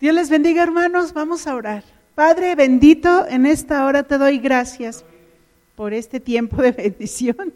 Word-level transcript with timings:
Dios 0.00 0.14
les 0.14 0.30
bendiga 0.30 0.62
hermanos, 0.62 1.12
vamos 1.12 1.48
a 1.48 1.56
orar. 1.56 1.82
Padre 2.14 2.54
bendito, 2.54 3.26
en 3.26 3.46
esta 3.46 3.84
hora 3.84 4.04
te 4.04 4.16
doy 4.16 4.38
gracias 4.38 5.04
por 5.74 5.92
este 5.92 6.20
tiempo 6.20 6.62
de 6.62 6.70
bendición. 6.70 7.52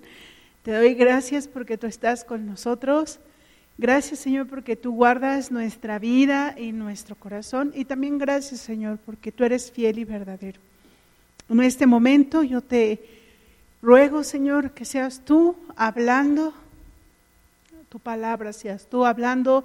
Te 0.65 0.73
doy 0.73 0.95
gracias 0.95 1.47
porque 1.47 1.79
tú 1.79 1.87
estás 1.87 2.25
con 2.25 2.45
nosotros. 2.47 3.21
Gracias 3.79 4.19
Señor 4.19 4.49
porque 4.49 4.75
tú 4.75 4.91
guardas 4.93 5.53
nuestra 5.53 6.01
vida 6.01 6.57
y 6.59 6.73
nuestro 6.73 7.15
corazón. 7.15 7.71
Y 7.77 7.85
también 7.85 8.19
gracias 8.19 8.61
Señor 8.61 8.99
porque 9.07 9.31
tú 9.31 9.45
eres 9.45 9.71
fiel 9.71 10.01
y 10.01 10.05
verdadero. 10.05 10.59
En 11.49 11.61
este 11.61 11.87
momento 11.87 12.43
yo 12.43 12.61
te 12.61 13.01
ruego 13.83 14.25
Señor 14.25 14.73
que 14.73 14.85
seas 14.85 15.21
tú 15.25 15.55
hablando, 15.77 16.53
tu 17.89 18.01
palabra 18.01 18.53
seas 18.53 18.89
tú 18.89 19.07
hablando 19.07 19.65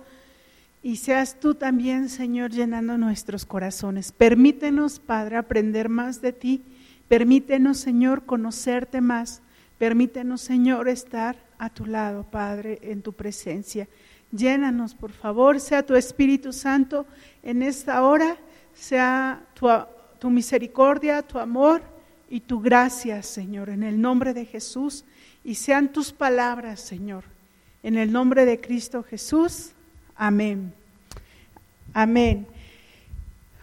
y 0.83 0.97
seas 0.97 1.39
tú 1.39 1.55
también 1.55 2.09
Señor 2.09 2.51
llenando 2.51 2.97
nuestros 2.97 3.45
corazones. 3.45 4.11
Permítenos 4.11 4.99
Padre 4.99 5.37
aprender 5.37 5.89
más 5.89 6.21
de 6.21 6.33
ti. 6.33 6.63
Permítenos 7.07 7.77
Señor 7.77 8.25
conocerte 8.25 9.01
más. 9.01 9.41
Permítenos 9.77 10.41
Señor 10.41 10.87
estar 10.89 11.47
a 11.57 11.69
tu 11.69 11.85
lado, 11.85 12.23
Padre, 12.23 12.79
en 12.81 13.01
tu 13.01 13.13
presencia. 13.13 13.87
Llénanos, 14.31 14.93
por 14.93 15.11
favor, 15.11 15.59
sea 15.59 15.85
tu 15.85 15.95
Espíritu 15.95 16.51
Santo 16.51 17.05
en 17.43 17.63
esta 17.63 18.03
hora, 18.03 18.37
sea 18.73 19.45
tu, 20.19 20.29
misericordia, 20.29 21.21
tu 21.21 21.39
amor 21.39 21.81
y 22.29 22.41
tu 22.41 22.59
gracia, 22.59 23.23
Señor, 23.23 23.69
en 23.69 23.83
el 23.83 24.01
nombre 24.01 24.33
de 24.33 24.45
Jesús, 24.45 25.05
y 25.43 25.55
sean 25.55 25.93
tus 25.93 26.11
palabras, 26.11 26.81
Señor, 26.81 27.23
en 27.83 27.97
el 27.97 28.11
nombre 28.11 28.45
de 28.45 28.59
Cristo 28.59 29.01
Jesús. 29.01 29.71
Amén. 30.17 30.73
Amén. 31.93 32.47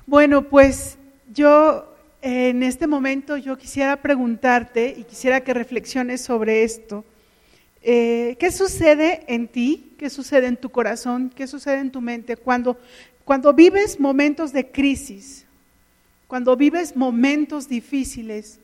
Bueno, 0.06 0.42
pues 0.42 0.96
yo 1.32 1.92
en 2.22 2.62
este 2.62 2.86
momento 2.86 3.36
yo 3.36 3.58
quisiera 3.58 3.96
preguntarte 4.00 4.94
y 4.96 5.04
quisiera 5.04 5.42
que 5.42 5.52
reflexiones 5.52 6.20
sobre 6.20 6.62
esto. 6.62 7.04
Eh, 7.82 8.36
¿Qué 8.38 8.52
sucede 8.52 9.24
en 9.26 9.48
ti? 9.48 9.94
¿Qué 9.98 10.08
sucede 10.10 10.46
en 10.46 10.56
tu 10.56 10.70
corazón? 10.70 11.30
¿Qué 11.34 11.46
sucede 11.46 11.80
en 11.80 11.90
tu 11.90 12.00
mente 12.00 12.36
cuando, 12.36 12.78
cuando 13.24 13.52
vives 13.52 13.98
momentos 13.98 14.52
de 14.52 14.70
crisis? 14.70 15.44
Cuando 16.28 16.56
vives 16.56 16.96
momentos 16.96 17.68
difíciles, 17.68 18.60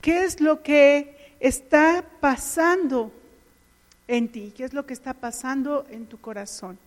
¿qué 0.00 0.24
es 0.24 0.40
lo 0.40 0.62
que 0.62 1.16
está 1.40 2.04
pasando 2.20 3.10
en 4.06 4.28
ti? 4.28 4.52
¿Qué 4.54 4.64
es 4.64 4.74
lo 4.74 4.86
que 4.86 4.92
está 4.92 5.14
pasando 5.14 5.86
en 5.90 6.06
tu 6.06 6.20
corazón? 6.20 6.78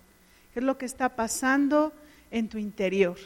¿Qué 0.55 0.61
es 0.61 0.65
lo 0.65 0.77
que 0.77 0.85
está 0.85 1.17
pasando 1.17 1.91
en 2.31 2.47
tu 2.47 2.57
interior? 2.57 3.17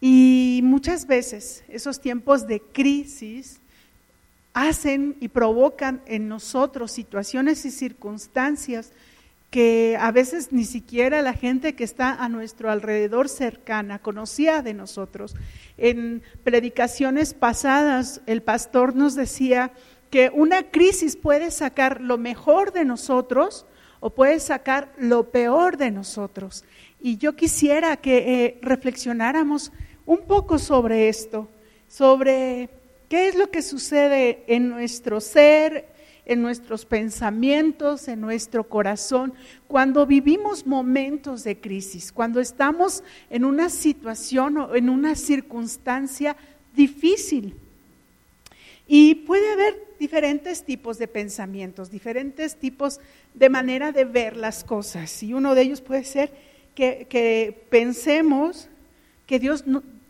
Y 0.00 0.60
muchas 0.62 1.08
veces 1.08 1.64
esos 1.66 2.00
tiempos 2.00 2.46
de 2.46 2.60
crisis 2.60 3.58
hacen 4.54 5.16
y 5.18 5.26
provocan 5.26 6.00
en 6.06 6.28
nosotros 6.28 6.92
situaciones 6.92 7.64
y 7.64 7.72
circunstancias 7.72 8.92
que 9.50 9.96
a 9.98 10.12
veces 10.12 10.52
ni 10.52 10.64
siquiera 10.64 11.22
la 11.22 11.32
gente 11.32 11.74
que 11.74 11.82
está 11.82 12.14
a 12.14 12.28
nuestro 12.28 12.70
alrededor 12.70 13.28
cercana 13.28 13.98
conocía 13.98 14.62
de 14.62 14.74
nosotros. 14.74 15.34
En 15.76 16.22
predicaciones 16.44 17.34
pasadas 17.34 18.20
el 18.26 18.42
pastor 18.42 18.94
nos 18.94 19.16
decía 19.16 19.72
que 20.08 20.30
una 20.32 20.70
crisis 20.70 21.16
puede 21.16 21.50
sacar 21.50 22.00
lo 22.00 22.16
mejor 22.16 22.72
de 22.72 22.84
nosotros 22.84 23.66
o 24.02 24.10
puede 24.10 24.38
sacar 24.40 24.92
lo 24.98 25.30
peor 25.30 25.78
de 25.78 25.90
nosotros. 25.90 26.62
Y 27.00 27.16
yo 27.16 27.34
quisiera 27.34 27.96
que 27.96 28.44
eh, 28.44 28.58
reflexionáramos 28.60 29.72
un 30.04 30.18
poco 30.26 30.58
sobre 30.58 31.08
esto, 31.08 31.48
sobre 31.88 32.68
¿Qué 33.12 33.28
es 33.28 33.34
lo 33.34 33.50
que 33.50 33.60
sucede 33.60 34.42
en 34.46 34.70
nuestro 34.70 35.20
ser, 35.20 35.86
en 36.24 36.40
nuestros 36.40 36.86
pensamientos, 36.86 38.08
en 38.08 38.22
nuestro 38.22 38.66
corazón, 38.66 39.34
cuando 39.68 40.06
vivimos 40.06 40.66
momentos 40.66 41.44
de 41.44 41.60
crisis, 41.60 42.10
cuando 42.10 42.40
estamos 42.40 43.04
en 43.28 43.44
una 43.44 43.68
situación 43.68 44.56
o 44.56 44.74
en 44.74 44.88
una 44.88 45.14
circunstancia 45.14 46.38
difícil? 46.74 47.54
Y 48.88 49.14
puede 49.14 49.52
haber 49.52 49.78
diferentes 49.98 50.64
tipos 50.64 50.96
de 50.96 51.06
pensamientos, 51.06 51.90
diferentes 51.90 52.56
tipos 52.56 52.98
de 53.34 53.48
manera 53.48 53.92
de 53.92 54.04
ver 54.04 54.36
las 54.36 54.64
cosas. 54.64 55.22
Y 55.22 55.34
uno 55.34 55.54
de 55.54 55.62
ellos 55.62 55.80
puede 55.80 56.04
ser 56.04 56.32
que, 56.74 57.66
pensemos 57.70 58.68
que 59.26 59.38
Dios 59.38 59.64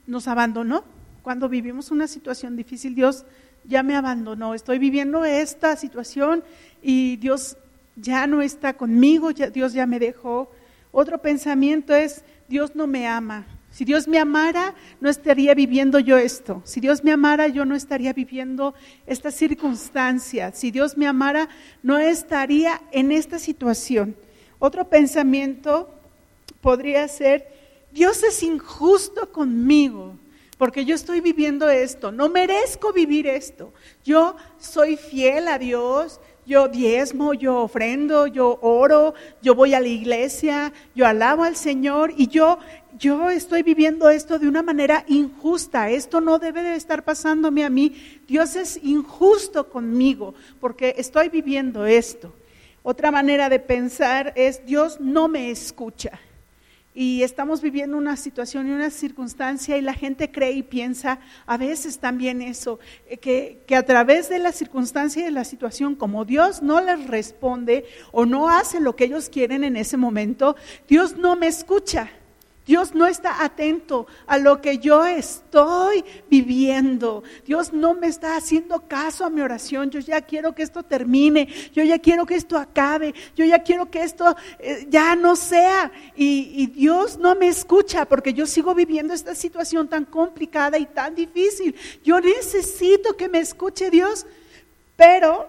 nos 0.06 0.28
abandonó, 0.28 0.84
cuando 1.22 1.48
vivimos 1.48 1.90
una 1.90 2.08
situación 2.08 2.56
difícil, 2.56 2.94
Dios 2.94 3.24
ya 3.64 3.82
me 3.82 3.94
abandonó, 3.94 4.54
estoy 4.54 4.78
viviendo 4.78 5.24
esta 5.24 5.76
situación 5.76 6.42
y 6.82 7.16
Dios 7.16 7.56
ya 7.94 8.26
no 8.26 8.42
está 8.42 8.74
conmigo, 8.74 9.32
Dios 9.32 9.72
ya 9.72 9.86
me 9.86 10.00
dejó. 10.00 10.50
Otro 10.90 11.18
pensamiento 11.18 11.94
es, 11.94 12.24
Dios 12.48 12.74
no 12.74 12.86
me 12.86 13.06
ama. 13.06 13.46
Si 13.72 13.86
Dios 13.86 14.06
me 14.06 14.18
amara, 14.18 14.74
no 15.00 15.08
estaría 15.08 15.54
viviendo 15.54 15.98
yo 15.98 16.18
esto. 16.18 16.60
Si 16.64 16.78
Dios 16.78 17.02
me 17.02 17.10
amara, 17.10 17.48
yo 17.48 17.64
no 17.64 17.74
estaría 17.74 18.12
viviendo 18.12 18.74
esta 19.06 19.30
circunstancia. 19.30 20.52
Si 20.52 20.70
Dios 20.70 20.96
me 20.98 21.06
amara, 21.06 21.48
no 21.82 21.98
estaría 21.98 22.82
en 22.92 23.10
esta 23.10 23.38
situación. 23.38 24.14
Otro 24.58 24.88
pensamiento 24.88 25.92
podría 26.60 27.08
ser, 27.08 27.48
Dios 27.92 28.22
es 28.22 28.42
injusto 28.42 29.32
conmigo 29.32 30.16
porque 30.62 30.84
yo 30.84 30.94
estoy 30.94 31.20
viviendo 31.20 31.68
esto, 31.68 32.12
no 32.12 32.28
merezco 32.28 32.92
vivir 32.92 33.26
esto. 33.26 33.72
Yo 34.04 34.36
soy 34.60 34.96
fiel 34.96 35.48
a 35.48 35.58
Dios, 35.58 36.20
yo 36.46 36.68
diezmo, 36.68 37.34
yo 37.34 37.58
ofrendo, 37.58 38.26
yo 38.26 38.58
oro, 38.62 39.14
yo 39.40 39.54
voy 39.54 39.74
a 39.74 39.80
la 39.80 39.88
iglesia, 39.88 40.72
yo 40.94 41.06
alabo 41.06 41.44
al 41.44 41.56
Señor 41.56 42.12
y 42.16 42.28
yo 42.28 42.58
yo 42.98 43.30
estoy 43.30 43.62
viviendo 43.62 44.10
esto 44.10 44.38
de 44.38 44.46
una 44.46 44.62
manera 44.62 45.04
injusta. 45.08 45.90
Esto 45.90 46.20
no 46.20 46.38
debe 46.38 46.62
de 46.62 46.76
estar 46.76 47.04
pasándome 47.04 47.64
a 47.64 47.70
mí. 47.70 47.94
Dios 48.28 48.54
es 48.54 48.78
injusto 48.82 49.70
conmigo 49.70 50.34
porque 50.60 50.94
estoy 50.98 51.28
viviendo 51.28 51.86
esto. 51.86 52.34
Otra 52.82 53.10
manera 53.10 53.48
de 53.48 53.60
pensar 53.60 54.32
es 54.36 54.64
Dios 54.66 55.00
no 55.00 55.26
me 55.26 55.50
escucha 55.50 56.20
y 56.94 57.22
estamos 57.22 57.62
viviendo 57.62 57.96
una 57.96 58.16
situación 58.16 58.68
y 58.68 58.72
una 58.72 58.90
circunstancia 58.90 59.76
y 59.76 59.82
la 59.82 59.94
gente 59.94 60.30
cree 60.30 60.52
y 60.52 60.62
piensa 60.62 61.20
a 61.46 61.56
veces 61.56 61.98
también 61.98 62.42
eso, 62.42 62.78
eh, 63.06 63.16
que, 63.16 63.62
que, 63.66 63.76
a 63.76 63.84
través 63.84 64.28
de 64.28 64.38
la 64.38 64.52
circunstancia 64.52 65.22
y 65.22 65.24
de 65.24 65.30
la 65.30 65.44
situación, 65.44 65.94
como 65.94 66.24
Dios 66.24 66.62
no 66.62 66.80
les 66.80 67.06
responde 67.06 67.84
o 68.10 68.26
no 68.26 68.48
hace 68.48 68.80
lo 68.80 68.96
que 68.96 69.04
ellos 69.04 69.28
quieren 69.28 69.64
en 69.64 69.76
ese 69.76 69.96
momento, 69.96 70.56
Dios 70.88 71.16
no 71.16 71.36
me 71.36 71.46
escucha. 71.46 72.10
Dios 72.66 72.94
no 72.94 73.06
está 73.06 73.42
atento 73.44 74.06
a 74.26 74.38
lo 74.38 74.60
que 74.60 74.78
yo 74.78 75.04
estoy 75.04 76.04
viviendo. 76.30 77.24
Dios 77.44 77.72
no 77.72 77.94
me 77.94 78.06
está 78.06 78.36
haciendo 78.36 78.86
caso 78.86 79.24
a 79.24 79.30
mi 79.30 79.40
oración. 79.40 79.90
Yo 79.90 79.98
ya 79.98 80.20
quiero 80.20 80.54
que 80.54 80.62
esto 80.62 80.82
termine. 80.82 81.48
Yo 81.72 81.82
ya 81.82 81.98
quiero 81.98 82.24
que 82.24 82.36
esto 82.36 82.56
acabe. 82.56 83.14
Yo 83.34 83.44
ya 83.44 83.62
quiero 83.64 83.90
que 83.90 84.02
esto 84.02 84.36
eh, 84.60 84.86
ya 84.88 85.16
no 85.16 85.34
sea. 85.34 85.90
Y, 86.14 86.52
y 86.54 86.66
Dios 86.66 87.18
no 87.18 87.34
me 87.34 87.48
escucha 87.48 88.04
porque 88.04 88.32
yo 88.32 88.46
sigo 88.46 88.74
viviendo 88.74 89.12
esta 89.12 89.34
situación 89.34 89.88
tan 89.88 90.04
complicada 90.04 90.78
y 90.78 90.86
tan 90.86 91.16
difícil. 91.16 91.74
Yo 92.04 92.20
necesito 92.20 93.16
que 93.16 93.28
me 93.28 93.40
escuche 93.40 93.90
Dios. 93.90 94.24
Pero, 94.96 95.48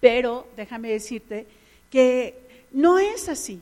pero, 0.00 0.46
déjame 0.56 0.88
decirte 0.90 1.46
que 1.90 2.34
no 2.72 2.98
es 2.98 3.28
así. 3.28 3.60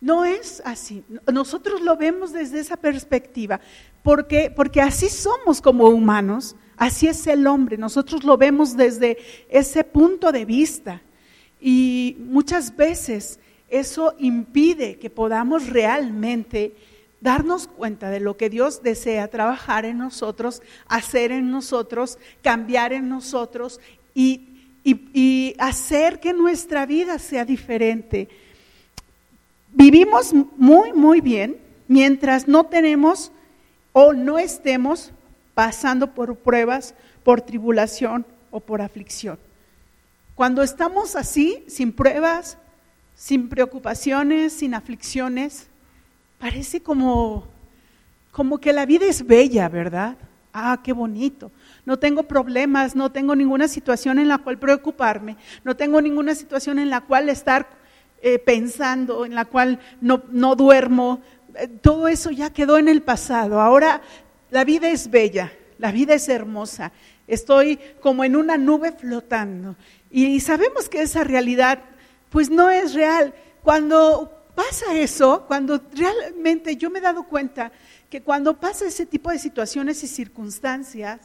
No 0.00 0.24
es 0.24 0.62
así. 0.64 1.04
Nosotros 1.30 1.82
lo 1.82 1.96
vemos 1.96 2.32
desde 2.32 2.60
esa 2.60 2.76
perspectiva, 2.76 3.60
porque, 4.02 4.50
porque 4.54 4.80
así 4.80 5.10
somos 5.10 5.60
como 5.60 5.88
humanos, 5.88 6.56
así 6.76 7.06
es 7.06 7.26
el 7.26 7.46
hombre. 7.46 7.76
Nosotros 7.76 8.24
lo 8.24 8.38
vemos 8.38 8.76
desde 8.76 9.18
ese 9.50 9.84
punto 9.84 10.32
de 10.32 10.46
vista. 10.46 11.02
Y 11.60 12.16
muchas 12.18 12.74
veces 12.74 13.38
eso 13.68 14.14
impide 14.18 14.98
que 14.98 15.10
podamos 15.10 15.68
realmente 15.68 16.74
darnos 17.20 17.66
cuenta 17.66 18.08
de 18.08 18.20
lo 18.20 18.38
que 18.38 18.48
Dios 18.48 18.82
desea 18.82 19.28
trabajar 19.28 19.84
en 19.84 19.98
nosotros, 19.98 20.62
hacer 20.86 21.30
en 21.30 21.50
nosotros, 21.50 22.18
cambiar 22.42 22.94
en 22.94 23.10
nosotros 23.10 23.78
y, 24.14 24.48
y 24.82 25.54
hacer 25.58 26.20
que 26.20 26.32
nuestra 26.32 26.86
vida 26.86 27.18
sea 27.18 27.44
diferente 27.44 28.30
vivimos 29.72 30.32
muy, 30.56 30.92
muy 30.92 31.20
bien 31.20 31.58
mientras 31.88 32.48
no 32.48 32.64
tenemos 32.64 33.32
o 33.92 34.12
no 34.12 34.38
estemos 34.38 35.12
pasando 35.54 36.14
por 36.14 36.36
pruebas, 36.36 36.94
por 37.24 37.40
tribulación 37.40 38.24
o 38.50 38.60
por 38.60 38.80
aflicción. 38.80 39.38
Cuando 40.34 40.62
estamos 40.62 41.16
así, 41.16 41.64
sin 41.66 41.92
pruebas, 41.92 42.56
sin 43.14 43.48
preocupaciones, 43.48 44.54
sin 44.54 44.74
aflicciones, 44.74 45.68
parece 46.38 46.80
como, 46.80 47.46
como 48.30 48.58
que 48.58 48.72
la 48.72 48.86
vida 48.86 49.06
es 49.06 49.26
bella, 49.26 49.68
¿verdad? 49.68 50.16
Ah, 50.52 50.80
qué 50.82 50.92
bonito. 50.92 51.52
No 51.84 51.98
tengo 51.98 52.22
problemas, 52.22 52.96
no 52.96 53.12
tengo 53.12 53.36
ninguna 53.36 53.68
situación 53.68 54.18
en 54.18 54.28
la 54.28 54.38
cual 54.38 54.58
preocuparme, 54.58 55.36
no 55.64 55.76
tengo 55.76 56.00
ninguna 56.00 56.34
situación 56.34 56.78
en 56.78 56.90
la 56.90 57.02
cual 57.02 57.28
estar 57.28 57.68
eh, 58.22 58.38
pensando, 58.38 59.24
en 59.24 59.34
la 59.34 59.44
cual 59.44 59.78
no, 60.00 60.22
no 60.30 60.56
duermo. 60.56 61.22
Eh, 61.54 61.68
todo 61.68 62.08
eso 62.08 62.30
ya 62.30 62.52
quedó 62.52 62.78
en 62.78 62.88
el 62.88 63.02
pasado. 63.02 63.60
Ahora 63.60 64.02
la 64.50 64.64
vida 64.64 64.88
es 64.88 65.10
bella, 65.10 65.52
la 65.78 65.92
vida 65.92 66.14
es 66.14 66.28
hermosa. 66.28 66.92
Estoy 67.26 67.78
como 68.00 68.24
en 68.24 68.36
una 68.36 68.58
nube 68.58 68.92
flotando. 68.92 69.76
Y 70.10 70.40
sabemos 70.40 70.88
que 70.88 71.02
esa 71.02 71.24
realidad 71.24 71.78
pues 72.30 72.50
no 72.50 72.70
es 72.70 72.94
real. 72.94 73.34
Cuando 73.62 74.44
pasa 74.54 74.94
eso, 74.94 75.44
cuando 75.46 75.80
realmente 75.94 76.76
yo 76.76 76.90
me 76.90 76.98
he 76.98 77.02
dado 77.02 77.24
cuenta 77.24 77.72
que 78.08 78.22
cuando 78.22 78.58
pasa 78.58 78.86
ese 78.86 79.06
tipo 79.06 79.30
de 79.30 79.38
situaciones 79.38 80.02
y 80.02 80.08
circunstancias, 80.08 81.20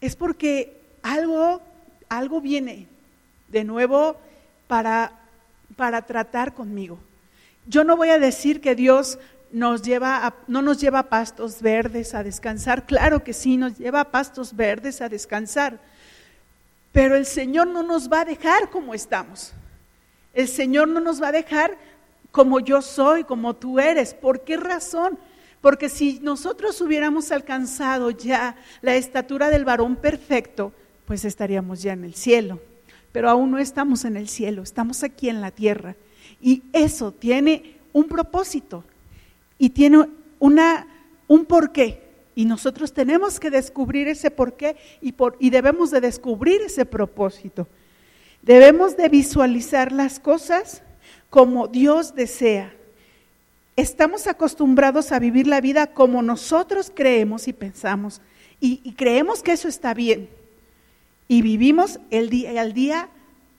es 0.00 0.16
porque 0.16 0.80
algo, 1.02 1.60
algo 2.08 2.40
viene 2.40 2.88
de 3.48 3.64
nuevo 3.64 4.16
para, 4.66 5.17
para 5.78 6.02
tratar 6.02 6.54
conmigo. 6.54 6.98
Yo 7.68 7.84
no 7.84 7.96
voy 7.96 8.08
a 8.08 8.18
decir 8.18 8.60
que 8.60 8.74
Dios 8.74 9.16
nos 9.52 9.80
lleva 9.80 10.34
no 10.48 10.60
nos 10.60 10.78
lleva 10.78 10.98
a 10.98 11.08
pastos 11.08 11.62
verdes 11.62 12.14
a 12.14 12.24
descansar, 12.24 12.84
claro 12.84 13.22
que 13.22 13.32
sí, 13.32 13.56
nos 13.56 13.78
lleva 13.78 14.00
a 14.00 14.10
pastos 14.10 14.54
verdes 14.54 15.00
a 15.00 15.08
descansar, 15.08 15.78
pero 16.92 17.14
el 17.14 17.24
Señor 17.24 17.68
no 17.68 17.84
nos 17.84 18.12
va 18.12 18.22
a 18.22 18.24
dejar 18.24 18.70
como 18.70 18.92
estamos. 18.92 19.54
El 20.34 20.48
Señor 20.48 20.88
no 20.88 21.00
nos 21.00 21.22
va 21.22 21.28
a 21.28 21.32
dejar 21.32 21.78
como 22.32 22.58
yo 22.58 22.82
soy, 22.82 23.22
como 23.22 23.54
tú 23.54 23.78
eres. 23.78 24.14
¿Por 24.14 24.42
qué 24.42 24.56
razón? 24.56 25.16
Porque 25.60 25.88
si 25.88 26.18
nosotros 26.20 26.80
hubiéramos 26.80 27.30
alcanzado 27.30 28.10
ya 28.10 28.56
la 28.82 28.96
estatura 28.96 29.48
del 29.48 29.64
varón 29.64 29.96
perfecto, 29.96 30.72
pues 31.06 31.24
estaríamos 31.24 31.82
ya 31.82 31.92
en 31.92 32.04
el 32.04 32.14
cielo. 32.14 32.60
Pero 33.12 33.30
aún 33.30 33.50
no 33.50 33.58
estamos 33.58 34.04
en 34.04 34.16
el 34.16 34.28
cielo, 34.28 34.62
estamos 34.62 35.02
aquí 35.02 35.28
en 35.28 35.40
la 35.40 35.50
tierra. 35.50 35.96
Y 36.40 36.62
eso 36.72 37.12
tiene 37.12 37.76
un 37.92 38.04
propósito 38.04 38.84
y 39.58 39.70
tiene 39.70 40.06
una, 40.38 40.86
un 41.26 41.44
porqué. 41.44 42.02
Y 42.34 42.44
nosotros 42.44 42.92
tenemos 42.92 43.40
que 43.40 43.50
descubrir 43.50 44.08
ese 44.08 44.30
porqué 44.30 44.76
y, 45.00 45.12
por, 45.12 45.36
y 45.40 45.50
debemos 45.50 45.90
de 45.90 46.00
descubrir 46.00 46.62
ese 46.62 46.84
propósito. 46.84 47.66
Debemos 48.42 48.96
de 48.96 49.08
visualizar 49.08 49.90
las 49.90 50.20
cosas 50.20 50.82
como 51.30 51.66
Dios 51.66 52.14
desea 52.14 52.72
estamos 53.78 54.26
acostumbrados 54.26 55.12
a 55.12 55.20
vivir 55.20 55.46
la 55.46 55.60
vida 55.60 55.86
como 55.86 56.20
nosotros 56.20 56.90
creemos 56.92 57.46
y 57.46 57.52
pensamos. 57.52 58.20
Y, 58.58 58.92
creemos 58.94 59.40
que 59.40 59.52
eso 59.52 59.68
está 59.68 59.94
bien. 59.94 60.28
Y 61.28 61.42
vivimos 61.42 62.00
el 62.10 62.30
día 62.30 62.60
al 62.60 62.72
día 62.72 63.08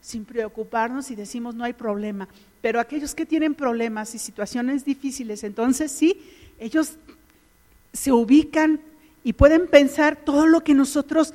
sin 0.01 0.25
preocuparnos 0.25 1.11
y 1.11 1.15
decimos 1.15 1.55
no 1.55 1.63
hay 1.63 1.73
problema. 1.73 2.27
Pero 2.61 2.79
aquellos 2.79 3.15
que 3.15 3.25
tienen 3.25 3.53
problemas 3.53 4.15
y 4.15 4.19
situaciones 4.19 4.83
difíciles, 4.83 5.43
entonces 5.43 5.91
sí, 5.91 6.19
ellos 6.59 6.93
se 7.93 8.11
ubican 8.11 8.81
y 9.23 9.33
pueden 9.33 9.67
pensar 9.67 10.15
todo 10.17 10.47
lo 10.47 10.63
que 10.63 10.73
nosotros, 10.73 11.33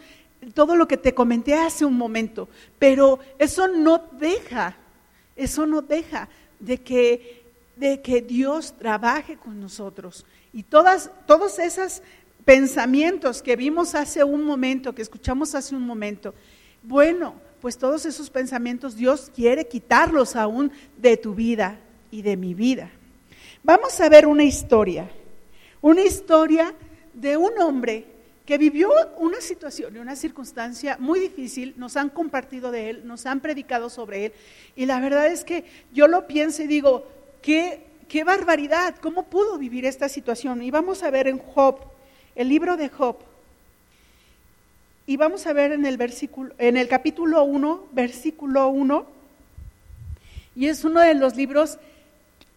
todo 0.55 0.77
lo 0.77 0.89
que 0.89 0.97
te 0.97 1.15
comenté 1.15 1.55
hace 1.55 1.85
un 1.85 1.97
momento. 1.97 2.49
Pero 2.79 3.21
eso 3.39 3.69
no 3.69 4.03
deja, 4.19 4.77
eso 5.37 5.67
no 5.67 5.83
deja 5.83 6.29
de 6.59 6.81
que 6.81 7.45
de 7.77 8.01
que 8.01 8.23
Dios 8.23 8.75
trabaje 8.79 9.37
con 9.37 9.61
nosotros. 9.61 10.25
Y 10.53 10.63
todas, 10.63 11.11
todos 11.27 11.59
esos 11.59 12.03
pensamientos 12.45 13.43
que 13.43 13.57
vimos 13.57 13.95
hace 13.95 14.25
un 14.25 14.45
momento, 14.45 14.95
que 14.95 15.03
escuchamos 15.03 15.55
hace 15.55 15.75
un 15.75 15.83
momento, 15.83 16.35
bueno, 16.83 17.35
pues 17.61 17.79
todos 17.79 18.05
esos 18.05 18.29
pensamientos 18.29 18.97
Dios 18.97 19.31
quiere 19.35 19.67
quitarlos 19.67 20.37
aún 20.37 20.71
de 20.99 21.17
tu 21.17 21.35
vida 21.35 21.79
y 22.11 22.23
de 22.23 22.37
mi 22.37 22.55
vida. 22.55 22.91
Vamos 23.63 23.99
a 24.01 24.09
ver 24.09 24.27
una 24.27 24.45
historia, 24.45 25.11
una 25.81 26.03
historia 26.03 26.75
de 27.15 27.37
un 27.37 27.59
hombre 27.59 28.05
que 28.45 28.59
vivió 28.59 28.91
una 29.17 29.41
situación 29.41 29.97
y 29.97 29.99
una 29.99 30.17
circunstancia 30.17 30.99
muy 31.01 31.19
difícil, 31.19 31.73
nos 31.79 31.97
han 31.97 32.11
compartido 32.11 32.71
de 32.71 32.91
él, 32.91 33.07
nos 33.07 33.25
han 33.25 33.41
predicado 33.41 33.89
sobre 33.89 34.27
él, 34.27 34.33
y 34.77 34.85
la 34.85 35.01
verdad 35.01 35.29
es 35.29 35.45
que 35.45 35.65
yo 35.93 36.07
lo 36.09 36.27
pienso 36.27 36.63
y 36.63 36.67
digo, 36.67 37.07
qué, 37.41 37.87
barbaridad, 38.25 38.97
¿cómo 39.01 39.25
pudo 39.25 39.59
vivir 39.59 39.87
esta 39.87 40.09
situación? 40.09 40.63
Y 40.63 40.71
vamos 40.71 41.03
a 41.03 41.11
ver 41.11 41.27
en 41.27 41.39
Job, 41.39 41.81
el 42.35 42.49
libro 42.49 42.77
de 42.77 42.89
Job. 42.89 43.17
Y 45.07 45.17
vamos 45.17 45.47
a 45.47 45.53
ver 45.53 45.73
en 45.73 45.85
el 45.85 45.97
versículo, 45.97 46.55
en 46.59 46.77
el 46.77 46.89
capítulo 46.89 47.45
1, 47.45 47.89
versículo 47.93 48.69
1, 48.69 49.07
y 50.57 50.69
es 50.69 50.85
uno 50.85 51.01
de 51.01 51.15
los 51.15 51.37
libros 51.37 51.79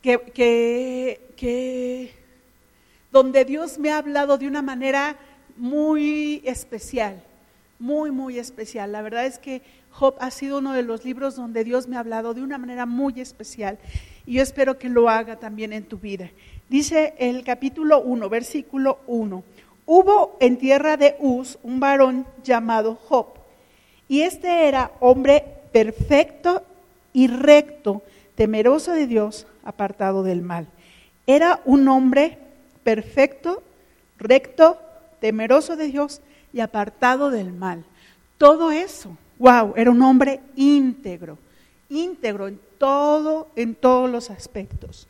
que, 0.01 1.19
que, 1.35 2.13
donde 3.11 3.43
Dios 3.43 3.79
me 3.79 3.91
ha 3.91 3.97
hablado 3.97 4.37
de 4.37 4.47
una 4.47 4.61
manera 4.61 5.17
muy 5.57 6.41
especial, 6.45 7.21
muy, 7.79 8.11
muy 8.11 8.39
especial. 8.39 8.91
La 8.91 9.01
verdad 9.01 9.25
es 9.25 9.39
que 9.39 9.61
Job 9.91 10.15
ha 10.19 10.31
sido 10.31 10.59
uno 10.59 10.73
de 10.73 10.83
los 10.83 11.03
libros 11.03 11.35
donde 11.35 11.63
Dios 11.63 11.87
me 11.87 11.97
ha 11.97 12.01
hablado 12.01 12.33
de 12.33 12.43
una 12.43 12.57
manera 12.57 12.85
muy 12.85 13.19
especial 13.19 13.79
y 14.25 14.33
yo 14.33 14.43
espero 14.43 14.77
que 14.77 14.89
lo 14.89 15.09
haga 15.09 15.37
también 15.37 15.73
en 15.73 15.85
tu 15.85 15.97
vida. 15.97 16.29
Dice 16.69 17.15
el 17.17 17.43
capítulo 17.43 18.01
1, 18.01 18.29
versículo 18.29 18.99
1. 19.07 19.43
Hubo 19.89 20.35
en 20.41 20.57
tierra 20.57 20.97
de 20.97 21.15
Uz 21.17 21.57
un 21.63 21.79
varón 21.79 22.27
llamado 22.43 22.99
Job, 23.07 23.27
y 24.09 24.21
este 24.21 24.67
era 24.67 24.91
hombre 24.99 25.45
perfecto 25.71 26.61
y 27.13 27.27
recto, 27.27 28.03
temeroso 28.35 28.91
de 28.91 29.07
Dios, 29.07 29.47
apartado 29.63 30.23
del 30.23 30.41
mal. 30.41 30.67
Era 31.25 31.61
un 31.63 31.87
hombre 31.87 32.37
perfecto, 32.83 33.63
recto, 34.17 34.77
temeroso 35.21 35.77
de 35.77 35.87
Dios 35.87 36.21
y 36.51 36.59
apartado 36.59 37.29
del 37.29 37.53
mal. 37.53 37.85
Todo 38.37 38.71
eso, 38.71 39.17
wow, 39.39 39.73
era 39.77 39.89
un 39.89 40.01
hombre 40.01 40.41
íntegro, 40.57 41.37
íntegro 41.87 42.49
en 42.49 42.59
todo, 42.77 43.47
en 43.55 43.73
todos 43.73 44.09
los 44.09 44.29
aspectos. 44.31 45.07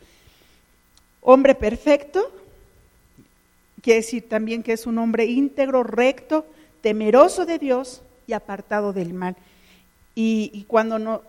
Hombre 1.20 1.56
perfecto, 1.56 2.30
quiere 3.82 4.00
decir 4.00 4.28
también 4.28 4.62
que 4.62 4.72
es 4.72 4.86
un 4.86 4.98
hombre 4.98 5.26
íntegro, 5.26 5.82
recto, 5.82 6.46
temeroso 6.80 7.46
de 7.46 7.58
Dios 7.58 8.02
y 8.26 8.32
apartado 8.32 8.92
del 8.92 9.14
mal. 9.14 9.36
Y, 10.14 10.64
cuando 10.66 10.98
no, 10.98 11.22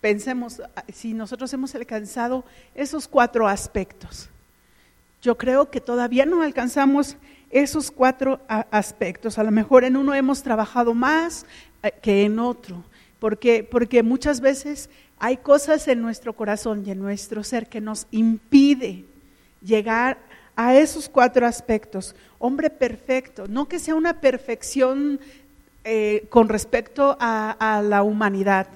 pensemos, 0.00 0.60
si 0.92 1.14
nosotros 1.14 1.52
hemos 1.54 1.74
alcanzado 1.74 2.44
esos 2.74 3.08
cuatro 3.08 3.48
aspectos, 3.48 4.28
yo 5.22 5.38
creo 5.38 5.70
que 5.70 5.80
todavía 5.80 6.26
no 6.26 6.42
alcanzamos 6.42 7.16
esos 7.50 7.90
cuatro 7.90 8.40
aspectos. 8.46 9.38
A 9.38 9.42
lo 9.42 9.50
mejor 9.50 9.84
en 9.84 9.96
uno 9.96 10.14
hemos 10.14 10.42
trabajado 10.42 10.92
más 10.92 11.46
eh, 11.82 11.92
que 12.02 12.24
en 12.24 12.38
otro, 12.38 12.84
porque, 13.18 13.64
porque 13.64 14.02
muchas 14.02 14.40
veces 14.42 14.90
hay 15.18 15.38
cosas 15.38 15.88
en 15.88 16.02
nuestro 16.02 16.34
corazón 16.34 16.84
y 16.86 16.90
en 16.90 16.98
nuestro 16.98 17.42
ser 17.42 17.68
que 17.68 17.80
nos 17.80 18.06
impide 18.10 19.06
llegar 19.62 20.18
a 20.58 20.74
esos 20.74 21.08
cuatro 21.08 21.46
aspectos. 21.46 22.16
Hombre 22.38 22.68
perfecto, 22.68 23.46
no 23.48 23.68
que 23.68 23.78
sea 23.78 23.94
una 23.94 24.20
perfección 24.20 25.20
eh, 25.84 26.26
con 26.28 26.48
respecto 26.48 27.16
a, 27.20 27.82
la 27.84 28.02
humanidad, 28.02 28.66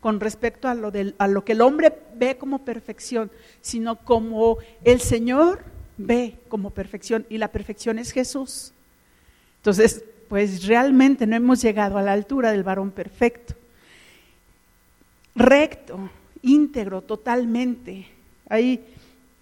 con 0.00 0.20
respecto 0.20 0.68
a 0.68 0.74
lo, 0.74 0.92
a 1.18 1.26
lo 1.26 1.44
que 1.44 1.52
el 1.52 1.62
hombre 1.62 1.98
ve 2.14 2.36
como 2.36 2.64
perfección, 2.64 3.30
sino 3.60 3.96
como 3.96 4.58
el 4.84 5.00
Señor 5.00 5.64
ve 5.96 6.36
como 6.48 6.70
perfección 6.70 7.26
y 7.30 7.38
la 7.38 7.48
perfección 7.48 7.98
es 7.98 8.12
Jesús. 8.12 8.72
Entonces, 9.56 10.04
pues 10.28 10.66
realmente 10.66 11.26
no 11.26 11.36
hemos 11.36 11.62
llegado 11.62 11.98
a 11.98 12.02
la 12.02 12.12
altura 12.12 12.52
del 12.52 12.62
varón 12.62 12.90
perfecto 12.90 13.54
recto, 15.34 16.10
íntegro 16.42 17.02
totalmente. 17.02 18.06
Hay, 18.48 18.80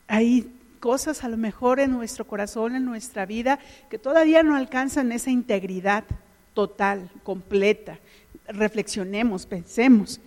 hay 0.06 0.48
cosas 0.78 1.24
a 1.24 1.28
lo 1.28 1.36
mejor 1.36 1.80
en 1.80 1.92
nuestro 1.92 2.26
corazón, 2.26 2.74
en 2.74 2.84
nuestra 2.84 3.26
vida, 3.26 3.58
que 3.90 3.98
todavía 3.98 4.42
no 4.42 4.56
alcanzan 4.56 5.12
esa 5.12 5.30
integridad 5.30 6.04
total, 6.54 7.10
completa. 7.22 7.98
Reflexionemos, 8.46 9.46
pensemos. 9.46 10.20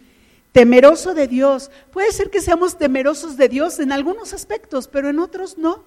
Temeroso 0.52 1.14
de 1.14 1.28
Dios. 1.28 1.72
Puede 1.92 2.12
ser 2.12 2.30
que 2.30 2.42
seamos 2.42 2.78
temerosos 2.78 3.38
de 3.38 3.50
Dios 3.50 3.80
en 3.80 3.92
algunos 3.92 4.34
aspectos, 4.34 4.88
pero 4.88 5.10
en 5.10 5.20
otros 5.20 5.58
no. 5.58 5.84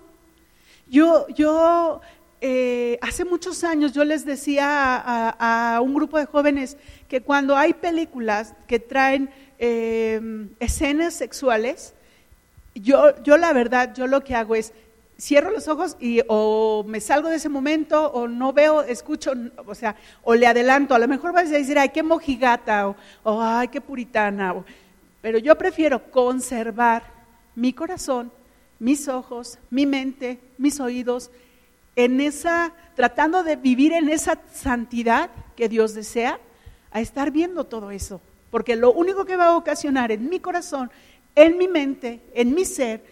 Yo, 0.89 1.27
yo 1.29 2.01
eh, 2.41 2.99
hace 3.01 3.25
muchos 3.25 3.65
años 3.65 3.93
yo 3.93 4.05
les 4.05 4.25
decía 4.25 4.65
a, 4.67 5.81
un 5.81 5.95
grupo 5.95 6.19
de 6.19 6.27
jóvenes 6.27 6.77
que 7.09 7.23
cuando 7.23 7.57
hay 7.57 7.73
películas 7.75 8.55
que 8.67 8.79
traen 8.79 9.31
Em, 9.67 10.51
escenas 10.59 11.15
sexuales, 11.15 11.95
yo, 12.75 13.23
yo 13.23 13.37
la 13.37 13.53
verdad, 13.53 13.95
yo 13.95 14.07
lo 14.07 14.23
que 14.23 14.35
hago 14.35 14.55
es 14.55 14.73
cierro 15.19 15.51
los 15.51 15.69
ojos 15.69 15.97
y 16.01 16.21
o 16.29 16.85
me 16.87 17.01
salgo 17.01 17.29
de 17.29 17.37
ese 17.37 17.49
momento 17.49 18.11
o 18.13 18.27
no 18.29 18.53
veo, 18.53 18.83
escucho, 18.83 19.33
o 19.67 19.75
sea, 19.75 19.97
o 20.23 20.35
le 20.35 20.47
adelanto. 20.47 20.95
A 20.95 20.99
lo 20.99 21.09
mejor 21.09 21.33
vas 21.33 21.49
a 21.49 21.59
decir, 21.59 21.79
ay, 21.79 21.91
qué 21.91 22.03
mojigata 22.03 22.95
o, 23.23 23.41
ay, 23.41 23.69
qué 23.69 23.81
puritana. 23.81 24.55
pero 25.21 25.39
yo 25.39 25.57
prefiero 25.57 26.11
conservar 26.11 27.05
mi 27.55 27.73
corazón, 27.73 28.33
mis 28.79 29.09
ojos, 29.09 29.59
mi 29.71 29.87
mente, 29.87 30.41
mis 30.59 30.81
oídos, 30.81 31.31
en 31.97 32.21
esa, 32.21 32.73
tratando 32.97 33.45
de 33.45 33.57
vivir 33.57 33.93
en 33.93 34.09
esa 34.09 34.41
santidad 34.53 35.31
que 35.57 35.69
Dios 35.69 35.95
desea, 35.95 36.41
a 36.91 37.01
estar 37.01 37.31
viendo 37.31 37.65
todo 37.65 37.91
eso. 37.91 38.21
Porque 38.51 38.77
lo 38.77 38.93
único 38.93 39.25
que 39.25 39.37
va 39.37 39.47
a 39.47 39.57
ocasionar 39.57 40.13
en 40.13 40.29
mi 40.29 40.41
corazón, 40.41 40.91
en 41.35 41.59
mi 41.59 41.69
mente, 41.69 42.21
en 42.35 42.55
mi 42.55 42.65
ser, 42.65 43.03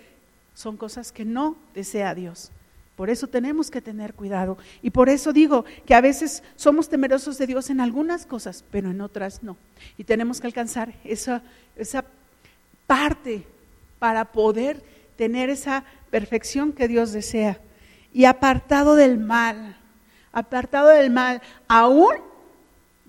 son 0.54 0.76
cosas 0.76 1.12
que 1.12 1.24
no 1.24 1.56
desea 1.74 2.14
Dios. 2.14 2.50
Por 2.96 3.10
eso 3.10 3.26
tenemos 3.26 3.70
que 3.70 3.80
tener 3.80 4.14
cuidado. 4.14 4.58
Y 4.82 4.90
por 4.90 5.08
eso 5.08 5.32
digo 5.32 5.64
que 5.86 5.94
a 5.94 6.00
veces 6.00 6.42
somos 6.56 6.88
temerosos 6.88 7.38
de 7.38 7.46
Dios 7.46 7.70
en 7.70 7.80
algunas 7.80 8.26
cosas, 8.26 8.64
pero 8.70 8.90
en 8.90 9.00
otras 9.00 9.42
no. 9.42 9.56
Y 9.96 10.04
tenemos 10.04 10.40
que 10.40 10.46
alcanzar 10.46 10.94
esa, 11.02 11.42
esa 11.74 12.04
parte 12.86 13.44
para 13.98 14.26
poder 14.26 14.84
tener 15.16 15.48
esa 15.50 15.84
perfección 16.10 16.72
que 16.72 16.86
Dios 16.86 17.12
desea. 17.12 17.58
Y 18.12 18.26
apartado 18.26 18.94
del 18.94 19.18
mal, 19.18 19.76
apartado 20.32 20.88
del 20.88 21.10
mal, 21.10 21.40
aún 21.68 22.14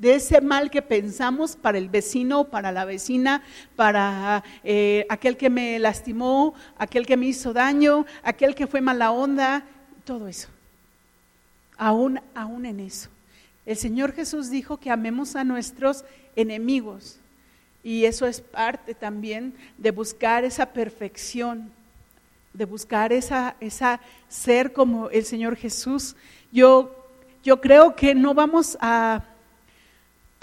de 0.03 0.15
ese 0.15 0.41
mal 0.41 0.69
que 0.69 0.81
pensamos 0.81 1.55
para 1.55 1.77
el 1.77 1.88
vecino, 1.88 2.50
para 2.50 2.74
la 2.74 2.83
vecina, 2.83 3.41
para 3.77 4.43
eh, 4.65 5.05
aquel 5.07 5.38
que 5.38 5.50
me 5.50 5.79
lastimó, 5.79 6.53
aquel 6.77 7.05
que 7.05 7.15
me 7.15 7.27
hizo 7.27 7.53
daño, 7.53 8.05
aquel 8.22 8.53
que 8.53 8.67
fue 8.67 8.81
mala 8.81 9.12
onda, 9.12 9.63
todo 10.03 10.27
eso. 10.27 10.50
Aún, 11.77 12.19
aún 12.36 12.65
en 12.65 12.81
eso. 12.81 13.10
El 13.65 13.77
Señor 13.77 14.12
Jesús 14.12 14.50
dijo 14.50 14.75
que 14.75 14.91
amemos 14.91 15.38
a 15.38 15.45
nuestros 15.45 16.03
enemigos 16.36 17.17
y 17.81 18.03
eso 18.03 18.27
es 18.27 18.41
parte 18.41 18.93
también 18.93 19.53
de 19.77 19.91
buscar 19.91 20.43
esa 20.43 20.65
perfección, 20.65 21.72
de 22.53 22.65
buscar 22.65 23.13
esa, 23.13 23.55
esa 23.62 24.01
ser 24.27 24.74
como 24.74 25.10
el 25.12 25.24
Señor 25.24 25.55
Jesús. 25.55 26.17
Yo, 26.51 26.93
yo 27.41 27.62
creo 27.62 27.95
que 27.95 28.13
no 28.13 28.33
vamos 28.33 28.77
a 28.81 29.24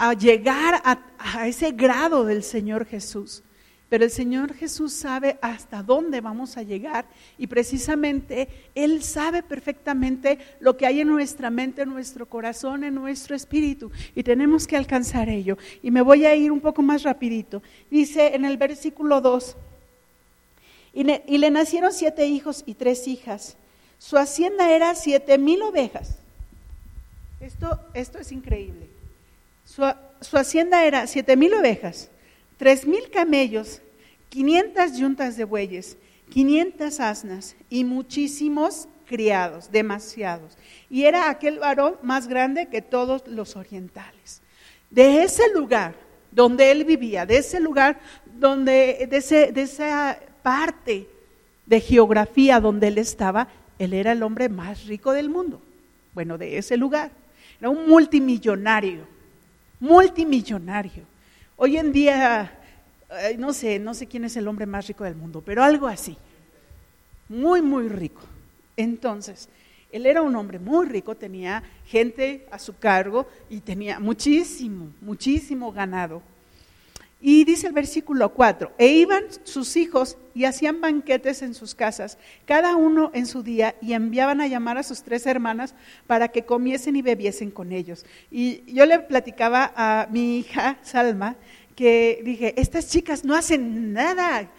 a 0.01 0.15
llegar 0.15 0.81
a, 0.83 1.47
ese 1.47 1.73
grado 1.73 2.25
del 2.25 2.41
Señor 2.41 2.87
Jesús. 2.87 3.43
Pero 3.87 4.03
el 4.03 4.09
Señor 4.09 4.55
Jesús 4.55 4.93
sabe 4.93 5.37
hasta 5.43 5.83
dónde 5.83 6.21
vamos 6.21 6.57
a 6.57 6.63
llegar 6.63 7.05
y 7.37 7.45
precisamente 7.45 8.47
Él 8.73 9.03
sabe 9.03 9.43
perfectamente 9.43 10.39
lo 10.59 10.75
que 10.75 10.87
hay 10.87 11.01
en 11.01 11.07
nuestra 11.07 11.51
mente, 11.51 11.83
en 11.83 11.89
nuestro 11.89 12.25
corazón, 12.25 12.83
en 12.83 12.95
nuestro 12.95 13.35
espíritu 13.35 13.91
y 14.15 14.23
tenemos 14.23 14.65
que 14.65 14.75
alcanzar 14.75 15.29
ello. 15.29 15.59
Y 15.83 15.91
me 15.91 16.01
voy 16.01 16.25
a 16.25 16.33
ir 16.33 16.51
un 16.51 16.61
poco 16.61 16.81
más 16.81 17.03
rapidito. 17.03 17.61
Dice 17.91 18.33
en 18.33 18.45
el 18.45 18.57
versículo 18.57 19.21
2, 19.21 19.55
y 20.93 21.03
le, 21.03 21.23
y 21.27 21.37
le 21.37 21.51
nacieron 21.51 21.93
siete 21.93 22.25
hijos 22.25 22.63
y 22.65 22.73
tres 22.73 23.07
hijas. 23.07 23.55
Su 23.99 24.17
hacienda 24.17 24.71
era 24.71 24.95
siete 24.95 25.37
mil 25.37 25.61
ovejas. 25.61 26.17
Esto, 27.39 27.79
esto 27.93 28.17
es 28.17 28.31
increíble. 28.31 29.00
Su, 29.71 30.37
hacienda 30.37 30.83
era 30.83 31.07
siete 31.07 31.37
mil 31.37 31.53
ovejas, 31.53 32.11
tres 32.57 32.85
mil 32.85 33.09
camellos, 33.09 33.81
quinientas 34.27 34.97
yuntas 34.97 35.37
de 35.37 35.45
bueyes, 35.45 35.97
quinientas 36.29 36.99
asnas 36.99 37.55
y 37.69 37.85
muchísimos 37.85 38.89
criados, 39.05 39.71
demasiados. 39.71 40.57
Y 40.89 41.03
era 41.03 41.29
aquel 41.29 41.59
varón 41.59 41.95
más 42.03 42.27
grande 42.27 42.65
que 42.65 42.81
todos 42.81 43.25
los 43.27 43.55
orientales. 43.55 44.41
De 44.89 45.23
ese 45.23 45.49
lugar 45.53 45.95
donde 46.31 46.69
él 46.71 46.83
vivía, 46.83 47.25
de 47.25 47.37
ese 47.37 47.61
lugar 47.61 47.97
donde, 48.25 49.07
de, 49.09 49.51
de 49.53 49.61
esa 49.61 50.19
parte 50.43 51.07
de 51.65 51.79
geografía 51.79 52.59
donde 52.59 52.89
él 52.89 52.97
estaba, 52.97 53.47
él 53.79 53.93
era 53.93 54.11
el 54.11 54.21
hombre 54.21 54.49
más 54.49 54.85
rico 54.85 55.13
del 55.13 55.29
mundo. 55.29 55.61
Bueno, 56.13 56.37
de 56.37 56.57
ese 56.57 56.75
lugar. 56.75 57.11
Era 57.57 57.69
un 57.69 57.87
multimillonario 57.87 59.20
multimillonario. 59.81 61.03
Hoy 61.57 61.75
en 61.75 61.91
día, 61.91 62.57
no 63.37 63.51
sé, 63.51 63.79
no 63.79 63.93
sé 63.93 64.07
quién 64.07 64.23
es 64.23 64.37
el 64.37 64.47
hombre 64.47 64.65
más 64.65 64.87
rico 64.87 65.03
del 65.03 65.15
mundo, 65.15 65.43
pero 65.45 65.63
algo 65.63 65.87
así. 65.87 66.17
Muy, 67.27 67.61
muy 67.61 67.89
rico. 67.89 68.21
Entonces, 68.77 69.49
él 69.91 70.05
era 70.05 70.21
un 70.21 70.35
hombre 70.35 70.59
muy 70.59 70.85
rico, 70.85 71.15
tenía 71.15 71.63
gente 71.85 72.47
a 72.51 72.59
su 72.59 72.77
cargo 72.77 73.27
y 73.49 73.59
tenía 73.59 73.99
muchísimo, 73.99 74.93
muchísimo 75.01 75.71
ganado. 75.73 76.21
Y 77.21 77.43
dice 77.43 77.67
el 77.67 77.73
versículo 77.73 78.33
4, 78.33 78.71
e 78.79 78.87
iban 78.87 79.23
sus 79.43 79.77
hijos 79.77 80.17
y 80.33 80.45
hacían 80.45 80.81
banquetes 80.81 81.43
en 81.43 81.53
sus 81.53 81.75
casas, 81.75 82.17
cada 82.45 82.75
uno 82.75 83.11
en 83.13 83.27
su 83.27 83.43
día, 83.43 83.75
y 83.79 83.93
enviaban 83.93 84.41
a 84.41 84.47
llamar 84.47 84.79
a 84.79 84.83
sus 84.83 85.03
tres 85.03 85.27
hermanas 85.27 85.75
para 86.07 86.29
que 86.29 86.45
comiesen 86.45 86.95
y 86.95 87.03
bebiesen 87.03 87.51
con 87.51 87.71
ellos. 87.71 88.05
Y 88.31 88.63
yo 88.73 88.87
le 88.87 88.97
platicaba 88.99 89.71
a 89.75 90.07
mi 90.09 90.39
hija 90.39 90.79
Salma 90.81 91.35
que 91.75 92.21
dije, 92.23 92.59
estas 92.59 92.89
chicas 92.89 93.23
no 93.23 93.35
hacen 93.35 93.93
nada. 93.93 94.49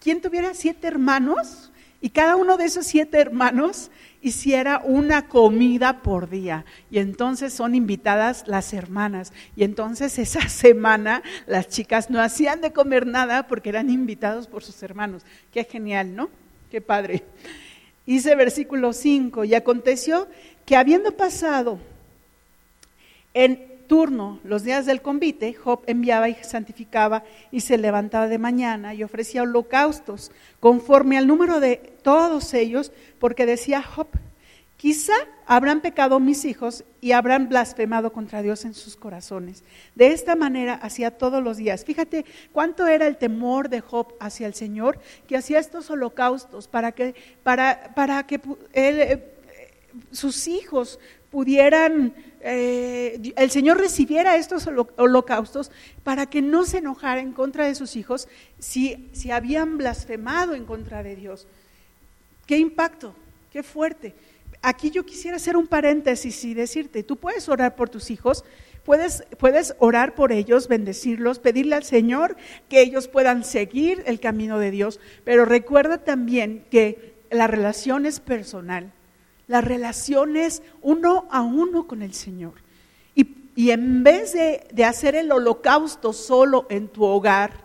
¿Quién 0.00 0.20
tuviera 0.20 0.54
siete 0.54 0.86
hermanos? 0.86 1.72
Y 2.00 2.10
cada 2.10 2.36
uno 2.36 2.56
de 2.56 2.66
esos 2.66 2.86
siete 2.86 3.18
hermanos 3.18 3.90
hiciera 4.28 4.80
una 4.84 5.28
comida 5.28 6.02
por 6.02 6.28
día. 6.28 6.64
Y 6.90 6.98
entonces 6.98 7.52
son 7.52 7.74
invitadas 7.74 8.44
las 8.46 8.72
hermanas. 8.72 9.32
Y 9.54 9.64
entonces 9.64 10.18
esa 10.18 10.48
semana 10.48 11.22
las 11.46 11.68
chicas 11.68 12.10
no 12.10 12.20
hacían 12.20 12.60
de 12.60 12.72
comer 12.72 13.06
nada 13.06 13.46
porque 13.46 13.68
eran 13.68 13.90
invitados 13.90 14.46
por 14.46 14.64
sus 14.64 14.82
hermanos. 14.82 15.22
Qué 15.52 15.64
genial, 15.64 16.16
¿no? 16.16 16.28
Qué 16.70 16.80
padre. 16.80 17.22
Dice 18.06 18.34
versículo 18.34 18.92
5, 18.92 19.44
y 19.44 19.54
aconteció 19.54 20.28
que 20.64 20.76
habiendo 20.76 21.12
pasado 21.12 21.78
en 23.34 23.75
turno, 23.86 24.40
los 24.44 24.62
días 24.62 24.86
del 24.86 25.02
convite, 25.02 25.54
Job 25.54 25.82
enviaba 25.86 26.28
y 26.28 26.34
santificaba 26.34 27.24
y 27.50 27.60
se 27.60 27.78
levantaba 27.78 28.28
de 28.28 28.38
mañana 28.38 28.94
y 28.94 29.02
ofrecía 29.02 29.42
holocaustos 29.42 30.32
conforme 30.60 31.18
al 31.18 31.26
número 31.26 31.60
de 31.60 31.76
todos 32.02 32.54
ellos, 32.54 32.92
porque 33.18 33.46
decía 33.46 33.82
Job, 33.82 34.08
quizá 34.76 35.14
habrán 35.46 35.80
pecado 35.80 36.20
mis 36.20 36.44
hijos 36.44 36.84
y 37.00 37.12
habrán 37.12 37.48
blasfemado 37.48 38.12
contra 38.12 38.42
Dios 38.42 38.64
en 38.64 38.74
sus 38.74 38.96
corazones. 38.96 39.64
De 39.94 40.08
esta 40.08 40.36
manera 40.36 40.74
hacía 40.74 41.12
todos 41.12 41.42
los 41.42 41.56
días. 41.56 41.84
Fíjate 41.84 42.24
cuánto 42.52 42.86
era 42.86 43.06
el 43.06 43.16
temor 43.16 43.68
de 43.68 43.80
Job 43.80 44.14
hacia 44.20 44.46
el 44.46 44.54
Señor, 44.54 44.98
que 45.26 45.36
hacía 45.36 45.58
estos 45.58 45.90
holocaustos 45.90 46.68
para 46.68 46.92
que, 46.92 47.14
para, 47.42 47.92
para 47.94 48.26
que 48.26 48.40
él, 48.72 49.00
eh, 49.00 49.32
sus 50.10 50.48
hijos 50.48 50.98
pudieran, 51.30 52.14
eh, 52.40 53.32
el 53.36 53.50
Señor 53.50 53.78
recibiera 53.78 54.36
estos 54.36 54.66
holocaustos 54.96 55.70
para 56.02 56.26
que 56.26 56.42
no 56.42 56.64
se 56.64 56.78
enojara 56.78 57.20
en 57.20 57.32
contra 57.32 57.66
de 57.66 57.74
sus 57.74 57.96
hijos 57.96 58.28
si, 58.58 59.08
si 59.12 59.30
habían 59.30 59.78
blasfemado 59.78 60.54
en 60.54 60.64
contra 60.64 61.02
de 61.02 61.16
Dios. 61.16 61.46
¿Qué 62.46 62.58
impacto? 62.58 63.14
¿Qué 63.52 63.62
fuerte? 63.62 64.14
Aquí 64.62 64.90
yo 64.90 65.04
quisiera 65.04 65.36
hacer 65.36 65.56
un 65.56 65.66
paréntesis 65.66 66.44
y 66.44 66.54
decirte, 66.54 67.02
tú 67.02 67.16
puedes 67.16 67.48
orar 67.48 67.76
por 67.76 67.88
tus 67.88 68.10
hijos, 68.10 68.44
puedes, 68.84 69.24
puedes 69.38 69.74
orar 69.78 70.14
por 70.14 70.32
ellos, 70.32 70.68
bendecirlos, 70.68 71.38
pedirle 71.38 71.76
al 71.76 71.84
Señor 71.84 72.36
que 72.68 72.80
ellos 72.80 73.08
puedan 73.08 73.44
seguir 73.44 74.02
el 74.06 74.20
camino 74.20 74.58
de 74.58 74.70
Dios, 74.70 75.00
pero 75.24 75.44
recuerda 75.44 75.98
también 75.98 76.64
que 76.70 77.14
la 77.30 77.46
relación 77.46 78.06
es 78.06 78.20
personal 78.20 78.92
las 79.48 79.64
relaciones 79.64 80.62
uno 80.82 81.26
a 81.30 81.42
uno 81.42 81.86
con 81.86 82.02
el 82.02 82.14
Señor. 82.14 82.54
Y, 83.58 83.70
en 83.70 84.04
vez 84.04 84.34
de, 84.34 84.84
hacer 84.84 85.14
el 85.14 85.32
holocausto 85.32 86.12
solo 86.12 86.66
en 86.68 86.88
tu 86.88 87.04
hogar, 87.04 87.64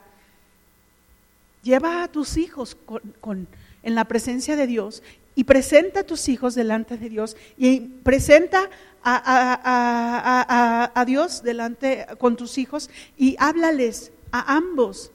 lleva 1.63 2.03
a 2.03 2.07
tus 2.07 2.37
hijos 2.37 2.77
con, 3.19 3.45
en 3.83 3.95
la 3.95 4.05
presencia 4.05 4.55
de 4.55 4.67
Dios 4.67 5.03
y 5.35 5.43
presenta 5.43 5.99
a 5.99 6.03
tus 6.05 6.29
hijos 6.29 6.55
delante 6.55 6.97
de 6.97 7.09
Dios 7.09 7.35
y 7.57 7.81
presenta 7.81 8.69
a, 9.03 10.91
a, 10.95 11.05
Dios 11.05 11.43
delante 11.43 12.05
con 12.19 12.37
tus 12.37 12.57
hijos 12.57 12.89
y 13.17 13.35
háblales 13.37 14.13
a 14.31 14.55
ambos, 14.55 15.11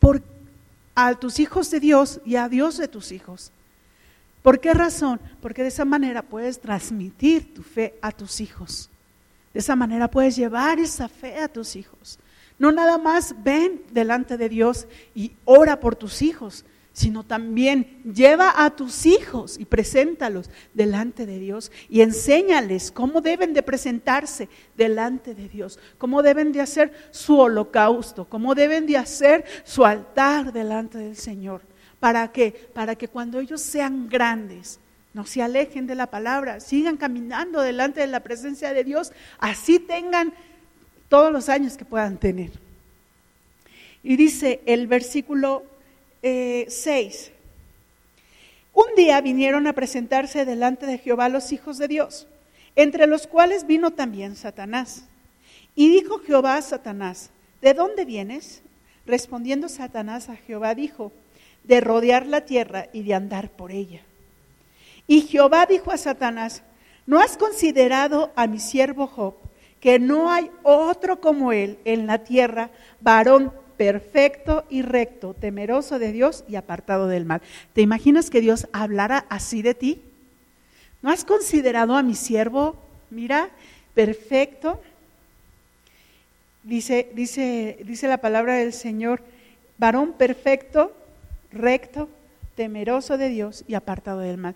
por, 0.00 0.22
a 0.94 1.14
tus 1.14 1.40
hijos 1.40 1.70
de 1.70 1.80
Dios 1.80 2.20
y 2.26 2.36
a 2.36 2.50
Dios 2.50 2.76
de 2.76 2.88
tus 2.88 3.10
hijos. 3.10 3.52
¿Por 4.42 4.60
qué 4.60 4.72
razón? 4.72 5.20
Porque 5.40 5.62
de 5.62 5.68
esa 5.68 5.84
manera 5.84 6.22
puedes 6.22 6.60
transmitir 6.60 7.52
tu 7.54 7.62
fe 7.62 7.94
a 8.00 8.10
tus 8.12 8.40
hijos. 8.40 8.88
De 9.52 9.60
esa 9.60 9.76
manera 9.76 10.08
puedes 10.08 10.36
llevar 10.36 10.78
esa 10.78 11.08
fe 11.08 11.38
a 11.38 11.48
tus 11.48 11.76
hijos. 11.76 12.18
No 12.58 12.72
nada 12.72 12.98
más 12.98 13.34
ven 13.42 13.82
delante 13.90 14.36
de 14.36 14.48
Dios 14.48 14.86
y 15.14 15.32
ora 15.44 15.80
por 15.80 15.96
tus 15.96 16.22
hijos, 16.22 16.64
sino 16.92 17.24
también 17.24 18.02
lleva 18.04 18.64
a 18.64 18.70
tus 18.76 19.06
hijos 19.06 19.58
y 19.58 19.64
preséntalos 19.64 20.50
delante 20.74 21.24
de 21.24 21.38
Dios 21.38 21.70
y 21.88 22.02
enséñales 22.02 22.90
cómo 22.90 23.20
deben 23.20 23.54
de 23.54 23.62
presentarse 23.62 24.48
delante 24.76 25.34
de 25.34 25.48
Dios, 25.48 25.78
cómo 25.98 26.22
deben 26.22 26.52
de 26.52 26.60
hacer 26.60 26.92
su 27.10 27.38
holocausto, 27.38 28.26
cómo 28.26 28.54
deben 28.54 28.86
de 28.86 28.98
hacer 28.98 29.44
su 29.64 29.84
altar 29.84 30.52
delante 30.52 30.98
del 30.98 31.16
Señor. 31.16 31.62
¿Para 32.00 32.32
qué? 32.32 32.52
Para 32.72 32.96
que 32.96 33.08
cuando 33.08 33.38
ellos 33.38 33.60
sean 33.60 34.08
grandes, 34.08 34.80
no 35.12 35.26
se 35.26 35.42
alejen 35.42 35.86
de 35.86 35.94
la 35.94 36.06
palabra, 36.06 36.60
sigan 36.60 36.96
caminando 36.96 37.60
delante 37.60 38.00
de 38.00 38.06
la 38.06 38.20
presencia 38.20 38.72
de 38.72 38.84
Dios, 38.84 39.12
así 39.38 39.78
tengan 39.78 40.32
todos 41.08 41.32
los 41.32 41.48
años 41.48 41.76
que 41.76 41.84
puedan 41.84 42.16
tener. 42.16 42.52
Y 44.02 44.16
dice 44.16 44.60
el 44.64 44.86
versículo 44.86 45.64
6. 46.22 46.22
Eh, 46.22 47.32
Un 48.72 48.94
día 48.96 49.20
vinieron 49.20 49.66
a 49.66 49.72
presentarse 49.74 50.44
delante 50.44 50.86
de 50.86 50.98
Jehová 50.98 51.28
los 51.28 51.52
hijos 51.52 51.76
de 51.76 51.88
Dios, 51.88 52.26
entre 52.76 53.06
los 53.06 53.26
cuales 53.26 53.66
vino 53.66 53.90
también 53.90 54.36
Satanás. 54.36 55.04
Y 55.74 55.88
dijo 55.88 56.20
Jehová 56.20 56.56
a 56.56 56.62
Satanás, 56.62 57.30
¿de 57.60 57.74
dónde 57.74 58.04
vienes? 58.04 58.62
Respondiendo 59.06 59.68
Satanás 59.68 60.28
a 60.28 60.36
Jehová 60.36 60.74
dijo, 60.74 61.12
de 61.70 61.80
rodear 61.80 62.26
la 62.26 62.40
tierra 62.40 62.88
y 62.92 63.04
de 63.04 63.14
andar 63.14 63.48
por 63.48 63.70
ella. 63.70 64.00
Y 65.06 65.20
Jehová 65.20 65.66
dijo 65.66 65.92
a 65.92 65.98
Satanás, 65.98 66.64
¿no 67.06 67.20
has 67.20 67.36
considerado 67.36 68.32
a 68.34 68.48
mi 68.48 68.58
siervo 68.58 69.06
Job, 69.06 69.36
que 69.78 70.00
no 70.00 70.32
hay 70.32 70.50
otro 70.64 71.20
como 71.20 71.52
él 71.52 71.78
en 71.84 72.08
la 72.08 72.24
tierra, 72.24 72.70
varón 73.00 73.52
perfecto 73.76 74.64
y 74.68 74.82
recto, 74.82 75.32
temeroso 75.32 76.00
de 76.00 76.10
Dios 76.10 76.42
y 76.48 76.56
apartado 76.56 77.06
del 77.06 77.24
mal. 77.24 77.40
¿Te 77.72 77.82
imaginas 77.82 78.30
que 78.30 78.40
Dios 78.40 78.66
hablara 78.72 79.24
así 79.28 79.62
de 79.62 79.74
ti? 79.74 80.02
¿No 81.02 81.10
has 81.10 81.24
considerado 81.24 81.96
a 81.96 82.02
mi 82.02 82.16
siervo? 82.16 82.74
Mira, 83.10 83.48
perfecto. 83.94 84.82
Dice, 86.64 87.10
dice, 87.14 87.78
dice 87.84 88.08
la 88.08 88.18
palabra 88.18 88.56
del 88.56 88.72
Señor, 88.72 89.22
varón 89.78 90.12
perfecto, 90.12 90.94
recto, 91.52 92.08
temeroso 92.54 93.16
de 93.18 93.28
Dios 93.28 93.64
y 93.66 93.74
apartado 93.74 94.20
del 94.20 94.36
mal. 94.36 94.54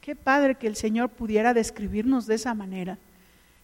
Qué 0.00 0.14
padre 0.14 0.54
que 0.54 0.66
el 0.66 0.76
Señor 0.76 1.08
pudiera 1.08 1.52
describirnos 1.54 2.26
de 2.26 2.36
esa 2.36 2.54
manera. 2.54 2.98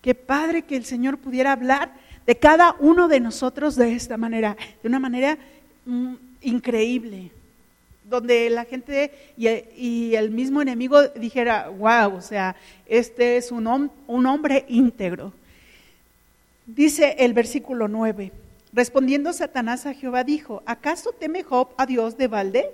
Qué 0.00 0.14
padre 0.14 0.62
que 0.62 0.76
el 0.76 0.84
Señor 0.84 1.18
pudiera 1.18 1.52
hablar 1.52 1.92
de 2.26 2.36
cada 2.36 2.74
uno 2.80 3.08
de 3.08 3.20
nosotros 3.20 3.76
de 3.76 3.94
esta 3.94 4.16
manera, 4.16 4.56
de 4.82 4.88
una 4.88 4.98
manera 4.98 5.38
mm, 5.86 6.14
increíble, 6.42 7.30
donde 8.08 8.50
la 8.50 8.64
gente 8.64 9.12
y, 9.36 10.14
el 10.14 10.30
mismo 10.30 10.60
enemigo 10.60 11.02
dijera, 11.08 11.68
wow, 11.68 12.16
o 12.16 12.20
sea, 12.20 12.56
este 12.86 13.36
es 13.36 13.52
un, 13.52 13.90
un 14.06 14.26
hombre 14.26 14.64
íntegro. 14.68 15.32
Dice 16.66 17.16
el 17.18 17.32
versículo 17.32 17.88
9, 17.88 18.32
respondiendo 18.72 19.32
Satanás 19.32 19.86
a 19.86 19.94
Jehová 19.94 20.24
dijo, 20.24 20.62
¿acaso 20.66 21.12
teme 21.12 21.42
Job 21.42 21.68
a 21.76 21.86
Dios 21.86 22.16
de 22.16 22.28
balde? 22.28 22.70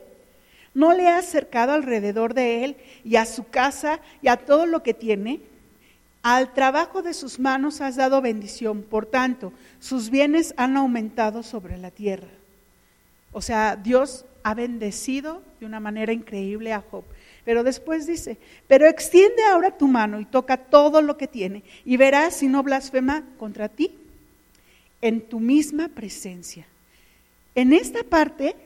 ¿No 0.75 0.93
le 0.93 1.09
ha 1.09 1.19
acercado 1.19 1.73
alrededor 1.73 2.35
de 2.35 2.65
él 2.65 2.77
y 3.05 3.17
a 3.17 3.27
su 3.27 3.49
casa 3.49 4.01
y 4.23 4.29
a 4.29 4.37
todo 4.37 4.67
lo 4.67 4.83
que 4.83 4.95
tiene? 4.95 5.41
Al 6.23 6.53
trabajo 6.53 7.03
de 7.03 7.15
sus 7.15 7.39
manos 7.39 7.81
has 7.81 7.97
dado 7.97 8.21
bendición, 8.21 8.83
por 8.83 9.07
tanto, 9.07 9.53
sus 9.81 10.11
bienes 10.11 10.55
han 10.57 10.77
aumentado 10.77 11.43
sobre 11.43 11.79
la 11.79 11.91
tierra. 11.91 12.29
O 13.33 13.41
sea, 13.41 13.77
Dios 13.77 14.25
ha 14.43 14.55
bendecido 14.55 15.43
de 15.61 15.67
una 15.67 15.81
manera 15.81 16.13
increíble 16.13 16.73
a 16.73 16.83
Job. 16.91 17.05
Pero 17.45 17.65
después 17.65 18.07
dice, 18.07 18.39
pero 18.67 18.87
extiende 18.87 19.43
ahora 19.45 19.77
tu 19.77 19.89
mano 19.89 20.21
y 20.21 20.27
toca 20.27 20.57
todo 20.57 21.03
lo 21.03 21.17
que 21.17 21.27
tiene 21.27 21.65
y 21.85 21.97
verás 21.97 22.35
si 22.35 22.47
no 22.47 22.63
blasfema 22.63 23.25
contra 23.39 23.69
ti 23.69 23.97
en 25.01 25.21
tu 25.21 25.41
misma 25.41 25.89
presencia. 25.89 26.67
En 27.55 27.73
esta 27.73 28.03
parte, 28.03 28.57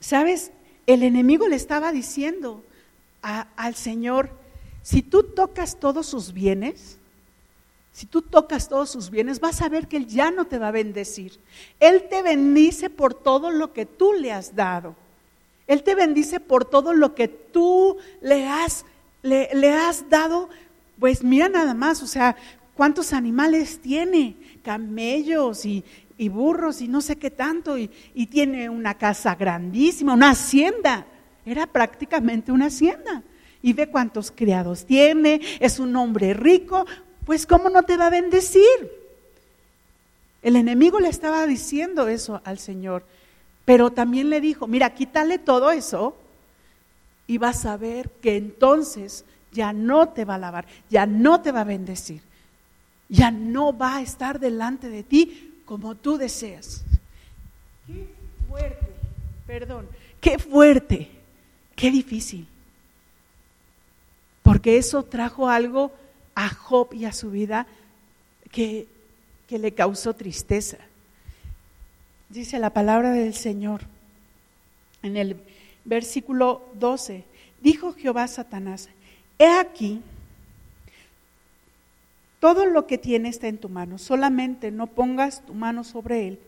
¿sabes? 0.00 0.50
El 0.86 1.02
enemigo 1.02 1.48
le 1.48 1.56
estaba 1.56 1.92
diciendo 1.92 2.62
al 3.22 3.74
Señor, 3.74 4.30
si 4.82 5.02
tú 5.02 5.24
tocas 5.24 5.80
todos 5.80 6.06
sus 6.06 6.32
bienes, 6.32 6.98
si 7.96 8.04
tú 8.06 8.20
tocas 8.20 8.68
todos 8.68 8.90
sus 8.90 9.08
bienes, 9.08 9.40
vas 9.40 9.62
a 9.62 9.70
ver 9.70 9.88
que 9.88 9.96
Él 9.96 10.06
ya 10.06 10.30
no 10.30 10.44
te 10.44 10.58
va 10.58 10.68
a 10.68 10.70
bendecir. 10.72 11.40
Él 11.80 12.04
te 12.10 12.22
bendice 12.22 12.90
por 12.90 13.14
todo 13.14 13.50
lo 13.50 13.72
que 13.72 13.86
tú 13.86 14.12
le 14.12 14.32
has 14.32 14.54
dado. 14.54 14.94
Él 15.66 15.82
te 15.82 15.94
bendice 15.94 16.38
por 16.38 16.66
todo 16.66 16.92
lo 16.92 17.14
que 17.14 17.26
tú 17.26 17.96
le 18.20 18.46
has, 18.46 18.84
le, 19.22 19.70
has 19.72 20.10
dado. 20.10 20.50
Pues 21.00 21.24
mira 21.24 21.48
nada 21.48 21.72
más, 21.72 22.02
o 22.02 22.06
sea, 22.06 22.36
cuántos 22.76 23.12
animales 23.12 23.80
tiene, 23.80 24.36
camellos 24.62 25.64
y, 25.64 25.84
burros 26.28 26.80
y 26.80 26.88
no 26.88 27.00
sé 27.00 27.16
qué 27.16 27.30
tanto, 27.30 27.76
y, 27.76 27.90
y 28.14 28.26
tiene 28.26 28.70
una 28.70 28.94
casa 28.94 29.34
grandísima, 29.34 30.14
una 30.14 30.30
hacienda. 30.30 31.06
Era 31.44 31.66
prácticamente 31.66 32.52
una 32.52 32.66
hacienda 32.66 33.22
y 33.62 33.72
ve 33.72 33.88
cuántos 33.88 34.30
criados 34.30 34.84
tiene, 34.84 35.40
es 35.60 35.78
un 35.78 35.94
hombre 35.96 36.34
rico, 36.34 36.86
pues 37.24 37.46
¿cómo 37.46 37.68
no 37.68 37.82
te 37.82 37.96
va 37.96 38.06
a 38.06 38.10
bendecir? 38.10 38.62
El 40.42 40.54
enemigo 40.54 41.00
le 41.00 41.08
estaba 41.08 41.46
diciendo 41.46 42.06
eso 42.06 42.40
al 42.44 42.58
Señor, 42.58 43.04
pero 43.64 43.90
también 43.90 44.30
le 44.30 44.40
dijo, 44.40 44.68
mira, 44.68 44.94
quítale 44.94 45.38
todo 45.38 45.72
eso 45.72 46.16
y 47.26 47.38
vas 47.38 47.66
a 47.66 47.76
ver 47.76 48.10
que 48.22 48.36
entonces 48.36 49.24
ya 49.50 49.72
no 49.72 50.10
te 50.10 50.24
va 50.24 50.34
a 50.34 50.36
alabar, 50.36 50.66
ya 50.88 51.06
no 51.06 51.40
te 51.40 51.50
va 51.50 51.62
a 51.62 51.64
bendecir, 51.64 52.22
ya 53.08 53.30
no 53.30 53.76
va 53.76 53.96
a 53.96 54.02
estar 54.02 54.38
delante 54.38 54.88
de 54.88 55.02
ti 55.02 55.62
como 55.64 55.94
tú 55.94 56.18
deseas. 56.18 56.84
Qué 57.86 58.06
fuerte, 58.48 58.86
perdón, 59.46 59.88
qué 60.20 60.38
fuerte, 60.38 61.10
qué 61.74 61.90
difícil 61.90 62.48
porque 64.46 64.78
eso 64.78 65.02
trajo 65.02 65.48
algo 65.48 65.90
a 66.36 66.48
Job 66.48 66.94
y 66.94 67.04
a 67.04 67.12
su 67.12 67.32
vida 67.32 67.66
que, 68.52 68.86
que 69.48 69.58
le 69.58 69.74
causó 69.74 70.14
tristeza. 70.14 70.76
Dice 72.28 72.60
la 72.60 72.70
palabra 72.70 73.10
del 73.10 73.34
Señor 73.34 73.80
en 75.02 75.16
el 75.16 75.36
versículo 75.84 76.62
12, 76.74 77.24
dijo 77.60 77.92
Jehová 77.94 78.22
a 78.22 78.28
Satanás, 78.28 78.88
he 79.36 79.50
aquí, 79.50 80.00
todo 82.40 82.66
lo 82.66 82.86
que 82.86 82.98
tiene 82.98 83.28
está 83.28 83.48
en 83.48 83.58
tu 83.58 83.68
mano, 83.68 83.98
solamente 83.98 84.70
no 84.70 84.86
pongas 84.86 85.44
tu 85.44 85.54
mano 85.54 85.84
sobre 85.84 86.28
él. 86.28 86.38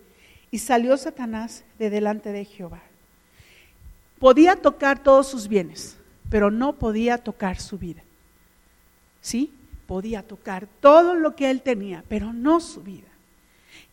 Y 0.51 0.59
salió 0.59 0.96
Satanás 0.96 1.64
de 1.79 1.90
delante 1.90 2.33
de 2.33 2.44
Jehová. 2.44 2.83
Podía 4.18 4.57
tocar 4.57 5.03
todos 5.03 5.29
sus 5.29 5.48
bienes, 5.48 5.96
pero 6.31 6.51
no 6.51 6.74
podía 6.74 7.18
tocar 7.18 7.61
su 7.61 7.79
vida. 7.79 8.03
¿Sí? 9.20 9.53
Podía 9.87 10.22
tocar 10.22 10.66
todo 10.81 11.14
lo 11.14 11.37
que 11.37 11.51
él 11.51 11.62
tenía, 11.62 12.03
pero 12.09 12.33
no 12.33 12.61
su 12.61 12.83
vida. 12.83 13.09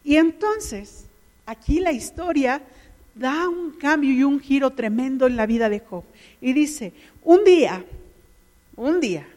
Y 0.04 0.18
entonces, 0.18 1.06
aquí 1.46 1.80
la 1.80 1.92
historia 1.92 2.62
da 3.16 3.48
un 3.48 3.72
cambio 3.72 4.12
y 4.12 4.24
un 4.24 4.40
giro 4.40 4.72
tremendo 4.72 5.28
en 5.28 5.36
la 5.36 5.46
vida 5.46 5.70
de 5.70 5.80
Job. 5.80 6.04
Y 6.42 6.54
dice, 6.54 6.94
un 7.24 7.44
día, 7.44 7.84
un 8.76 9.00
día, 9.00 9.28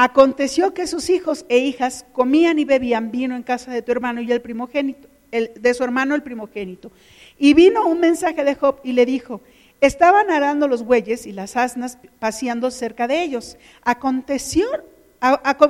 aconteció 0.00 0.74
que 0.74 0.86
sus 0.86 1.10
hijos 1.10 1.44
e 1.48 1.58
hijas 1.58 2.06
comían 2.12 2.60
y 2.60 2.64
bebían 2.64 3.10
vino 3.10 3.34
en 3.34 3.42
casa 3.42 3.72
de 3.72 3.82
tu 3.82 3.90
hermano 3.90 4.20
y 4.20 4.30
el 4.30 4.40
primogénito, 4.40 5.08
el, 5.32 5.50
de 5.58 5.74
su 5.74 5.82
hermano 5.82 6.14
el 6.14 6.22
primogénito. 6.22 6.92
Y 7.36 7.52
vino 7.52 7.84
un 7.84 7.98
mensaje 7.98 8.44
de 8.44 8.54
Job 8.54 8.78
y 8.84 8.92
le 8.92 9.04
dijo, 9.04 9.40
Estaban 9.80 10.30
arando 10.30 10.68
los 10.68 10.84
bueyes 10.84 11.26
y 11.26 11.32
las 11.32 11.56
asnas 11.56 11.98
paseando 12.20 12.70
cerca 12.70 13.08
de 13.08 13.24
ellos. 13.24 13.56
Aconteció 13.82 14.68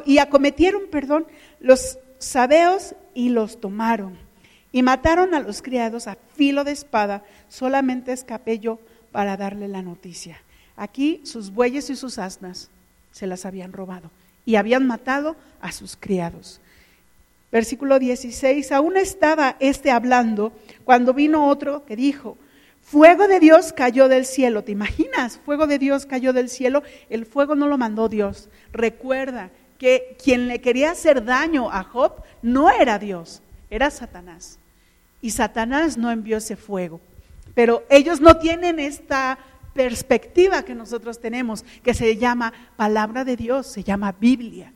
y 0.05 0.19
acometieron, 0.19 0.83
perdón, 0.91 1.27
los 1.59 1.99
sabeos 2.19 2.95
y 3.15 3.31
los 3.31 3.61
tomaron. 3.63 4.19
Y 4.73 4.83
mataron 4.83 5.35
a 5.35 5.41
los 5.41 5.63
criados 5.63 6.07
a 6.07 6.19
filo 6.37 6.65
de 6.65 6.73
espada. 6.73 7.25
Solamente 7.49 8.13
escapé 8.13 8.59
yo 8.59 8.79
para 9.11 9.39
darle 9.39 9.69
la 9.69 9.81
noticia. 9.81 10.43
Aquí 10.77 11.23
sus 11.25 11.51
bueyes 11.51 11.89
y 11.89 11.97
sus 11.97 12.19
asnas 12.19 12.69
se 13.11 13.27
las 13.27 13.47
habían 13.47 13.73
robado 13.73 14.11
y 14.49 14.57
habían 14.57 14.87
matado 14.87 15.37
a 15.61 15.73
sus 15.73 15.95
criados. 15.95 16.59
Versículo 17.53 17.99
16, 17.99 18.73
aún 18.73 18.97
estaba 18.97 19.57
este 19.61 19.91
hablando 19.91 20.55
cuando 20.85 21.13
vino 21.13 21.49
otro 21.49 21.85
que 21.85 21.97
dijo, 21.97 22.39
Fuego 22.81 23.29
de 23.29 23.41
Dios 23.41 23.75
cayó 23.75 24.09
del 24.09 24.25
cielo, 24.25 24.65
¿te 24.65 24.73
imaginas? 24.73 25.39
Fuego 25.45 25.67
de 25.67 25.79
Dios 25.79 26.07
cayó 26.07 26.33
del 26.33 26.49
cielo, 26.49 26.83
el 27.11 27.27
fuego 27.27 27.57
no 27.57 27.69
lo 27.69 27.77
mandó 27.77 28.09
Dios. 28.09 28.49
Recuerda 28.73 29.51
que 29.77 30.17
quien 30.25 30.49
le 30.49 30.63
quería 30.63 30.93
hacer 30.93 31.27
daño 31.27 31.71
a 31.71 31.83
Job 31.85 32.23
no 32.41 32.71
era 32.71 32.99
Dios, 32.99 33.43
era 33.69 33.91
Satanás. 33.91 34.59
Y 35.21 35.33
Satanás 35.33 35.99
no 35.99 36.11
envió 36.11 36.39
ese 36.39 36.57
fuego. 36.57 37.03
Pero 37.55 37.85
ellos 37.91 38.23
no 38.23 38.39
tienen 38.39 38.79
esta 38.79 39.39
perspectiva 39.79 40.65
que 40.65 40.75
nosotros 40.75 41.21
tenemos, 41.21 41.65
que 41.85 41.95
se 41.95 42.17
llama 42.17 42.53
palabra 42.75 43.25
de 43.25 43.37
Dios, 43.37 43.69
se 43.69 43.85
llama 43.85 44.11
Biblia. 44.11 44.73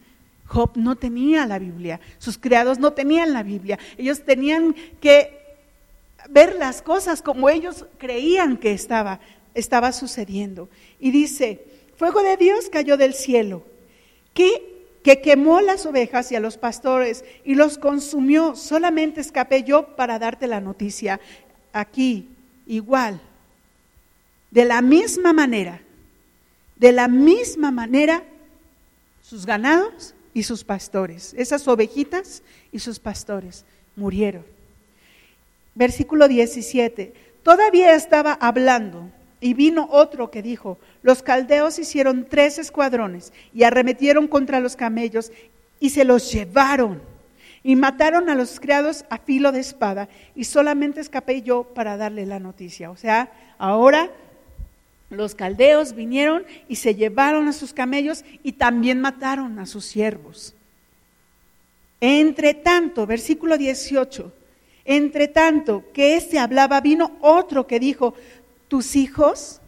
Job 0.46 0.76
no 0.76 0.94
tenía 0.94 1.44
la 1.44 1.58
Biblia, 1.58 1.98
sus 2.18 2.38
criados 2.38 2.78
no 2.78 2.92
tenían 2.92 3.32
la 3.32 3.42
Biblia, 3.42 3.80
ellos 3.98 4.22
tenían 4.22 4.76
que 5.00 5.56
ver 6.30 6.54
las 6.54 6.82
cosas 6.82 7.20
como 7.20 7.50
ellos 7.50 7.84
creían 7.98 8.56
que 8.56 8.70
estaba, 8.70 9.18
estaba 9.54 9.90
sucediendo. 9.90 10.68
Y 11.00 11.10
dice, 11.10 11.64
fuego 11.96 12.22
de 12.22 12.36
Dios 12.36 12.68
cayó 12.70 12.96
del 12.96 13.14
cielo, 13.14 13.64
que, 14.34 14.84
que 15.02 15.20
quemó 15.20 15.62
las 15.62 15.84
ovejas 15.84 16.30
y 16.30 16.36
a 16.36 16.40
los 16.40 16.58
pastores 16.58 17.24
y 17.44 17.56
los 17.56 17.76
consumió. 17.76 18.54
Solamente 18.54 19.20
escapé 19.20 19.64
yo 19.64 19.96
para 19.96 20.20
darte 20.20 20.46
la 20.46 20.60
noticia. 20.60 21.18
Aquí, 21.72 22.28
igual, 22.68 23.20
de 24.52 24.66
la 24.66 24.82
misma 24.82 25.32
manera, 25.32 25.80
de 26.76 26.92
la 26.92 27.08
misma 27.08 27.70
manera, 27.70 28.22
sus 29.22 29.46
ganados 29.46 30.14
y 30.34 30.42
sus 30.42 30.62
pastores, 30.62 31.34
esas 31.38 31.66
ovejitas 31.66 32.42
y 32.70 32.78
sus 32.78 33.00
pastores 33.00 33.64
murieron. 33.96 34.44
Versículo 35.74 36.28
17, 36.28 37.14
todavía 37.42 37.94
estaba 37.94 38.34
hablando 38.34 39.10
y 39.40 39.54
vino 39.54 39.88
otro 39.90 40.30
que 40.30 40.42
dijo, 40.42 40.78
los 41.02 41.22
caldeos 41.22 41.78
hicieron 41.78 42.26
tres 42.28 42.58
escuadrones 42.58 43.32
y 43.54 43.62
arremetieron 43.62 44.28
contra 44.28 44.60
los 44.60 44.76
camellos 44.76 45.32
y 45.80 45.90
se 45.90 46.04
los 46.04 46.30
llevaron 46.30 47.00
y 47.64 47.74
mataron 47.74 48.28
a 48.28 48.34
los 48.34 48.60
criados 48.60 49.06
a 49.08 49.16
filo 49.16 49.50
de 49.50 49.60
espada 49.60 50.10
y 50.34 50.44
solamente 50.44 51.00
escapé 51.00 51.40
yo 51.40 51.64
para 51.64 51.96
darle 51.96 52.26
la 52.26 52.38
noticia. 52.38 52.90
O 52.90 52.96
sea, 52.96 53.32
ahora 53.56 54.10
los 55.12 55.34
caldeos 55.34 55.94
vinieron 55.94 56.44
y 56.68 56.76
se 56.76 56.94
llevaron 56.94 57.48
a 57.48 57.52
sus 57.52 57.72
camellos 57.72 58.24
y 58.42 58.52
también 58.52 59.00
mataron 59.00 59.58
a 59.58 59.66
sus 59.66 59.84
siervos. 59.84 60.54
Entre 62.00 62.54
tanto, 62.54 63.06
versículo 63.06 63.56
18, 63.56 64.32
entre 64.84 65.28
tanto 65.28 65.84
que 65.92 66.16
éste 66.16 66.38
hablaba, 66.38 66.80
vino 66.80 67.16
otro 67.20 67.66
que 67.66 67.78
dijo, 67.78 68.14
tus 68.68 68.96
hijos 68.96 69.60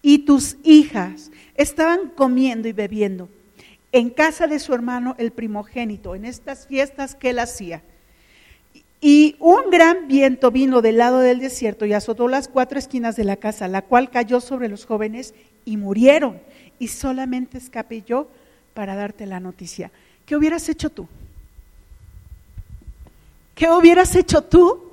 y 0.00 0.20
tus 0.20 0.56
hijas 0.62 1.30
estaban 1.54 2.08
comiendo 2.08 2.68
y 2.68 2.72
bebiendo 2.72 3.28
en 3.92 4.10
casa 4.10 4.46
de 4.46 4.58
su 4.58 4.74
hermano 4.74 5.14
el 5.18 5.32
primogénito, 5.32 6.14
en 6.14 6.24
estas 6.24 6.66
fiestas 6.66 7.14
que 7.14 7.30
él 7.30 7.38
hacía. 7.38 7.82
Y 9.00 9.36
un 9.38 9.70
gran 9.70 10.08
viento 10.08 10.50
vino 10.50 10.82
del 10.82 10.98
lado 10.98 11.20
del 11.20 11.38
desierto 11.38 11.86
y 11.86 11.92
azotó 11.92 12.26
las 12.26 12.48
cuatro 12.48 12.78
esquinas 12.78 13.14
de 13.14 13.24
la 13.24 13.36
casa, 13.36 13.68
la 13.68 13.82
cual 13.82 14.10
cayó 14.10 14.40
sobre 14.40 14.68
los 14.68 14.86
jóvenes 14.86 15.34
y 15.64 15.76
murieron. 15.76 16.40
Y 16.80 16.88
solamente 16.88 17.58
escapé 17.58 18.02
yo 18.02 18.28
para 18.74 18.96
darte 18.96 19.26
la 19.26 19.38
noticia. 19.38 19.90
¿Qué 20.26 20.36
hubieras 20.36 20.68
hecho 20.68 20.90
tú? 20.90 21.06
¿Qué 23.54 23.68
hubieras 23.70 24.14
hecho 24.14 24.42
tú 24.42 24.92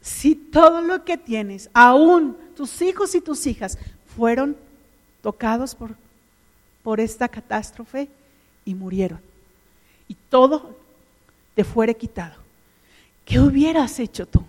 si 0.00 0.34
todo 0.34 0.82
lo 0.82 1.04
que 1.04 1.16
tienes, 1.16 1.70
aún 1.72 2.36
tus 2.54 2.82
hijos 2.82 3.14
y 3.14 3.20
tus 3.20 3.46
hijas, 3.46 3.78
fueron 4.16 4.56
tocados 5.22 5.74
por, 5.74 5.94
por 6.82 7.00
esta 7.00 7.28
catástrofe 7.28 8.08
y 8.64 8.74
murieron? 8.74 9.20
Y 10.08 10.16
todo 10.28 10.76
te 11.54 11.64
fuere 11.64 11.94
quitado. 11.94 12.43
¿Qué 13.24 13.40
hubieras 13.40 13.98
hecho 13.98 14.26
tú? 14.26 14.44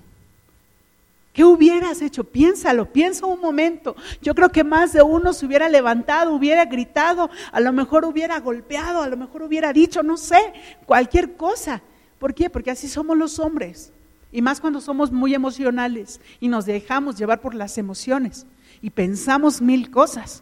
¿Qué 1.36 1.44
hubieras 1.44 2.02
hecho? 2.02 2.24
Piénsalo, 2.24 2.92
piensa 2.94 3.26
un 3.26 3.42
momento. 3.42 3.96
Yo 4.22 4.34
creo 4.34 4.50
que 4.50 4.64
más 4.64 4.94
de 4.94 5.02
uno 5.02 5.34
se 5.34 5.46
hubiera 5.46 5.68
levantado, 5.68 6.34
hubiera 6.34 6.64
gritado, 6.64 7.30
a 7.52 7.60
lo 7.60 7.74
mejor 7.74 8.06
hubiera 8.06 8.40
golpeado, 8.40 9.02
a 9.02 9.10
lo 9.10 9.18
mejor 9.18 9.44
hubiera 9.44 9.74
dicho, 9.74 10.02
no 10.02 10.16
sé, 10.16 10.40
cualquier 10.86 11.36
cosa. 11.36 11.82
¿Por 12.20 12.34
qué? 12.34 12.50
Porque 12.50 12.72
así 12.72 12.88
somos 12.88 13.18
los 13.18 13.38
hombres. 13.40 13.92
Y 14.32 14.42
más 14.42 14.62
cuando 14.62 14.80
somos 14.80 15.12
muy 15.12 15.34
emocionales 15.34 16.22
y 16.40 16.48
nos 16.48 16.66
dejamos 16.66 17.18
llevar 17.18 17.42
por 17.42 17.54
las 17.54 17.78
emociones 17.78 18.46
y 18.82 18.90
pensamos 18.90 19.62
mil 19.62 19.92
cosas. 19.92 20.42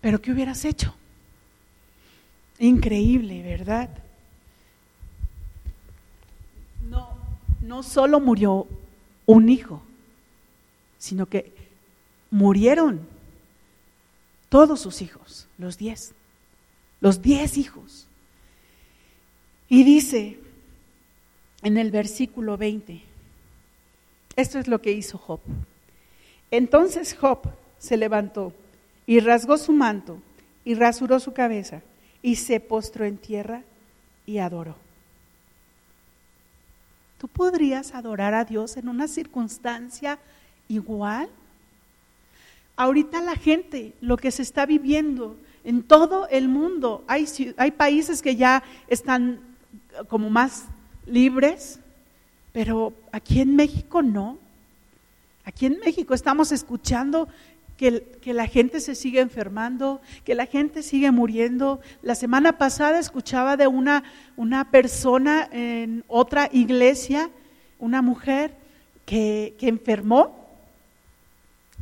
Pero 0.00 0.20
¿qué 0.20 0.32
hubieras 0.32 0.64
hecho? 0.64 0.94
Increíble, 2.58 3.42
¿verdad? 3.42 3.88
No 7.64 7.82
solo 7.82 8.20
murió 8.20 8.66
un 9.26 9.48
hijo, 9.48 9.82
sino 10.98 11.26
que 11.26 11.52
murieron 12.30 13.06
todos 14.50 14.80
sus 14.80 15.00
hijos, 15.00 15.48
los 15.58 15.78
diez, 15.78 16.12
los 17.00 17.22
diez 17.22 17.56
hijos. 17.56 18.06
Y 19.68 19.82
dice 19.82 20.38
en 21.62 21.78
el 21.78 21.90
versículo 21.90 22.58
20, 22.58 23.02
esto 24.36 24.58
es 24.58 24.68
lo 24.68 24.82
que 24.82 24.92
hizo 24.92 25.16
Job. 25.16 25.40
Entonces 26.50 27.16
Job 27.18 27.40
se 27.78 27.96
levantó 27.96 28.52
y 29.06 29.20
rasgó 29.20 29.56
su 29.56 29.72
manto 29.72 30.18
y 30.64 30.74
rasuró 30.74 31.18
su 31.18 31.32
cabeza 31.32 31.82
y 32.20 32.36
se 32.36 32.60
postró 32.60 33.06
en 33.06 33.16
tierra 33.16 33.62
y 34.26 34.38
adoró. 34.38 34.83
¿Tú 37.24 37.28
podrías 37.28 37.94
adorar 37.94 38.34
a 38.34 38.44
Dios 38.44 38.76
en 38.76 38.86
una 38.86 39.08
circunstancia 39.08 40.18
igual? 40.68 41.30
Ahorita 42.76 43.22
la 43.22 43.34
gente, 43.34 43.94
lo 44.02 44.18
que 44.18 44.30
se 44.30 44.42
está 44.42 44.66
viviendo 44.66 45.38
en 45.64 45.82
todo 45.82 46.28
el 46.28 46.48
mundo, 46.48 47.02
hay, 47.06 47.26
hay 47.56 47.70
países 47.70 48.20
que 48.20 48.36
ya 48.36 48.62
están 48.88 49.40
como 50.08 50.28
más 50.28 50.66
libres, 51.06 51.80
pero 52.52 52.92
aquí 53.10 53.40
en 53.40 53.56
México 53.56 54.02
no. 54.02 54.36
Aquí 55.46 55.64
en 55.64 55.78
México 55.78 56.12
estamos 56.12 56.52
escuchando 56.52 57.26
que, 57.76 58.32
la 58.32 58.46
gente 58.46 58.80
se 58.80 58.94
sigue 58.94 59.20
enfermando, 59.20 60.00
que 60.24 60.34
la 60.34 60.46
gente 60.46 60.82
sigue 60.82 61.10
muriendo. 61.10 61.80
La 62.02 62.14
semana 62.14 62.58
pasada 62.58 62.98
escuchaba 62.98 63.56
de 63.56 63.66
una, 63.66 64.04
una 64.36 64.70
persona 64.70 65.48
en 65.52 66.04
otra 66.08 66.48
iglesia, 66.52 67.30
una 67.78 68.02
mujer 68.02 68.54
que, 69.04 69.54
que 69.58 69.68
enfermó 69.68 70.44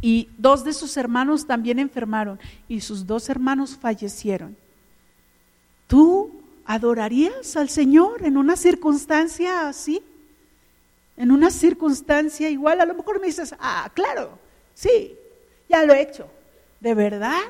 y 0.01 0.29
dos 0.37 0.65
de 0.65 0.73
sus 0.73 0.97
hermanos 0.97 1.47
también 1.47 1.79
enfermaron 1.79 2.41
y 2.69 2.81
sus 2.81 3.07
dos 3.07 3.29
hermanos 3.29 3.77
fallecieron. 3.77 4.57
¿Tú 5.87 6.43
adorarías 6.65 7.57
al 7.57 7.69
Señor 7.69 8.25
en 8.25 8.37
una 8.37 8.57
circunstancia 8.57 9.69
así? 9.69 10.03
En 11.17 11.31
una 11.31 11.51
circunstancia 11.51 12.51
igual, 12.51 12.81
a 12.81 12.87
lo 12.87 12.95
mejor 12.95 13.21
me 13.21 13.27
dices, 13.27 13.55
ah, 13.61 13.91
claro, 13.95 14.39
sí, 14.75 15.15
ya 15.73 15.85
lo 15.85 15.95
he 15.95 16.03
hecho. 16.03 16.29
¿De 16.81 16.95
verdad? 16.95 17.41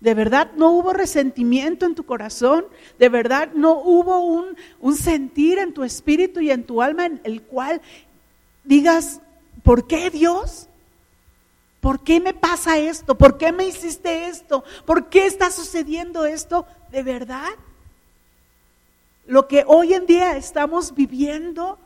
¿De 0.00 0.14
verdad 0.14 0.52
no 0.56 0.70
hubo 0.70 0.92
resentimiento 0.92 1.84
en 1.84 1.96
tu 1.96 2.04
corazón? 2.04 2.66
¿De 2.98 3.08
verdad 3.08 3.50
no 3.54 3.80
hubo 3.80 4.20
un, 4.20 4.56
un, 4.80 4.96
sentir 4.96 5.58
en 5.58 5.74
tu 5.74 5.82
espíritu 5.82 6.40
y 6.40 6.52
en 6.52 6.62
tu 6.62 6.80
alma 6.80 7.06
en 7.06 7.20
el 7.24 7.42
cual 7.42 7.82
digas, 8.62 9.20
¿por 9.64 9.88
qué 9.88 10.10
Dios? 10.10 10.68
¿Por 11.80 12.00
qué 12.04 12.20
me 12.20 12.32
pasa 12.32 12.78
esto? 12.78 13.18
¿Por 13.18 13.36
qué 13.38 13.50
me 13.50 13.66
hiciste 13.66 14.26
esto? 14.26 14.62
¿Por 14.84 15.08
qué 15.08 15.26
está 15.26 15.50
sucediendo 15.50 16.24
esto? 16.26 16.66
¿De 16.92 17.02
verdad? 17.02 17.50
Lo 19.26 19.48
que 19.48 19.64
hoy 19.66 19.94
en 19.94 20.06
día 20.06 20.36
estamos 20.36 20.94
viviendo, 20.94 21.78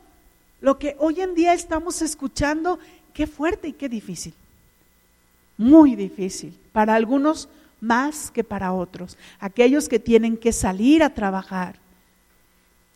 lo 0.61 0.79
que 0.79 0.97
hoy 0.99 1.23
en 1.23 1.35
día 1.35 1.55
estamos 1.55 2.03
escuchando, 2.03 2.79
qué 3.14 3.27
fuerte 3.27 3.68
y 3.68 3.73
qué 3.73 3.88
difícil 3.88 4.35
muy 5.57 5.97
difícil, 5.97 6.59
para 6.73 6.95
algunos 6.95 7.49
más 7.81 8.31
que 8.31 8.45
para 8.45 8.73
otros, 8.73 9.19
aquellos 9.41 9.88
que 9.88 9.99
tienen 9.99 10.37
que 10.37 10.53
salir 10.53 11.03
a 11.03 11.15
trabajar, 11.15 11.77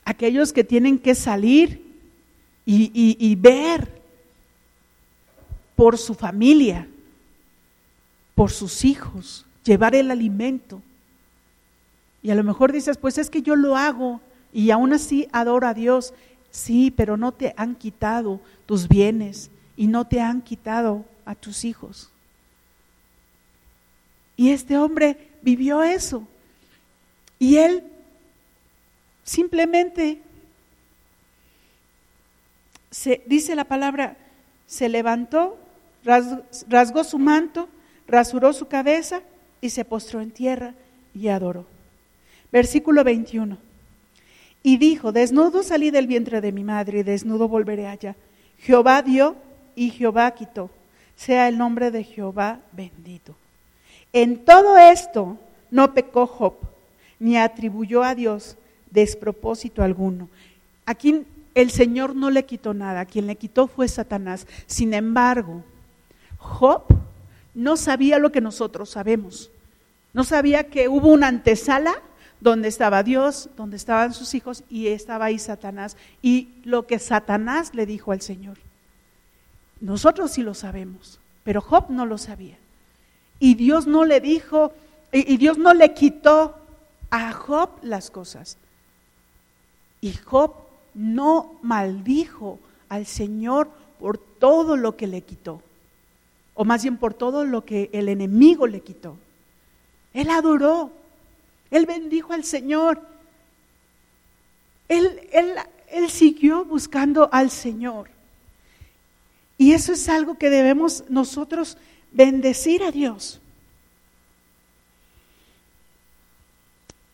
aquellos 0.04 0.52
que 0.52 0.62
tienen 0.62 0.98
que 0.98 1.14
salir 1.14 1.84
y, 2.64 3.34
ver 3.36 4.02
por 5.74 5.98
su 5.98 6.14
familia, 6.14 6.88
por 8.34 8.50
sus 8.50 8.84
hijos, 8.84 9.44
llevar 9.64 9.94
el 9.94 10.10
alimento. 10.10 10.80
Y 12.22 12.30
a 12.30 12.34
lo 12.34 12.44
mejor 12.44 12.72
dices, 12.72 12.96
pues 12.96 13.18
es 13.18 13.28
que 13.28 13.42
yo 13.42 13.56
lo 13.56 13.76
hago 13.76 14.20
y 14.52 14.70
aún 14.70 14.92
así 14.92 15.28
adoro 15.32 15.66
a 15.66 15.74
Dios. 15.74 16.14
Sí, 16.50 16.92
pero 16.96 17.16
no 17.16 17.32
te 17.32 17.54
han 17.56 17.74
quitado 17.74 18.40
tus 18.66 18.88
bienes 18.88 19.50
y 19.76 19.88
no 19.88 20.06
te 20.06 20.20
han 20.20 20.42
quitado 20.42 21.04
a 21.24 21.34
tus 21.34 21.64
hijos. 21.64 22.10
Y 24.36 24.50
este 24.50 24.76
hombre 24.76 25.16
vivió 25.42 25.82
eso. 25.82 26.26
Y 27.38 27.56
él 27.56 27.82
Simplemente 29.26 30.20
se, 32.92 33.22
dice 33.26 33.56
la 33.56 33.64
palabra, 33.64 34.16
se 34.68 34.88
levantó, 34.88 35.58
rasgó 36.68 37.02
su 37.02 37.18
manto, 37.18 37.68
rasuró 38.06 38.52
su 38.52 38.68
cabeza 38.68 39.22
y 39.60 39.70
se 39.70 39.84
postró 39.84 40.20
en 40.20 40.30
tierra 40.30 40.74
y 41.12 41.26
adoró. 41.26 41.66
Versículo 42.52 43.02
21. 43.02 43.58
Y 44.62 44.76
dijo, 44.76 45.10
desnudo 45.10 45.64
salí 45.64 45.90
del 45.90 46.06
vientre 46.06 46.40
de 46.40 46.52
mi 46.52 46.62
madre 46.62 47.00
y 47.00 47.02
desnudo 47.02 47.48
volveré 47.48 47.88
allá. 47.88 48.14
Jehová 48.58 49.02
dio 49.02 49.34
y 49.74 49.90
Jehová 49.90 50.30
quitó. 50.30 50.70
Sea 51.16 51.48
el 51.48 51.58
nombre 51.58 51.90
de 51.90 52.04
Jehová 52.04 52.60
bendito. 52.70 53.34
En 54.16 54.46
todo 54.46 54.78
esto 54.78 55.36
no 55.70 55.92
pecó 55.92 56.26
Job, 56.26 56.54
ni 57.18 57.36
atribuyó 57.36 58.02
a 58.02 58.14
Dios 58.14 58.56
despropósito 58.90 59.82
alguno. 59.82 60.30
Aquí 60.86 61.26
el 61.54 61.70
Señor 61.70 62.16
no 62.16 62.30
le 62.30 62.46
quitó 62.46 62.72
nada, 62.72 63.04
quien 63.04 63.26
le 63.26 63.36
quitó 63.36 63.66
fue 63.66 63.88
Satanás. 63.88 64.46
Sin 64.64 64.94
embargo, 64.94 65.62
Job 66.38 66.84
no 67.54 67.76
sabía 67.76 68.18
lo 68.18 68.32
que 68.32 68.40
nosotros 68.40 68.88
sabemos. 68.88 69.50
No 70.14 70.24
sabía 70.24 70.70
que 70.70 70.88
hubo 70.88 71.08
una 71.08 71.28
antesala 71.28 72.00
donde 72.40 72.68
estaba 72.68 73.02
Dios, 73.02 73.50
donde 73.54 73.76
estaban 73.76 74.14
sus 74.14 74.32
hijos 74.34 74.64
y 74.70 74.86
estaba 74.86 75.26
ahí 75.26 75.38
Satanás. 75.38 75.98
Y 76.22 76.54
lo 76.64 76.86
que 76.86 76.98
Satanás 76.98 77.74
le 77.74 77.84
dijo 77.84 78.12
al 78.12 78.22
Señor. 78.22 78.56
Nosotros 79.78 80.30
sí 80.30 80.40
lo 80.40 80.54
sabemos, 80.54 81.20
pero 81.44 81.60
Job 81.60 81.90
no 81.90 82.06
lo 82.06 82.16
sabía. 82.16 82.56
Y 83.38 83.54
Dios 83.54 83.86
no 83.86 84.04
le 84.04 84.20
dijo, 84.20 84.72
y, 85.12 85.36
Dios 85.36 85.58
no 85.58 85.74
le 85.74 85.94
quitó 85.94 86.56
a 87.10 87.32
Job 87.32 87.70
las 87.82 88.10
cosas. 88.10 88.56
Y 90.00 90.12
Job 90.12 90.54
no 90.94 91.58
maldijo 91.62 92.58
al 92.88 93.06
Señor 93.06 93.68
por 93.98 94.18
todo 94.18 94.76
lo 94.76 94.96
que 94.96 95.06
le 95.06 95.22
quitó, 95.22 95.62
o 96.54 96.64
más 96.64 96.82
bien 96.82 96.96
por 96.96 97.14
todo 97.14 97.44
lo 97.44 97.64
que 97.64 97.90
el 97.92 98.08
enemigo 98.08 98.66
le 98.66 98.80
quitó. 98.80 99.16
Él 100.12 100.30
adoró, 100.30 100.90
él 101.70 101.86
bendijo 101.86 102.32
al 102.32 102.44
Señor. 102.44 103.00
Él, 104.88 105.20
él, 105.32 106.10
siguió 106.10 106.64
buscando 106.64 107.28
al 107.32 107.50
Señor. 107.50 108.08
Y 109.58 109.72
eso 109.72 109.92
es 109.92 110.08
algo 110.08 110.38
que 110.38 110.50
debemos 110.50 111.04
nosotros 111.08 111.76
bendecir 112.16 112.82
a 112.82 112.90
Dios. 112.90 113.40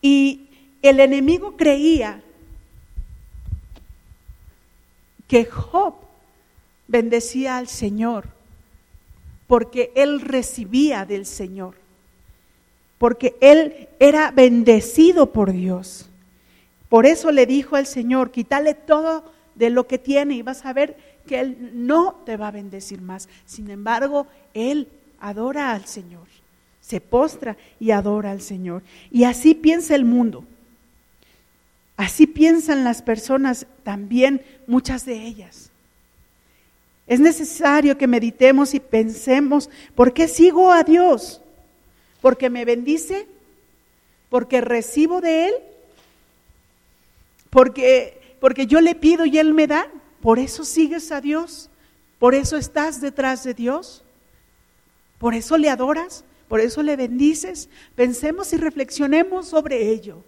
Y 0.01 0.49
el 0.83 1.01
enemigo 1.01 1.57
creía 1.57 2.23
que 5.29 5.45
Job 5.45 5.95
bendecía 6.88 7.59
al 7.59 7.69
Señor 7.69 8.27
porque 9.47 9.93
él 9.95 10.21
recibía 10.21 11.05
del 11.05 11.27
Señor 11.27 11.83
porque 13.03 13.35
él 13.41 13.88
era 13.99 14.31
bendecido 14.31 15.33
por 15.33 15.51
Dios. 15.51 16.09
Por 16.88 17.05
eso 17.05 17.33
le 17.33 17.47
dijo 17.47 17.75
al 17.75 17.85
Señor, 17.85 18.31
quítale 18.31 18.75
todo 18.75 19.25
de 19.57 19.71
lo 19.71 19.88
que 19.88 19.99
tiene 19.99 20.35
y 20.35 20.43
vas 20.43 20.65
a 20.65 20.73
ver 20.73 20.97
que 21.27 21.41
Él 21.41 21.71
no 21.75 22.23
te 22.27 22.37
va 22.37 22.49
a 22.49 22.53
bendecir 22.53 23.01
más. 23.01 23.29
Sin 23.47 23.71
embargo, 23.71 24.27
Él 24.55 24.89
adora 25.21 25.73
al 25.73 25.87
Señor, 25.87 26.27
se 26.81 27.01
postra 27.01 27.57
y 27.79 27.91
adora 27.91 28.31
al 28.31 28.41
Señor. 28.41 28.83
Y 29.11 29.25
así 29.25 29.55
piensa 29.55 29.95
el 29.95 30.05
mundo. 30.05 30.45
Así 31.97 32.27
piensan 32.27 32.85
las 32.85 33.03
personas 33.03 33.67
también, 33.85 34.43
muchas 34.67 35.05
de 35.05 35.27
ellas. 35.27 35.71
Es 37.07 37.21
necesario 37.21 37.99
que 37.99 38.07
meditemos 38.07 38.75
y 38.75 38.81
pensemos, 38.81 39.69
¿por 39.95 40.13
qué 40.13 40.29
sigo 40.29 40.73
a 40.73 40.83
Dios? 40.83 41.43
porque 42.23 42.49
me 42.49 42.65
bendice, 42.65 43.27
porque 44.31 44.63
recibo 44.63 45.21
de 45.21 45.49
Él, 45.49 45.55
porque, 47.51 48.37
porque 48.41 48.67
yo 48.67 48.81
le 48.81 48.95
pido 48.95 49.27
y 49.27 49.39
Él 49.39 49.53
me 49.53 49.67
da. 49.67 49.87
Por 50.23 50.39
eso 50.39 50.65
sigues 50.65 51.11
a 51.13 51.21
Dios, 51.21 51.69
por 52.19 52.35
eso 52.35 52.57
estás 52.57 53.01
detrás 53.01 53.43
de 53.43 53.53
Dios, 53.53 54.05
por 55.19 55.35
eso 55.35 55.59
le 55.59 55.69
adoras, 55.69 56.25
por 56.49 56.61
eso 56.61 56.83
le 56.83 56.97
bendices. 56.97 57.69
Pensemos 57.97 58.53
y 58.53 58.57
reflexionemos 58.57 59.49
sobre 59.49 59.91
ello. 59.91 60.23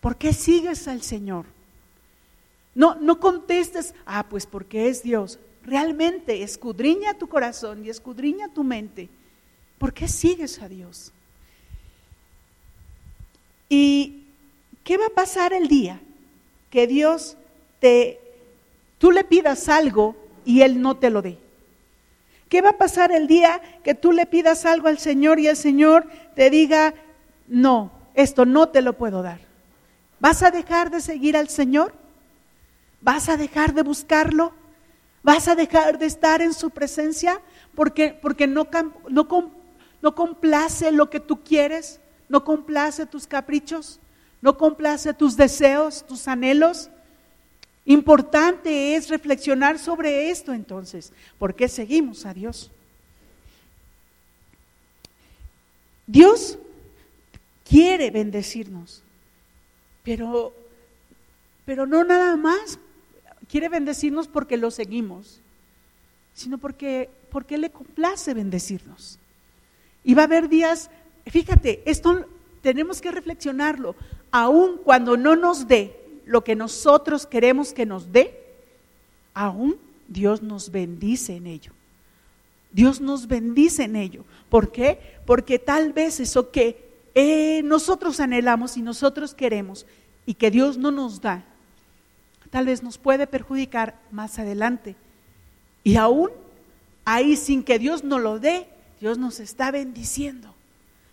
¿Por 0.00 0.16
qué 0.16 0.32
sigues 0.32 0.86
al 0.88 1.02
Señor? 1.02 1.46
No, 2.74 2.94
no 2.94 3.18
contestes, 3.18 3.94
ah, 4.04 4.26
pues 4.28 4.46
porque 4.46 4.88
es 4.88 5.02
Dios. 5.02 5.38
Realmente 5.64 6.42
escudriña 6.42 7.14
tu 7.14 7.28
corazón 7.28 7.84
y 7.84 7.90
escudriña 7.90 8.48
tu 8.48 8.62
mente. 8.62 9.08
¿Por 9.78 9.92
qué 9.92 10.06
sigues 10.06 10.60
a 10.62 10.68
Dios? 10.68 11.12
¿Y 13.68 14.24
qué 14.84 14.96
va 14.96 15.06
a 15.06 15.14
pasar 15.14 15.52
el 15.52 15.66
día 15.66 16.00
que 16.70 16.86
Dios 16.86 17.36
te, 17.80 18.20
tú 18.98 19.10
le 19.10 19.24
pidas 19.24 19.68
algo 19.68 20.16
y 20.44 20.62
Él 20.62 20.80
no 20.80 20.96
te 20.96 21.10
lo 21.10 21.22
dé? 21.22 21.38
¿Qué 22.48 22.62
va 22.62 22.70
a 22.70 22.78
pasar 22.78 23.10
el 23.10 23.26
día 23.26 23.60
que 23.82 23.94
tú 23.94 24.12
le 24.12 24.26
pidas 24.26 24.66
algo 24.66 24.88
al 24.88 24.98
Señor 24.98 25.40
y 25.40 25.48
el 25.48 25.56
Señor 25.56 26.08
te 26.34 26.48
diga, 26.48 26.94
no, 27.48 27.90
esto 28.14 28.44
no 28.44 28.68
te 28.68 28.82
lo 28.82 28.92
puedo 28.92 29.22
dar? 29.22 29.40
¿Vas 30.20 30.42
a 30.42 30.50
dejar 30.50 30.90
de 30.90 31.00
seguir 31.00 31.36
al 31.36 31.48
Señor? 31.48 31.92
¿Vas 33.00 33.28
a 33.28 33.36
dejar 33.36 33.74
de 33.74 33.82
buscarlo? 33.82 34.52
¿Vas 35.22 35.48
a 35.48 35.56
dejar 35.56 35.98
de 35.98 36.06
estar 36.06 36.40
en 36.40 36.54
su 36.54 36.70
presencia? 36.70 37.40
Porque, 37.74 38.16
porque 38.20 38.46
no, 38.46 38.68
no, 39.08 39.26
no 40.00 40.14
complace 40.14 40.92
lo 40.92 41.10
que 41.10 41.20
tú 41.20 41.42
quieres, 41.42 42.00
no 42.28 42.44
complace 42.44 43.06
tus 43.06 43.26
caprichos, 43.26 44.00
no 44.40 44.56
complace 44.56 45.12
tus 45.14 45.36
deseos, 45.36 46.06
tus 46.06 46.28
anhelos. 46.28 46.90
Importante 47.86 48.96
es 48.96 49.08
reflexionar 49.08 49.78
sobre 49.78 50.30
esto 50.30 50.52
entonces, 50.52 51.12
¿por 51.38 51.54
qué 51.54 51.68
seguimos 51.68 52.26
a 52.26 52.34
Dios? 52.34 52.72
Dios 56.04 56.58
quiere 57.68 58.10
bendecirnos, 58.10 59.02
pero, 60.02 60.52
pero 61.64 61.86
no 61.86 62.02
nada 62.02 62.36
más 62.36 62.78
quiere 63.48 63.68
bendecirnos 63.68 64.26
porque 64.26 64.56
lo 64.56 64.72
seguimos, 64.72 65.40
sino 66.34 66.58
porque, 66.58 67.08
porque 67.30 67.56
le 67.56 67.70
complace 67.70 68.34
bendecirnos. 68.34 69.20
Y 70.02 70.14
va 70.14 70.22
a 70.22 70.26
haber 70.26 70.48
días, 70.48 70.90
fíjate, 71.26 71.82
esto 71.86 72.26
tenemos 72.62 73.00
que 73.00 73.12
reflexionarlo, 73.12 73.94
aun 74.32 74.78
cuando 74.78 75.16
no 75.16 75.36
nos 75.36 75.68
dé 75.68 76.05
lo 76.26 76.44
que 76.44 76.56
nosotros 76.56 77.26
queremos 77.26 77.72
que 77.72 77.86
nos 77.86 78.12
dé, 78.12 78.44
aún 79.32 79.76
Dios 80.08 80.42
nos 80.42 80.70
bendice 80.70 81.36
en 81.36 81.46
ello. 81.46 81.72
Dios 82.72 83.00
nos 83.00 83.26
bendice 83.28 83.84
en 83.84 83.96
ello. 83.96 84.24
¿Por 84.50 84.70
qué? 84.70 84.98
Porque 85.24 85.58
tal 85.58 85.92
vez 85.92 86.20
eso 86.20 86.50
que 86.50 86.84
eh, 87.14 87.62
nosotros 87.64 88.20
anhelamos 88.20 88.76
y 88.76 88.82
nosotros 88.82 89.32
queremos 89.32 89.86
y 90.26 90.34
que 90.34 90.50
Dios 90.50 90.76
no 90.76 90.90
nos 90.90 91.20
da, 91.20 91.44
tal 92.50 92.66
vez 92.66 92.82
nos 92.82 92.98
puede 92.98 93.26
perjudicar 93.26 93.98
más 94.10 94.38
adelante. 94.38 94.96
Y 95.84 95.96
aún 95.96 96.30
ahí 97.04 97.36
sin 97.36 97.62
que 97.62 97.78
Dios 97.78 98.02
nos 98.02 98.20
lo 98.20 98.40
dé, 98.40 98.66
Dios 99.00 99.16
nos 99.16 99.38
está 99.40 99.70
bendiciendo. 99.70 100.55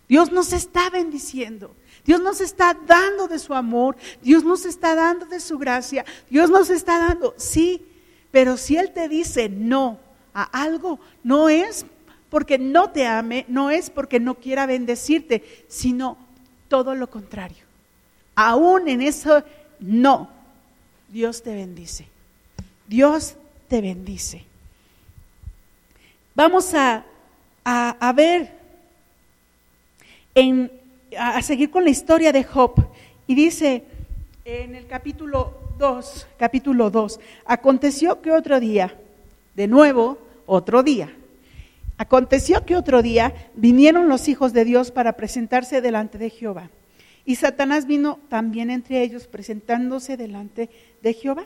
Dios 0.08 0.30
nos 0.30 0.52
está 0.52 0.90
bendiciendo. 0.90 1.74
Dios 2.04 2.20
nos 2.20 2.40
está 2.40 2.74
dando 2.86 3.28
de 3.28 3.38
su 3.38 3.54
amor. 3.54 3.96
Dios 4.22 4.44
nos 4.44 4.66
está 4.66 4.94
dando 4.94 5.26
de 5.26 5.40
su 5.40 5.58
gracia. 5.58 6.04
Dios 6.28 6.50
nos 6.50 6.70
está 6.70 6.98
dando, 6.98 7.34
sí, 7.36 7.82
pero 8.30 8.56
si 8.56 8.76
Él 8.76 8.92
te 8.92 9.08
dice 9.08 9.48
no 9.48 9.98
a 10.34 10.42
algo, 10.42 10.98
no 11.22 11.48
es 11.48 11.86
porque 12.28 12.58
no 12.58 12.90
te 12.90 13.06
ame, 13.06 13.44
no 13.48 13.70
es 13.70 13.90
porque 13.90 14.20
no 14.20 14.34
quiera 14.34 14.66
bendecirte, 14.66 15.64
sino 15.68 16.18
todo 16.68 16.94
lo 16.94 17.08
contrario. 17.08 17.64
Aún 18.34 18.88
en 18.88 19.00
eso, 19.00 19.44
no, 19.78 20.28
Dios 21.08 21.42
te 21.42 21.54
bendice. 21.54 22.08
Dios 22.88 23.36
te 23.68 23.80
bendice. 23.80 24.44
Vamos 26.34 26.74
a 26.74 27.04
a, 27.64 28.12
ver, 28.14 28.52
en, 30.34 30.70
a 31.18 31.40
seguir 31.42 31.70
con 31.70 31.84
la 31.84 31.90
historia 31.90 32.32
de 32.32 32.44
Job. 32.44 32.72
Y 33.26 33.34
dice 33.34 33.84
en 34.44 34.74
el 34.74 34.86
capítulo 34.86 35.54
2, 35.78 36.26
capítulo 36.38 36.90
2, 36.90 37.20
aconteció 37.46 38.20
que 38.20 38.30
otro 38.30 38.60
día, 38.60 38.94
de 39.54 39.66
nuevo, 39.66 40.18
otro 40.46 40.82
día, 40.82 41.14
aconteció 41.96 42.64
que 42.64 42.76
otro 42.76 43.02
día 43.02 43.34
vinieron 43.54 44.08
los 44.08 44.28
hijos 44.28 44.52
de 44.52 44.64
Dios 44.64 44.90
para 44.90 45.14
presentarse 45.14 45.80
delante 45.80 46.18
de 46.18 46.30
Jehová. 46.30 46.70
Y 47.24 47.36
Satanás 47.36 47.86
vino 47.86 48.18
también 48.28 48.70
entre 48.70 49.02
ellos 49.02 49.26
presentándose 49.26 50.16
delante 50.16 50.68
de 51.02 51.14
Jehová. 51.14 51.44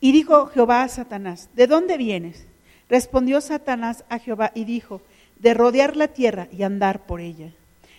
Y 0.00 0.10
dijo 0.10 0.46
Jehová 0.46 0.82
a 0.82 0.88
Satanás, 0.88 1.48
¿de 1.54 1.68
dónde 1.68 1.96
vienes? 1.96 2.46
Respondió 2.88 3.40
Satanás 3.40 4.04
a 4.08 4.18
Jehová 4.18 4.50
y 4.54 4.64
dijo, 4.64 5.00
de 5.42 5.54
rodear 5.54 5.96
la 5.96 6.08
tierra 6.08 6.46
y 6.52 6.62
andar 6.62 7.04
por 7.04 7.20
ella. 7.20 7.50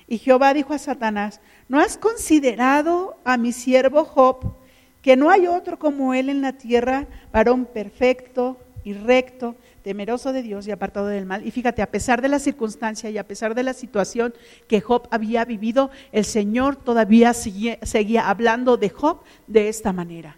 Y 0.08 0.17
Jehová 0.17 0.53
dijo 0.53 0.73
a 0.73 0.79
Satanás, 0.79 1.41
¿no 1.67 1.79
has 1.79 1.97
considerado 1.97 3.17
a 3.25 3.38
mi 3.38 3.51
siervo 3.51 4.06
Job, 4.06 4.56
que 5.01 5.17
no 5.17 5.29
hay 5.29 5.47
otro 5.47 5.77
como 5.77 6.13
él 6.13 6.29
en 6.29 6.41
la 6.41 6.53
tierra, 6.53 7.08
varón 7.34 7.65
perfecto 7.65 8.58
y 8.86 8.93
recto, 8.93 9.56
temeroso 9.82 10.32
de 10.32 10.41
Dios 10.41 10.67
y 10.67 10.71
apartado 10.71 11.08
del 11.08 11.25
mal? 11.25 11.45
Y 11.45 11.51
fíjate, 11.51 11.82
a 11.82 11.91
pesar 11.91 12.21
de 12.21 12.29
la 12.29 12.39
circunstancia 12.39 13.10
y 13.10 13.17
a 13.17 13.27
pesar 13.27 13.56
de 13.56 13.63
la 13.63 13.73
situación 13.73 14.34
que 14.69 14.79
Job 14.79 15.10
había 15.12 15.43
vivido, 15.43 15.91
el 16.13 16.23
Señor 16.23 16.77
todavía 16.77 17.34
seguía, 17.34 17.77
seguía 17.82 18.29
hablando 18.29 18.77
de 18.77 18.89
Job 18.89 19.21
de 19.47 19.67
esta 19.67 19.91
manera. 19.91 20.38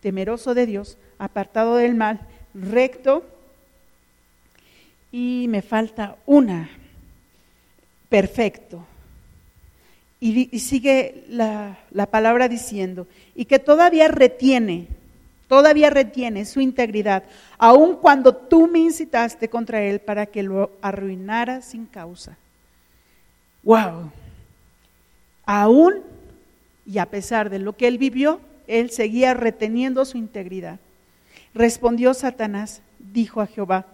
Temeroso 0.00 0.52
de 0.52 0.66
Dios, 0.66 0.98
apartado 1.18 1.76
del 1.76 1.94
mal, 1.94 2.20
recto 2.52 3.24
y 5.12 5.46
me 5.48 5.60
falta 5.60 6.16
una, 6.24 6.70
perfecto. 8.08 8.84
Y, 10.18 10.58
sigue 10.60 11.24
la, 11.28 11.78
la 11.90 12.06
palabra 12.06 12.48
diciendo, 12.48 13.06
y 13.34 13.44
que 13.44 13.58
todavía 13.58 14.08
retiene, 14.08 14.86
todavía 15.48 15.90
retiene 15.90 16.44
su 16.46 16.60
integridad, 16.60 17.24
aun 17.58 17.96
cuando 17.96 18.34
tú 18.34 18.68
me 18.68 18.78
incitaste 18.78 19.48
contra 19.48 19.82
él 19.82 20.00
para 20.00 20.26
que 20.26 20.42
lo 20.42 20.70
arruinara 20.80 21.60
sin 21.60 21.86
causa. 21.86 22.38
¡Wow! 23.62 24.10
Aún 25.44 26.02
y 26.86 26.98
a 26.98 27.06
pesar 27.06 27.50
de 27.50 27.58
lo 27.58 27.76
que 27.76 27.88
él 27.88 27.98
vivió, 27.98 28.40
él 28.66 28.90
seguía 28.90 29.34
reteniendo 29.34 30.04
su 30.04 30.18
integridad. 30.18 30.78
Respondió 31.52 32.14
Satanás, 32.14 32.80
dijo 32.98 33.40
a 33.40 33.46
Jehová, 33.46 33.86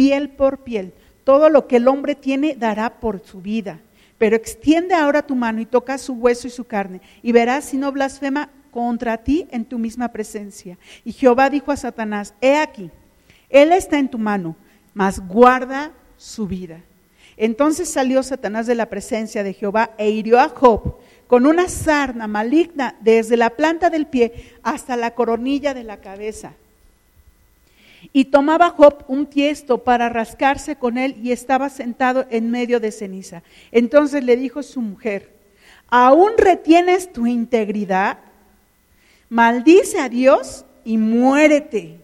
piel 0.00 0.30
por 0.30 0.60
piel. 0.60 0.94
Todo 1.24 1.50
lo 1.50 1.66
que 1.66 1.76
el 1.76 1.86
hombre 1.86 2.14
tiene 2.14 2.56
dará 2.56 3.00
por 3.00 3.20
su 3.20 3.42
vida. 3.42 3.80
Pero 4.16 4.34
extiende 4.34 4.94
ahora 4.94 5.26
tu 5.26 5.36
mano 5.36 5.60
y 5.60 5.66
toca 5.66 5.98
su 5.98 6.14
hueso 6.14 6.46
y 6.46 6.50
su 6.50 6.64
carne, 6.64 7.02
y 7.22 7.32
verás 7.32 7.66
si 7.66 7.76
no 7.76 7.92
blasfema 7.92 8.48
contra 8.70 9.18
ti 9.18 9.46
en 9.50 9.66
tu 9.66 9.78
misma 9.78 10.08
presencia. 10.08 10.78
Y 11.04 11.12
Jehová 11.12 11.50
dijo 11.50 11.70
a 11.70 11.76
Satanás, 11.76 12.32
he 12.40 12.56
aquí, 12.56 12.90
él 13.50 13.72
está 13.72 13.98
en 13.98 14.08
tu 14.08 14.16
mano, 14.16 14.56
mas 14.94 15.20
guarda 15.20 15.92
su 16.16 16.46
vida. 16.46 16.80
Entonces 17.36 17.90
salió 17.90 18.22
Satanás 18.22 18.66
de 18.66 18.76
la 18.76 18.88
presencia 18.88 19.42
de 19.42 19.52
Jehová 19.52 19.90
e 19.98 20.08
hirió 20.08 20.40
a 20.40 20.48
Job 20.48 20.96
con 21.26 21.44
una 21.44 21.68
sarna 21.68 22.26
maligna 22.26 22.96
desde 23.00 23.36
la 23.36 23.50
planta 23.50 23.90
del 23.90 24.06
pie 24.06 24.54
hasta 24.62 24.96
la 24.96 25.14
coronilla 25.14 25.74
de 25.74 25.84
la 25.84 25.98
cabeza. 25.98 26.54
Y 28.12 28.26
tomaba 28.26 28.70
Job 28.70 29.04
un 29.08 29.26
tiesto 29.26 29.78
para 29.78 30.08
rascarse 30.08 30.76
con 30.76 30.98
él 30.98 31.16
y 31.22 31.32
estaba 31.32 31.68
sentado 31.68 32.26
en 32.30 32.50
medio 32.50 32.80
de 32.80 32.92
ceniza. 32.92 33.42
Entonces 33.72 34.24
le 34.24 34.36
dijo 34.36 34.62
su 34.62 34.80
mujer, 34.80 35.32
¿aún 35.88 36.32
retienes 36.38 37.12
tu 37.12 37.26
integridad? 37.26 38.18
Maldice 39.28 40.00
a 40.00 40.08
Dios 40.08 40.64
y 40.84 40.98
muérete. 40.98 42.00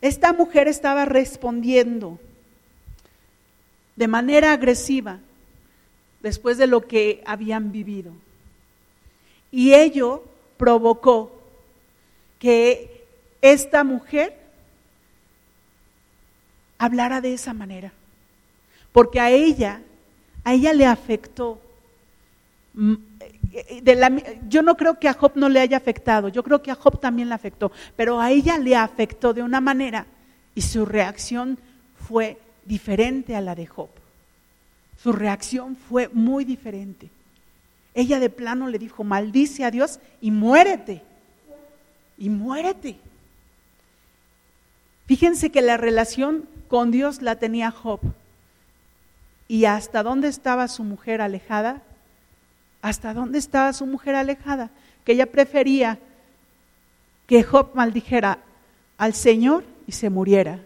Esta 0.00 0.32
mujer 0.32 0.68
estaba 0.68 1.04
respondiendo 1.04 2.18
de 3.96 4.08
manera 4.08 4.52
agresiva 4.52 5.20
después 6.22 6.58
de 6.58 6.66
lo 6.66 6.82
que 6.82 7.22
habían 7.24 7.72
vivido. 7.72 8.12
Y 9.50 9.72
ello 9.74 10.22
provocó 10.56 11.40
que 12.38 13.04
esta 13.40 13.84
mujer 13.84 14.36
hablara 16.78 17.20
de 17.20 17.34
esa 17.34 17.52
manera. 17.52 17.92
Porque 18.92 19.20
a 19.20 19.30
ella, 19.30 19.80
a 20.44 20.54
ella 20.54 20.72
le 20.72 20.86
afectó. 20.86 21.60
Mm, 22.74 22.94
de 23.82 24.38
yo 24.48 24.62
no 24.62 24.76
creo 24.76 24.98
que 24.98 25.08
a 25.08 25.14
Job 25.14 25.32
no 25.34 25.48
le 25.48 25.60
haya 25.60 25.76
afectado, 25.76 26.28
yo 26.28 26.42
creo 26.42 26.62
que 26.62 26.70
a 26.70 26.74
Job 26.74 27.00
también 27.00 27.28
le 27.28 27.34
afectó, 27.34 27.72
pero 27.96 28.20
a 28.20 28.30
ella 28.30 28.58
le 28.58 28.76
afectó 28.76 29.32
de 29.32 29.42
una 29.42 29.60
manera 29.60 30.06
y 30.54 30.60
su 30.60 30.84
reacción 30.84 31.58
fue 32.06 32.38
diferente 32.64 33.34
a 33.34 33.40
la 33.40 33.54
de 33.54 33.66
Job. 33.66 33.88
Su 35.02 35.12
reacción 35.12 35.76
fue 35.76 36.08
muy 36.12 36.44
diferente. 36.44 37.08
Ella 37.94 38.18
de 38.20 38.28
plano 38.28 38.68
le 38.68 38.78
dijo, 38.78 39.04
maldice 39.04 39.64
a 39.64 39.70
Dios 39.70 40.00
y 40.20 40.30
muérete. 40.30 41.02
Y 42.18 42.28
muérete. 42.28 42.98
Fíjense 45.06 45.50
que 45.50 45.62
la 45.62 45.76
relación 45.76 46.48
con 46.68 46.90
Dios 46.90 47.22
la 47.22 47.36
tenía 47.36 47.70
Job. 47.70 48.00
¿Y 49.48 49.64
hasta 49.64 50.02
dónde 50.02 50.28
estaba 50.28 50.68
su 50.68 50.84
mujer 50.84 51.20
alejada? 51.20 51.82
¿Hasta 52.82 53.14
dónde 53.14 53.38
estaba 53.38 53.72
su 53.72 53.86
mujer 53.86 54.14
alejada? 54.14 54.70
Que 55.04 55.12
ella 55.12 55.26
prefería 55.26 55.98
que 57.26 57.42
Job 57.42 57.70
maldijera 57.74 58.38
al 58.98 59.14
Señor 59.14 59.64
y 59.86 59.92
se 59.92 60.10
muriera. 60.10 60.60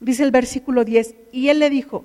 Dice 0.00 0.22
el 0.22 0.30
versículo 0.30 0.84
10, 0.84 1.14
y 1.32 1.48
él 1.48 1.58
le 1.58 1.70
dijo, 1.70 2.04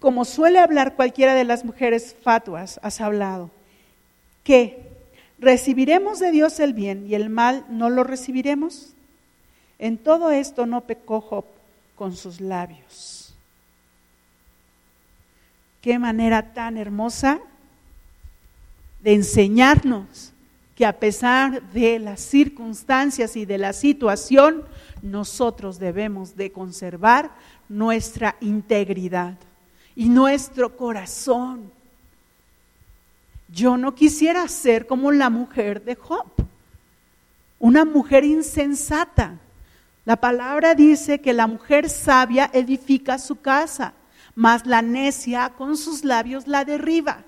como 0.00 0.24
suele 0.24 0.58
hablar 0.58 0.96
cualquiera 0.96 1.34
de 1.34 1.44
las 1.44 1.64
mujeres 1.64 2.16
fatuas, 2.22 2.80
has 2.82 3.00
hablado, 3.00 3.50
que 4.42 4.78
recibiremos 5.38 6.20
de 6.20 6.30
Dios 6.30 6.58
el 6.60 6.72
bien 6.72 7.06
y 7.06 7.14
el 7.14 7.28
mal 7.28 7.64
no 7.68 7.90
lo 7.90 8.04
recibiremos. 8.04 8.93
En 9.84 9.98
todo 9.98 10.30
esto 10.30 10.64
no 10.64 10.80
pecó 10.80 11.20
Job 11.20 11.44
con 11.94 12.16
sus 12.16 12.40
labios. 12.40 13.34
Qué 15.82 15.98
manera 15.98 16.54
tan 16.54 16.78
hermosa 16.78 17.38
de 19.02 19.12
enseñarnos 19.12 20.32
que 20.74 20.86
a 20.86 20.98
pesar 20.98 21.62
de 21.72 21.98
las 21.98 22.22
circunstancias 22.22 23.36
y 23.36 23.44
de 23.44 23.58
la 23.58 23.74
situación, 23.74 24.64
nosotros 25.02 25.78
debemos 25.78 26.34
de 26.34 26.50
conservar 26.50 27.32
nuestra 27.68 28.36
integridad 28.40 29.36
y 29.94 30.08
nuestro 30.08 30.78
corazón. 30.78 31.70
Yo 33.48 33.76
no 33.76 33.94
quisiera 33.94 34.48
ser 34.48 34.86
como 34.86 35.12
la 35.12 35.28
mujer 35.28 35.84
de 35.84 35.94
Job, 35.94 36.24
una 37.58 37.84
mujer 37.84 38.24
insensata 38.24 39.40
la 40.04 40.16
palabra 40.16 40.74
dice 40.74 41.20
que 41.20 41.32
la 41.32 41.46
mujer 41.46 41.88
sabia 41.88 42.50
edifica 42.52 43.18
su 43.18 43.40
casa, 43.40 43.94
mas 44.34 44.66
la 44.66 44.82
necia 44.82 45.50
con 45.50 45.76
sus 45.76 46.04
labios 46.04 46.46
la 46.46 46.64
derriba. 46.64 47.24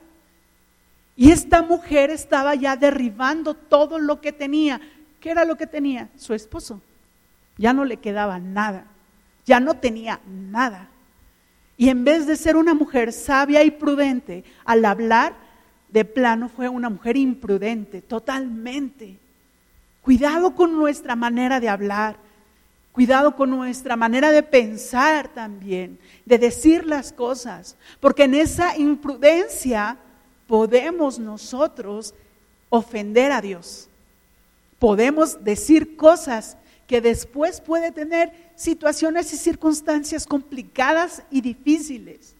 Y 1.16 1.30
esta 1.30 1.62
mujer 1.62 2.10
estaba 2.10 2.54
ya 2.54 2.76
derribando 2.76 3.54
todo 3.54 3.98
lo 3.98 4.20
que 4.20 4.32
tenía. 4.32 4.80
¿Qué 5.20 5.30
era 5.30 5.46
lo 5.46 5.56
que 5.56 5.66
tenía? 5.66 6.10
Su 6.16 6.34
esposo. 6.34 6.82
Ya 7.56 7.72
no 7.72 7.86
le 7.86 7.96
quedaba 7.96 8.38
nada. 8.38 8.84
Ya 9.46 9.58
no 9.58 9.74
tenía 9.74 10.20
nada. 10.26 10.88
Y 11.78 11.88
en 11.88 12.04
vez 12.04 12.26
de 12.26 12.36
ser 12.36 12.56
una 12.56 12.74
mujer 12.74 13.12
sabia 13.12 13.64
y 13.64 13.70
prudente, 13.70 14.44
al 14.66 14.84
hablar 14.84 15.34
de 15.88 16.04
plano 16.04 16.50
fue 16.50 16.68
una 16.68 16.90
mujer 16.90 17.16
imprudente, 17.16 18.02
totalmente. 18.02 19.18
Cuidado 20.02 20.54
con 20.54 20.76
nuestra 20.76 21.16
manera 21.16 21.60
de 21.60 21.70
hablar. 21.70 22.25
Cuidado 22.96 23.37
con 23.37 23.50
nuestra 23.50 23.94
manera 23.94 24.32
de 24.32 24.42
pensar 24.42 25.29
también, 25.29 25.98
de 26.25 26.38
decir 26.38 26.87
las 26.87 27.12
cosas, 27.12 27.77
porque 28.00 28.23
en 28.23 28.33
esa 28.33 28.75
imprudencia 28.79 29.98
podemos 30.46 31.18
nosotros 31.18 32.14
ofender 32.71 33.33
a 33.33 33.42
Dios. 33.42 33.90
Podemos 34.79 35.44
decir 35.44 35.98
cosas 35.98 36.56
que 36.87 37.02
después 37.02 37.60
puede 37.60 37.92
tener 37.92 38.33
situaciones 38.54 39.31
y 39.35 39.37
circunstancias 39.37 40.27
complicadas 40.27 41.23
y 41.31 41.42
difíciles. 41.42 42.35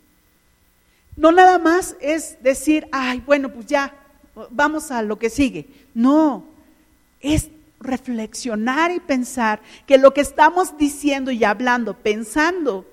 No 1.17 1.33
nada 1.33 1.59
más 1.59 1.97
es 2.01 2.43
decir, 2.43 2.89
ay, 2.93 3.23
bueno, 3.27 3.53
pues 3.53 3.67
ya, 3.67 3.95
vamos 4.49 4.91
a 4.91 5.03
lo 5.03 5.19
que 5.19 5.29
sigue. 5.29 5.69
No, 5.93 6.47
es 7.21 7.51
reflexionar 7.81 8.91
y 8.91 9.01
pensar 9.01 9.61
que 9.87 9.99
lo 9.99 10.15
que 10.15 10.21
estamos 10.21 10.77
diciendo 10.79 11.31
y 11.31 11.45
hablando, 11.45 11.95
pensando, 11.95 12.87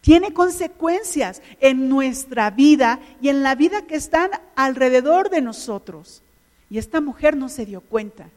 tiene 0.00 0.32
consecuencias 0.32 1.42
en 1.60 1.88
nuestra 1.88 2.50
vida 2.50 3.00
y 3.20 3.28
en 3.28 3.42
la 3.42 3.54
vida 3.54 3.82
que 3.82 3.96
están 3.96 4.30
alrededor 4.56 5.30
de 5.30 5.42
nosotros. 5.42 6.22
Y 6.70 6.78
esta 6.78 7.00
mujer 7.00 7.36
no 7.36 7.48
se 7.48 7.66
dio 7.66 7.80
cuenta, 7.80 8.30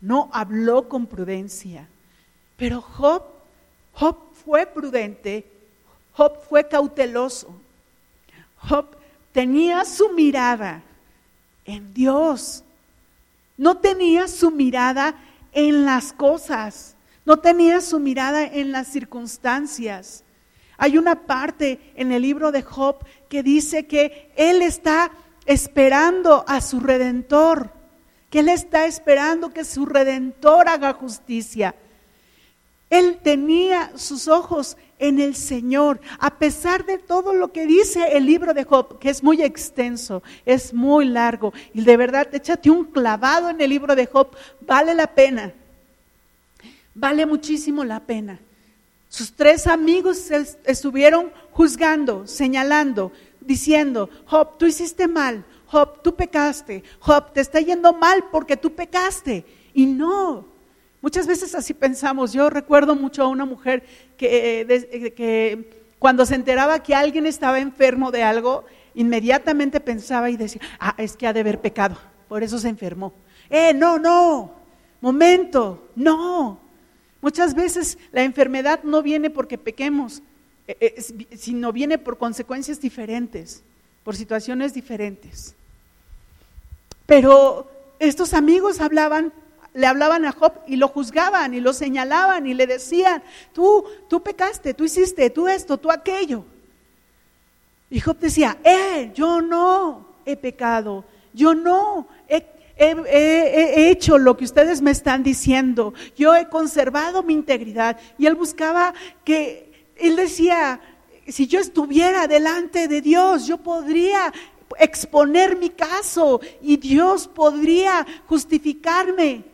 no 0.00 0.30
habló 0.32 0.88
con 0.88 1.06
prudencia. 1.06 1.88
Pero 2.56 2.80
Job, 2.80 3.24
Job 3.92 4.16
fue 4.44 4.66
prudente, 4.66 5.44
Job 6.12 6.40
fue 6.48 6.66
cauteloso. 6.68 7.54
Job 8.56 8.96
tenía 9.32 9.84
su 9.84 10.10
mirada 10.10 10.82
en 11.64 11.92
Dios. 11.92 12.63
No 13.56 13.78
tenía 13.78 14.28
su 14.28 14.50
mirada 14.50 15.14
en 15.52 15.84
las 15.84 16.12
cosas. 16.12 16.96
No 17.24 17.38
tenía 17.38 17.80
su 17.80 18.00
mirada 18.00 18.44
en 18.44 18.72
las 18.72 18.88
circunstancias. 18.88 20.24
Hay 20.76 20.98
una 20.98 21.26
parte 21.26 21.92
en 21.94 22.12
el 22.12 22.22
libro 22.22 22.52
de 22.52 22.62
Job 22.62 23.04
que 23.28 23.42
dice 23.42 23.86
que 23.86 24.32
él 24.36 24.60
está 24.60 25.10
esperando 25.46 26.44
a 26.48 26.60
su 26.60 26.80
redentor, 26.80 27.70
que 28.30 28.40
él 28.40 28.48
está 28.48 28.86
esperando 28.86 29.52
que 29.52 29.64
su 29.64 29.86
redentor 29.86 30.68
haga 30.68 30.92
justicia. 30.92 31.74
Él 32.90 33.18
tenía 33.22 33.92
sus 33.96 34.28
ojos 34.28 34.76
en 34.98 35.20
el 35.20 35.34
Señor, 35.34 36.00
a 36.18 36.38
pesar 36.38 36.84
de 36.86 36.98
todo 36.98 37.34
lo 37.34 37.52
que 37.52 37.66
dice 37.66 38.16
el 38.16 38.26
libro 38.26 38.54
de 38.54 38.64
Job, 38.64 38.98
que 38.98 39.10
es 39.10 39.22
muy 39.22 39.42
extenso, 39.42 40.22
es 40.44 40.72
muy 40.72 41.06
largo, 41.06 41.52
y 41.72 41.82
de 41.82 41.96
verdad, 41.96 42.34
échate 42.34 42.70
un 42.70 42.84
clavado 42.84 43.50
en 43.50 43.60
el 43.60 43.70
libro 43.70 43.94
de 43.94 44.06
Job, 44.06 44.28
vale 44.60 44.94
la 44.94 45.06
pena, 45.06 45.52
vale 46.94 47.26
muchísimo 47.26 47.84
la 47.84 48.00
pena. 48.00 48.38
Sus 49.08 49.32
tres 49.32 49.66
amigos 49.66 50.30
estuvieron 50.64 51.30
juzgando, 51.52 52.26
señalando, 52.26 53.12
diciendo, 53.40 54.10
Job, 54.26 54.58
tú 54.58 54.66
hiciste 54.66 55.06
mal, 55.06 55.44
Job, 55.66 56.02
tú 56.02 56.14
pecaste, 56.14 56.82
Job, 56.98 57.32
te 57.32 57.40
está 57.40 57.60
yendo 57.60 57.92
mal 57.92 58.24
porque 58.30 58.56
tú 58.56 58.74
pecaste. 58.74 59.44
Y 59.72 59.86
no, 59.86 60.46
muchas 61.04 61.26
veces 61.26 61.54
así 61.54 61.74
pensamos. 61.74 62.32
Yo 62.32 62.48
recuerdo 62.48 62.96
mucho 62.96 63.22
a 63.22 63.28
una 63.28 63.44
mujer 63.44 63.84
que, 64.16 64.62
eh, 64.62 64.66
eh, 64.70 65.10
que 65.12 65.84
cuando 65.98 66.24
se 66.24 66.34
enteraba 66.34 66.82
que 66.82 66.94
alguien 66.94 67.26
estaba 67.26 67.60
enfermo 67.60 68.10
de 68.10 68.22
algo, 68.22 68.64
inmediatamente 68.94 69.80
pensaba 69.80 70.30
y 70.30 70.38
decía, 70.38 70.62
ah, 70.80 70.94
es 70.96 71.14
que 71.14 71.26
ha 71.26 71.34
de 71.34 71.40
haber 71.40 71.60
pecado, 71.60 71.98
por 72.26 72.42
eso 72.42 72.58
se 72.58 72.70
enfermó. 72.70 73.12
Eh, 73.50 73.74
no, 73.74 73.98
no, 73.98 74.54
momento, 75.02 75.90
no, 75.94 76.64
Muchas 77.20 77.54
veces 77.54 77.96
la 78.12 78.22
enfermedad 78.22 78.80
no 78.82 79.02
viene 79.02 79.30
porque 79.30 79.56
pequemos, 79.56 80.22
eh, 80.68 81.02
sino 81.38 81.72
viene 81.72 81.96
por 81.96 82.18
consecuencias 82.18 82.82
diferentes, 82.82 83.62
por 84.04 84.14
situaciones 84.14 84.74
diferentes. 84.74 85.54
Pero 87.06 87.66
estos 87.98 88.34
amigos 88.34 88.78
hablaban, 88.82 89.32
le 89.74 89.86
hablaban 89.86 90.24
a 90.24 90.32
Job 90.32 90.52
y 90.66 90.76
lo 90.76 90.88
juzgaban 90.88 91.52
y 91.52 91.60
lo 91.60 91.72
señalaban 91.72 92.46
y 92.46 92.54
le 92.54 92.66
decían, 92.66 93.22
tú, 93.52 93.84
tú 94.08 94.22
pecaste, 94.22 94.72
tú 94.72 94.84
hiciste, 94.84 95.28
tú 95.30 95.48
esto, 95.48 95.76
tú 95.76 95.90
aquello. 95.90 96.44
Y 97.90 98.00
Job 98.00 98.18
decía, 98.18 98.56
eh, 98.64 99.12
yo 99.14 99.42
no 99.42 100.06
he 100.24 100.36
pecado, 100.36 101.04
yo 101.32 101.54
no 101.54 102.08
he 102.28 102.54
he, 102.76 103.90
hecho 103.90 104.18
lo 104.18 104.36
que 104.36 104.44
ustedes 104.44 104.82
me 104.82 104.90
están 104.90 105.22
diciendo, 105.22 105.94
yo 106.16 106.34
he 106.34 106.48
conservado 106.48 107.22
mi 107.22 107.34
integridad. 107.34 107.98
Y 108.18 108.26
él 108.26 108.34
buscaba 108.34 108.94
que, 109.24 109.92
él 109.96 110.16
decía, 110.16 110.80
si 111.28 111.46
yo 111.46 111.60
estuviera 111.60 112.26
delante 112.26 112.88
de 112.88 113.00
Dios, 113.00 113.46
yo 113.46 113.58
podría 113.58 114.32
exponer 114.78 115.56
mi 115.56 115.70
caso 115.70 116.40
y 116.60 116.76
Dios 116.76 117.28
podría 117.28 118.04
justificarme. 118.26 119.53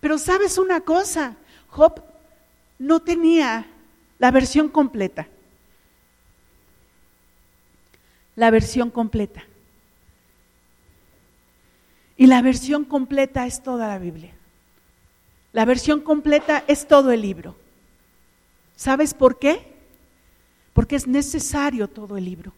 Pero 0.00 0.18
sabes 0.18 0.58
una 0.58 0.80
cosa, 0.80 1.36
Job 1.68 2.02
no 2.78 3.00
tenía 3.00 3.66
la 4.18 4.30
versión 4.30 4.68
completa. 4.68 5.26
La 8.36 8.50
versión 8.50 8.90
completa. 8.90 9.42
Y 12.16 12.26
la 12.26 12.42
versión 12.42 12.84
completa 12.84 13.46
es 13.46 13.62
toda 13.62 13.88
la 13.88 13.98
Biblia. 13.98 14.32
La 15.52 15.64
versión 15.64 16.00
completa 16.00 16.64
es 16.66 16.86
todo 16.86 17.10
el 17.10 17.22
libro. 17.22 17.56
¿Sabes 18.76 19.14
por 19.14 19.38
qué? 19.38 19.74
Porque 20.72 20.96
es 20.96 21.06
necesario 21.06 21.88
todo 21.88 22.16
el 22.16 22.24
libro. 22.24 22.52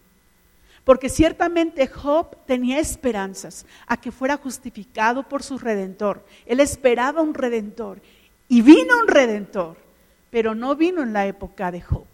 Porque 0.85 1.09
ciertamente 1.09 1.87
Job 1.87 2.37
tenía 2.47 2.78
esperanzas 2.78 3.66
a 3.87 3.97
que 3.97 4.11
fuera 4.11 4.37
justificado 4.37 5.28
por 5.28 5.43
su 5.43 5.59
redentor. 5.59 6.24
Él 6.47 6.61
esperaba 6.61 7.22
un 7.22 7.35
redentor 7.35 8.01
y 8.49 8.62
vino 8.62 8.99
un 8.99 9.09
redentor, 9.09 9.76
pero 10.31 10.55
no 10.55 10.74
vino 10.74 11.03
en 11.03 11.12
la 11.12 11.26
época 11.26 11.70
de 11.70 11.81
Job. 11.81 12.07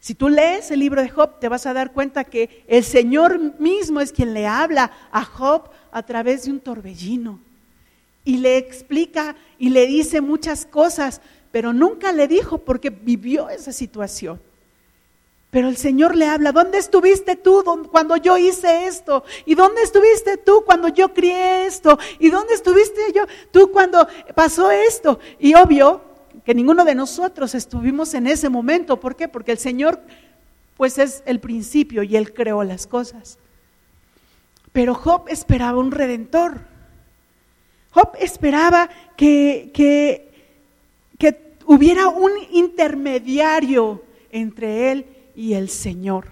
Si 0.00 0.14
tú 0.14 0.28
lees 0.28 0.70
el 0.72 0.80
libro 0.80 1.00
de 1.00 1.08
Job, 1.08 1.38
te 1.38 1.48
vas 1.48 1.64
a 1.64 1.72
dar 1.72 1.92
cuenta 1.92 2.24
que 2.24 2.64
el 2.66 2.82
Señor 2.82 3.60
mismo 3.60 4.00
es 4.00 4.12
quien 4.12 4.34
le 4.34 4.48
habla 4.48 4.90
a 5.12 5.24
Job 5.24 5.70
a 5.92 6.02
través 6.02 6.44
de 6.44 6.50
un 6.50 6.58
torbellino 6.58 7.38
y 8.24 8.38
le 8.38 8.56
explica 8.56 9.36
y 9.58 9.70
le 9.70 9.86
dice 9.86 10.20
muchas 10.20 10.66
cosas, 10.66 11.20
pero 11.50 11.72
nunca 11.72 12.12
le 12.12 12.28
dijo 12.28 12.58
porque 12.58 12.90
vivió 12.90 13.48
esa 13.48 13.72
situación. 13.72 14.40
Pero 15.52 15.68
el 15.68 15.76
Señor 15.76 16.16
le 16.16 16.24
habla, 16.24 16.50
¿dónde 16.50 16.78
estuviste 16.78 17.36
tú 17.36 17.62
cuando 17.90 18.16
yo 18.16 18.38
hice 18.38 18.86
esto? 18.86 19.22
¿Y 19.44 19.54
dónde 19.54 19.82
estuviste 19.82 20.38
tú 20.38 20.62
cuando 20.64 20.88
yo 20.88 21.12
crié 21.12 21.66
esto? 21.66 21.98
¿Y 22.18 22.30
dónde 22.30 22.54
estuviste 22.54 23.12
yo 23.14 23.26
tú 23.50 23.70
cuando 23.70 24.08
pasó 24.34 24.70
esto? 24.70 25.18
Y 25.38 25.52
obvio 25.52 26.00
que 26.46 26.54
ninguno 26.54 26.86
de 26.86 26.94
nosotros 26.94 27.54
estuvimos 27.54 28.14
en 28.14 28.28
ese 28.28 28.48
momento. 28.48 28.98
¿Por 28.98 29.14
qué? 29.14 29.28
Porque 29.28 29.52
el 29.52 29.58
Señor 29.58 30.00
pues 30.78 30.96
es 30.96 31.22
el 31.26 31.38
principio 31.38 32.02
y 32.02 32.16
Él 32.16 32.32
creó 32.32 32.64
las 32.64 32.86
cosas. 32.86 33.38
Pero 34.72 34.94
Job 34.94 35.26
esperaba 35.28 35.78
un 35.78 35.90
redentor. 35.90 36.62
Job 37.90 38.12
esperaba 38.18 38.88
que, 39.18 39.70
que, 39.74 40.32
que 41.18 41.56
hubiera 41.66 42.08
un 42.08 42.32
intermediario 42.52 44.02
entre 44.30 44.92
él 44.92 45.21
y 45.34 45.54
el 45.54 45.68
Señor. 45.68 46.28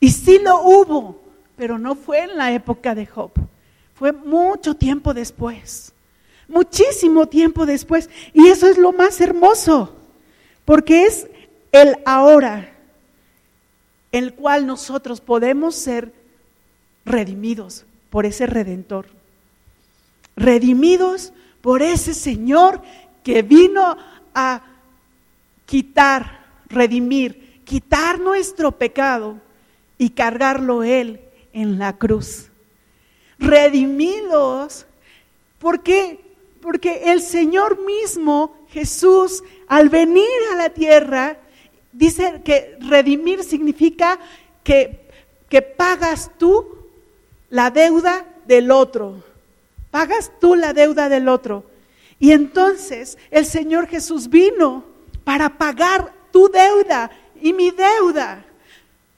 Y 0.00 0.10
sí 0.10 0.38
lo 0.38 0.60
hubo, 0.62 1.22
pero 1.56 1.78
no 1.78 1.94
fue 1.94 2.20
en 2.20 2.36
la 2.36 2.52
época 2.52 2.94
de 2.94 3.06
Job. 3.06 3.30
Fue 3.94 4.12
mucho 4.12 4.74
tiempo 4.74 5.14
después. 5.14 5.92
Muchísimo 6.48 7.26
tiempo 7.26 7.64
después. 7.64 8.10
Y 8.32 8.48
eso 8.48 8.66
es 8.66 8.76
lo 8.76 8.92
más 8.92 9.20
hermoso, 9.20 9.94
porque 10.64 11.04
es 11.04 11.26
el 11.72 11.96
ahora, 12.04 12.72
el 14.12 14.34
cual 14.34 14.66
nosotros 14.66 15.20
podemos 15.20 15.74
ser 15.74 16.12
redimidos 17.04 17.84
por 18.10 18.26
ese 18.26 18.46
redentor, 18.46 19.06
redimidos 20.36 21.32
por 21.60 21.82
ese 21.82 22.14
Señor 22.14 22.82
que 23.22 23.42
vino 23.42 23.96
a 24.34 24.62
quitar, 25.66 26.44
redimir, 26.68 27.43
quitar 27.64 28.18
nuestro 28.20 28.72
pecado 28.72 29.36
y 29.98 30.10
cargarlo 30.10 30.82
Él 30.82 31.20
en 31.52 31.78
la 31.78 31.96
cruz. 31.96 32.50
Redimidos, 33.38 34.86
¿por 35.58 35.82
qué? 35.82 36.20
Porque 36.60 37.12
el 37.12 37.20
Señor 37.20 37.84
mismo, 37.84 38.56
Jesús, 38.68 39.42
al 39.66 39.88
venir 39.88 40.24
a 40.52 40.56
la 40.56 40.70
tierra, 40.70 41.38
dice 41.92 42.42
que 42.44 42.76
redimir 42.80 43.44
significa 43.44 44.18
que, 44.62 45.08
que 45.48 45.62
pagas 45.62 46.30
tú 46.38 46.66
la 47.50 47.70
deuda 47.70 48.26
del 48.46 48.70
otro. 48.70 49.22
Pagas 49.90 50.32
tú 50.40 50.54
la 50.54 50.72
deuda 50.72 51.08
del 51.08 51.28
otro. 51.28 51.64
Y 52.18 52.32
entonces 52.32 53.18
el 53.30 53.46
Señor 53.46 53.86
Jesús 53.86 54.28
vino 54.28 54.84
para 55.24 55.58
pagar 55.58 56.12
tu 56.32 56.48
deuda 56.48 57.10
y 57.44 57.52
mi 57.52 57.70
deuda. 57.70 58.42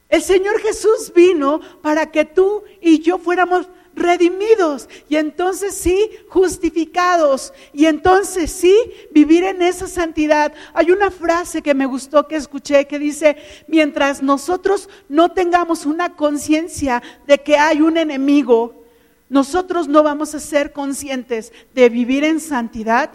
El 0.09 0.21
Señor 0.21 0.61
Jesús 0.61 1.13
vino 1.15 1.61
para 1.81 2.11
que 2.11 2.25
tú 2.25 2.65
y 2.81 2.99
yo 2.99 3.19
fuéramos 3.19 3.69
redimidos 3.95 4.89
y 5.09 5.15
entonces 5.15 5.77
sí 5.77 6.11
justificados 6.29 7.53
y 7.73 7.87
entonces 7.87 8.51
sí 8.51 8.77
vivir 9.13 9.45
en 9.45 9.63
esa 9.63 9.87
santidad. 9.87 10.53
Hay 10.75 10.91
una 10.91 11.13
frase 11.13 11.63
que 11.63 11.73
me 11.73 11.87
gustó 11.87 12.27
que 12.27 12.35
escuché 12.35 12.89
que 12.89 12.99
dice, 12.99 13.37
mientras 13.69 14.25
nosotros 14.25 14.89
no 15.09 15.31
tengamos 15.31 15.87
una 15.87 16.17
conciencia 16.17 17.05
de 17.29 17.39
que 17.39 17.57
hay 17.57 17.81
un 17.81 17.97
enemigo, 17.97 18.75
nosotros 19.29 19.87
no 19.87 20.03
vamos 20.03 20.35
a 20.35 20.41
ser 20.41 20.73
conscientes 20.73 21.53
de 21.75 21.89
vivir 21.89 22.25
en 22.25 22.41
santidad 22.41 23.09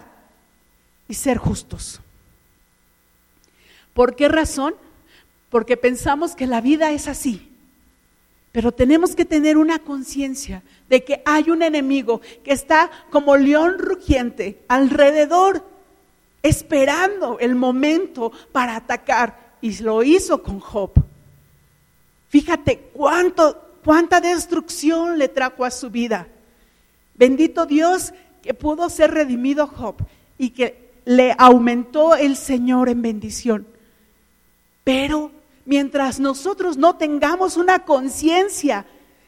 y 1.06 1.12
ser 1.12 1.36
justos. 1.36 2.00
¿Por 3.92 4.16
qué 4.16 4.28
razón? 4.28 4.74
Porque 5.52 5.76
pensamos 5.76 6.34
que 6.34 6.48
la 6.48 6.60
vida 6.60 6.90
es 6.90 7.06
así 7.06 7.52
pero 8.52 8.70
tenemos 8.70 9.16
que 9.16 9.24
tener 9.24 9.56
una 9.56 9.78
conciencia 9.78 10.62
de 10.88 11.02
que 11.02 11.22
hay 11.24 11.48
un 11.48 11.62
enemigo 11.62 12.20
que 12.44 12.52
está 12.52 12.90
como 13.10 13.34
león 13.36 13.78
rugiente 13.78 14.60
alrededor, 14.68 15.64
esperando 16.42 17.38
el 17.38 17.54
momento 17.54 18.30
para 18.52 18.76
atacar. 18.76 19.54
Y 19.62 19.78
lo 19.82 20.02
hizo 20.02 20.42
con 20.42 20.60
Job. 20.60 20.92
Fíjate 22.28 22.90
cuánto, 22.92 23.78
cuánta 23.82 24.20
destrucción 24.20 25.18
le 25.18 25.28
trajo 25.28 25.64
a 25.64 25.70
su 25.70 25.88
vida. 25.88 26.28
Bendito 27.14 27.64
Dios 27.64 28.12
que 28.42 28.52
pudo 28.52 28.90
ser 28.90 29.12
redimido 29.12 29.66
Job 29.66 29.96
y 30.36 30.50
que 30.50 30.90
le 31.06 31.34
aumentó 31.38 32.16
el 32.16 32.36
Señor 32.36 32.90
en 32.90 33.00
bendición. 33.00 33.66
Pero 34.84 35.30
mientras 35.64 36.18
nosotros 36.18 36.76
no 36.76 36.96
tengamos 36.96 37.56
una 37.56 37.84
conciencia 37.84 38.86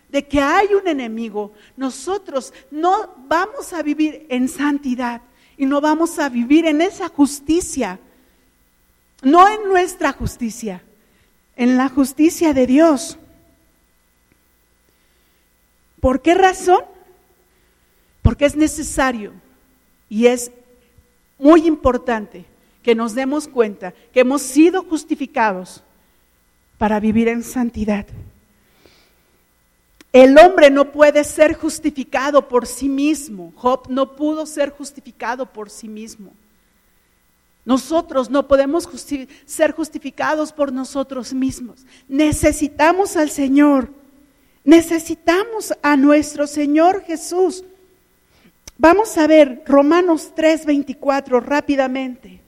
de 0.08 0.26
que 0.26 0.40
hay 0.40 0.74
un 0.74 0.86
enemigo, 0.86 1.52
nosotros 1.76 2.52
no 2.70 3.14
vamos 3.26 3.72
a 3.72 3.82
vivir 3.82 4.26
en 4.28 4.48
santidad 4.48 5.22
y 5.56 5.66
no 5.66 5.80
vamos 5.80 6.18
a 6.18 6.28
vivir 6.28 6.66
en 6.66 6.80
esa 6.80 7.08
justicia, 7.08 7.98
no 9.22 9.48
en 9.48 9.68
nuestra 9.68 10.12
justicia, 10.12 10.82
en 11.56 11.76
la 11.76 11.88
justicia 11.88 12.52
de 12.52 12.66
Dios. 12.66 13.18
¿Por 16.00 16.20
qué 16.20 16.34
razón? 16.34 16.84
Porque 18.22 18.44
es 18.44 18.56
necesario 18.56 19.32
y 20.08 20.26
es 20.26 20.50
muy 21.38 21.66
importante 21.66 22.44
que 22.82 22.94
nos 22.94 23.14
demos 23.14 23.48
cuenta 23.48 23.92
que 24.12 24.20
hemos 24.20 24.42
sido 24.42 24.82
justificados 24.82 25.82
para 26.84 27.00
vivir 27.00 27.28
en 27.28 27.42
santidad. 27.42 28.04
El 30.12 30.36
hombre 30.38 30.68
no 30.68 30.92
puede 30.92 31.24
ser 31.24 31.54
justificado 31.54 32.46
por 32.46 32.66
sí 32.66 32.90
mismo. 32.90 33.54
Job 33.56 33.86
no 33.88 34.14
pudo 34.16 34.44
ser 34.44 34.68
justificado 34.68 35.46
por 35.46 35.70
sí 35.70 35.88
mismo. 35.88 36.34
Nosotros 37.64 38.28
no 38.28 38.46
podemos 38.46 38.86
ser 39.46 39.72
justificados 39.72 40.52
por 40.52 40.74
nosotros 40.74 41.32
mismos. 41.32 41.86
Necesitamos 42.06 43.16
al 43.16 43.30
Señor. 43.30 43.88
Necesitamos 44.62 45.72
a 45.80 45.96
nuestro 45.96 46.46
Señor 46.46 47.02
Jesús. 47.04 47.64
Vamos 48.76 49.16
a 49.16 49.26
ver 49.26 49.62
Romanos 49.64 50.32
3:24 50.36 51.40
rápidamente. 51.40 52.40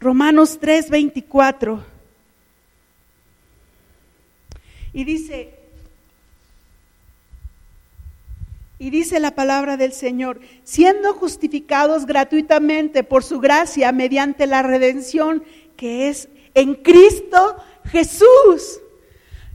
Romanos 0.00 0.58
3:24. 0.60 1.97
Y 4.98 5.04
dice, 5.04 5.54
Y 8.80 8.90
dice 8.90 9.20
la 9.20 9.32
palabra 9.32 9.76
del 9.76 9.92
Señor, 9.92 10.40
siendo 10.64 11.14
justificados 11.14 12.04
gratuitamente 12.04 13.04
por 13.04 13.22
su 13.22 13.38
gracia 13.38 13.92
mediante 13.92 14.48
la 14.48 14.62
redención 14.62 15.44
que 15.76 16.08
es 16.08 16.28
en 16.52 16.74
Cristo 16.74 17.58
Jesús. 17.84 18.80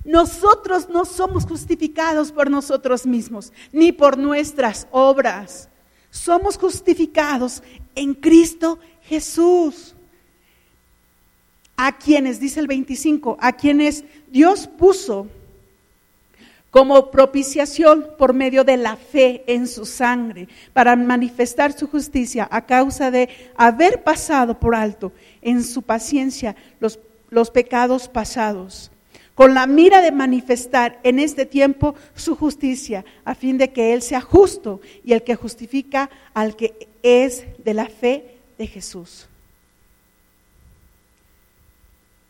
Nosotros 0.06 0.88
no 0.88 1.04
somos 1.04 1.46
justificados 1.46 2.32
por 2.32 2.50
nosotros 2.50 3.06
mismos, 3.06 3.52
ni 3.74 3.92
por 3.92 4.18
nuestras 4.18 4.88
obras. 4.92 5.68
Somos 6.10 6.58
justificados 6.58 7.64
en 7.96 8.14
Cristo 8.14 8.80
Jesús. 9.02 9.94
A 11.76 11.98
quienes, 11.98 12.40
dice 12.40 12.62
el 12.62 12.68
25, 12.68 13.36
a 13.42 13.52
quienes 13.52 14.06
Dios 14.34 14.66
puso 14.66 15.28
como 16.72 17.12
propiciación 17.12 18.08
por 18.18 18.34
medio 18.34 18.64
de 18.64 18.78
la 18.78 18.96
fe 18.96 19.44
en 19.46 19.68
su 19.68 19.86
sangre, 19.86 20.48
para 20.74 20.96
manifestar 20.96 21.72
su 21.72 21.88
justicia 21.88 22.48
a 22.50 22.66
causa 22.66 23.12
de 23.12 23.30
haber 23.56 24.02
pasado 24.02 24.60
por 24.60 24.74
alto 24.74 25.12
en 25.44 25.64
su 25.64 25.84
paciencia 25.84 26.56
los, 26.80 26.98
pecados 27.52 28.08
pasados, 28.08 28.90
con 29.36 29.54
la 29.54 29.68
mira 29.68 30.02
de 30.02 30.12
manifestar 30.12 31.00
en 31.04 31.20
este 31.20 31.46
tiempo 31.46 31.94
su 32.16 32.36
justicia, 32.36 33.06
a 33.26 33.36
fin 33.36 33.60
de 33.60 33.72
que 33.72 33.94
Él 33.94 34.02
sea 34.02 34.22
justo 34.22 34.82
y 35.06 35.14
el 35.14 35.22
que 35.22 35.36
justifica 35.36 36.10
al 36.34 36.56
que 36.56 36.88
es 37.04 37.46
de 37.64 37.76
la 37.76 37.86
fe 37.86 38.40
de 38.58 38.66
Jesús. 38.66 39.28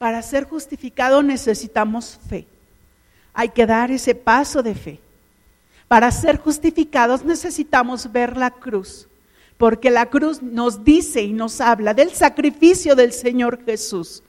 Para 0.04 0.22
ser 0.22 0.44
justificado 0.44 1.24
necesitamos 1.24 2.20
fe. 2.28 2.46
Hay 3.34 3.48
que 3.48 3.66
dar 3.66 3.90
ese 3.90 4.14
paso 4.14 4.62
de 4.62 4.76
fe. 4.76 5.00
Para 5.88 6.12
ser 6.12 6.40
justificados 6.40 7.24
necesitamos 7.24 8.12
ver 8.12 8.36
la 8.36 8.52
cruz, 8.52 9.08
porque 9.58 9.90
la 9.90 10.08
cruz 10.08 10.42
nos 10.42 10.84
dice 10.84 11.22
y 11.22 11.32
nos 11.32 11.62
habla 11.62 11.94
del 11.94 12.12
sacrificio 12.12 12.98
del 12.98 13.14
Señor 13.14 13.64
Jesús. 13.64 14.24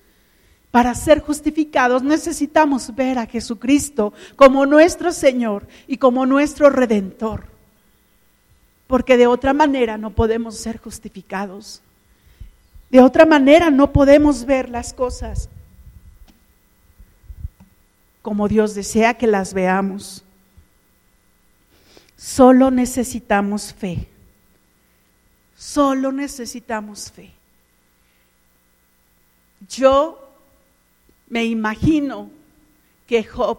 Para 0.71 0.95
ser 0.95 1.19
justificados 1.19 2.05
necesitamos 2.05 2.95
ver 2.95 3.19
a 3.19 3.27
Jesucristo 3.27 4.13
como 4.37 4.67
nuestro 4.67 5.11
Señor 5.11 5.67
y 5.89 5.97
como 5.97 6.25
nuestro 6.25 6.71
Redentor, 6.71 7.47
porque 8.87 9.17
de 9.17 9.27
otra 9.27 9.53
manera 9.53 9.99
no 9.99 10.11
podemos 10.11 10.57
ser 10.57 10.79
justificados. 10.79 11.83
De 12.91 13.01
otra 13.01 13.27
manera 13.27 13.73
no 13.73 13.93
podemos 13.93 14.45
ver 14.45 14.69
las 14.69 14.95
cosas 14.95 15.49
como 18.25 18.49
Dios 18.49 18.75
desea 18.75 19.13
que 19.13 19.27
las 19.27 19.53
veamos. 19.53 20.25
Solo 22.17 22.71
necesitamos 22.71 23.75
fe. 23.75 24.09
Solo 25.55 26.11
necesitamos 26.11 27.13
fe. 27.13 27.33
Yo 29.69 30.27
me 31.29 31.45
imagino 31.45 32.31
que 33.07 33.25
Job 33.25 33.59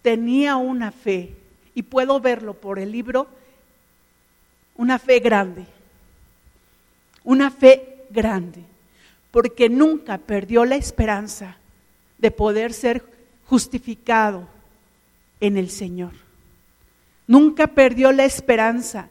tenía 0.00 0.54
una 0.54 0.92
fe, 0.92 1.34
y 1.74 1.82
puedo 1.82 2.20
verlo 2.20 2.54
por 2.54 2.78
el 2.78 2.92
libro, 2.92 3.26
una 4.76 5.00
fe 5.00 5.18
grande, 5.18 5.66
una 7.24 7.50
fe 7.50 8.04
grande, 8.10 8.62
porque 9.32 9.68
nunca 9.68 10.18
perdió 10.18 10.64
la 10.64 10.76
esperanza 10.76 11.56
de 12.18 12.30
poder 12.30 12.72
ser 12.72 13.15
justificado 13.48 14.48
en 15.40 15.56
el 15.56 15.70
Señor. 15.70 16.12
Nunca 17.26 17.66
perdió 17.66 18.12
la 18.12 18.24
esperanza 18.24 19.08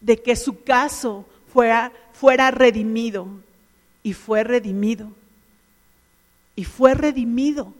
de 0.00 0.20
que 0.20 0.36
su 0.36 0.62
caso 0.62 1.26
fuera, 1.52 1.92
fuera 2.12 2.50
redimido 2.50 3.28
y 4.02 4.12
fue 4.14 4.44
redimido. 4.44 5.12
Y 6.54 6.64
fue 6.64 6.94
redimido 6.94 7.72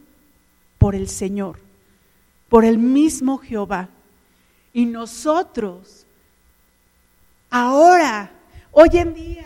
por 0.77 0.95
el 0.95 1.07
Señor, 1.07 1.59
por 2.49 2.65
el 2.65 2.77
mismo 2.77 3.37
Jehová. 3.37 3.89
Y 4.73 4.85
nosotros, 4.85 6.05
ahora, 7.49 8.31
hoy 8.71 8.89
en 8.93 9.13
día, 9.13 9.45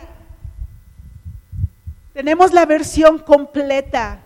tenemos 2.13 2.53
la 2.53 2.65
versión 2.65 3.19
completa 3.19 4.23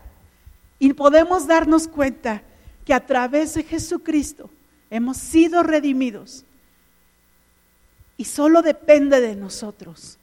y 0.81 0.93
podemos 0.93 1.45
darnos 1.45 1.87
cuenta 1.87 2.41
que 2.83 2.95
a 2.95 3.05
través 3.05 3.53
de 3.53 3.61
Jesucristo 3.61 4.49
hemos 4.89 5.17
sido 5.17 5.61
redimidos. 5.61 6.43
Y 8.17 8.25
solo 8.25 8.63
depende 8.63 9.21
de 9.21 9.35
nosotros, 9.35 10.17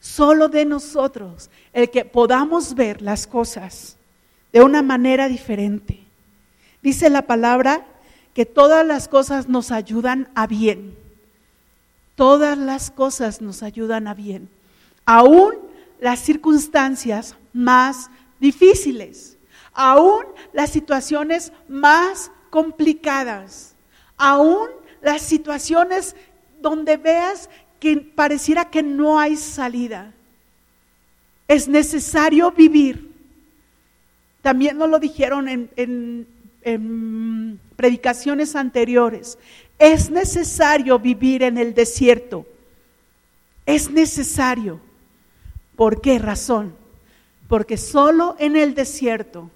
solo 0.00 0.48
de 0.48 0.64
nosotros, 0.64 1.50
el 1.74 1.90
que 1.90 2.06
podamos 2.06 2.74
ver 2.74 3.02
las 3.02 3.26
cosas 3.26 3.98
de 4.54 4.62
una 4.62 4.80
manera 4.80 5.28
diferente. 5.28 6.02
Dice 6.82 7.10
la 7.10 7.26
palabra 7.26 7.86
que 8.32 8.46
todas 8.46 8.86
las 8.86 9.06
cosas 9.06 9.50
nos 9.50 9.70
ayudan 9.70 10.30
a 10.34 10.46
bien. 10.46 10.96
Todas 12.14 12.56
las 12.56 12.90
cosas 12.90 13.42
nos 13.42 13.62
ayudan 13.62 14.08
a 14.08 14.14
bien. 14.14 14.48
Aún 15.04 15.52
las 16.00 16.20
circunstancias 16.20 17.36
más 17.52 18.08
difíciles 18.40 19.33
aún 19.74 20.24
las 20.52 20.70
situaciones 20.70 21.52
más 21.68 22.30
complicadas, 22.50 23.74
aún 24.16 24.68
las 25.02 25.22
situaciones 25.22 26.14
donde 26.60 26.96
veas 26.96 27.50
que 27.80 27.96
pareciera 27.96 28.70
que 28.70 28.82
no 28.82 29.18
hay 29.18 29.36
salida. 29.36 30.14
Es 31.46 31.68
necesario 31.68 32.50
vivir. 32.52 33.12
También 34.40 34.78
nos 34.78 34.88
lo 34.88 34.98
dijeron 34.98 35.48
en, 35.48 36.26
predicaciones 37.76 38.56
anteriores. 38.56 39.36
Es 39.78 40.08
necesario 40.08 40.98
vivir 40.98 41.42
en 41.42 41.58
el 41.58 41.74
desierto. 41.74 42.46
Es 43.66 43.90
necesario. 43.90 44.80
¿Por 45.76 46.00
qué 46.00 46.18
razón? 46.18 46.74
Porque 47.48 47.76
solo 47.76 48.36
en 48.38 48.56
el 48.56 48.74
desierto 48.74 49.50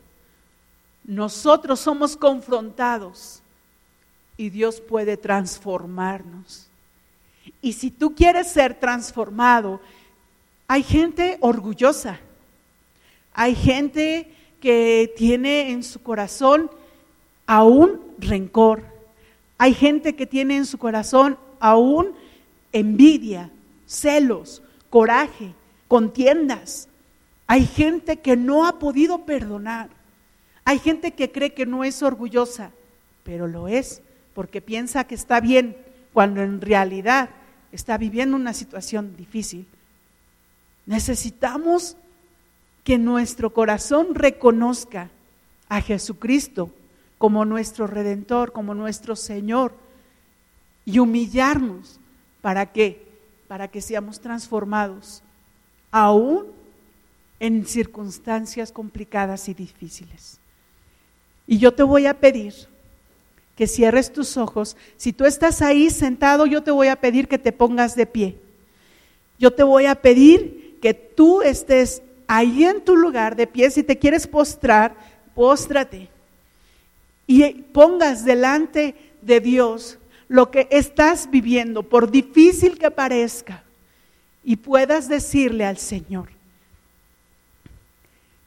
nosotros 1.09 1.81
somos 1.81 2.19
confrontados 2.19 3.41
y 4.37 4.51
Dios 4.51 4.79
puede 4.79 5.17
transformarnos. 5.17 6.67
Y 7.63 7.73
si 7.73 7.91
tú 7.91 8.15
quieres 8.15 8.53
ser 8.53 8.79
transformado, 8.79 9.81
hay 10.67 10.83
gente 10.83 11.39
orgullosa, 11.41 12.21
hay 13.33 13.55
gente 13.55 14.31
que 14.61 15.11
tiene 15.17 15.71
en 15.71 15.83
su 15.83 16.03
corazón 16.03 16.71
aún 17.47 18.03
rencor. 18.19 18.85
Hay 19.57 19.73
gente 19.73 20.15
que 20.15 20.27
tiene 20.27 20.59
en 20.59 20.67
su 20.67 20.77
corazón 20.77 21.39
aún 21.59 22.13
envidia, 22.71 23.51
celos, 23.87 24.63
coraje, 24.91 25.55
contiendas. 25.89 26.87
Hay 27.47 27.65
gente 27.65 28.19
que 28.19 28.37
no 28.37 28.67
ha 28.67 28.79
podido 28.79 29.25
perdonar. 29.25 29.98
Hay 30.69 30.81
gente 30.81 31.13
que 31.13 31.33
cree 31.33 31.55
que 31.55 31.65
no 31.65 31.83
es 31.83 32.03
orgullosa, 32.03 32.73
pero 33.25 33.47
lo 33.47 33.69
es 33.69 34.03
porque 34.35 34.61
piensa 34.61 35.05
que 35.05 35.15
está 35.15 35.41
bien 35.41 35.75
cuando 36.13 36.43
en 36.43 36.61
realidad 36.61 37.31
está 37.73 37.97
viviendo 37.97 38.37
una 38.37 38.53
situación 38.53 39.17
difícil. 39.17 39.67
Necesitamos 40.85 41.97
que 42.85 42.99
nuestro 42.99 43.55
corazón 43.55 44.15
reconozca 44.15 45.09
a 45.71 45.81
Jesucristo 45.81 46.71
como 47.17 47.47
nuestro 47.47 47.87
redentor, 47.87 48.53
como 48.53 48.75
nuestro 48.75 49.17
Señor 49.17 49.73
y 50.85 50.99
humillarnos 50.99 51.99
para 52.43 52.67
que 52.67 53.09
para 53.49 53.69
que 53.69 53.81
seamos 53.81 54.21
transformados 54.21 55.23
aún 55.91 56.45
en 57.41 57.65
circunstancias 57.65 58.71
complicadas 58.71 59.49
y 59.49 59.55
difíciles. 59.55 60.39
Y 61.49 61.59
yo 61.59 61.73
te 61.73 61.83
voy 61.83 62.07
a 62.07 62.15
pedir 62.15 62.55
que 63.57 63.67
cierres 63.67 64.13
tus 64.13 64.37
ojos. 64.37 64.77
Si 64.97 65.13
tú 65.13 65.25
estás 65.25 65.63
ahí 65.63 65.91
sentado, 65.91 66.47
yo 66.47 66.63
te 66.63 66.71
voy 66.71 66.87
a 66.87 67.01
pedir 67.01 67.27
que 67.27 67.39
te 67.39 67.51
pongas 67.51 67.97
de 67.97 68.07
pie. 68.07 68.37
Yo 69.39 69.53
te 69.53 69.65
voy 69.65 69.87
a 69.87 69.97
pedir 69.97 70.79
que 70.81 70.95
tú 70.95 71.43
estés 71.43 72.03
ahí 72.29 72.65
en 72.65 72.83
tu 72.83 72.97
lugar 72.97 73.35
de 73.35 73.47
pie. 73.47 73.71
Si 73.71 73.83
te 73.83 73.99
quieres 73.99 74.27
postrar, 74.27 74.95
póstrate. 75.35 76.09
Y 77.27 77.51
pongas 77.51 78.25
delante 78.25 78.95
de 79.23 79.41
Dios 79.41 79.99
lo 80.29 80.51
que 80.51 80.69
estás 80.71 81.31
viviendo, 81.31 81.83
por 81.83 82.11
difícil 82.11 82.79
que 82.79 82.91
parezca, 82.91 83.65
y 84.45 84.57
puedas 84.57 85.09
decirle 85.09 85.65
al 85.65 85.79
Señor 85.79 86.29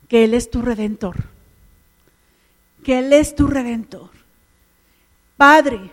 que 0.07 0.23
Él 0.23 0.33
es 0.33 0.49
tu 0.49 0.61
redentor, 0.61 1.15
que 2.83 2.99
Él 2.99 3.13
es 3.13 3.35
tu 3.35 3.47
redentor. 3.47 4.09
Padre, 5.37 5.89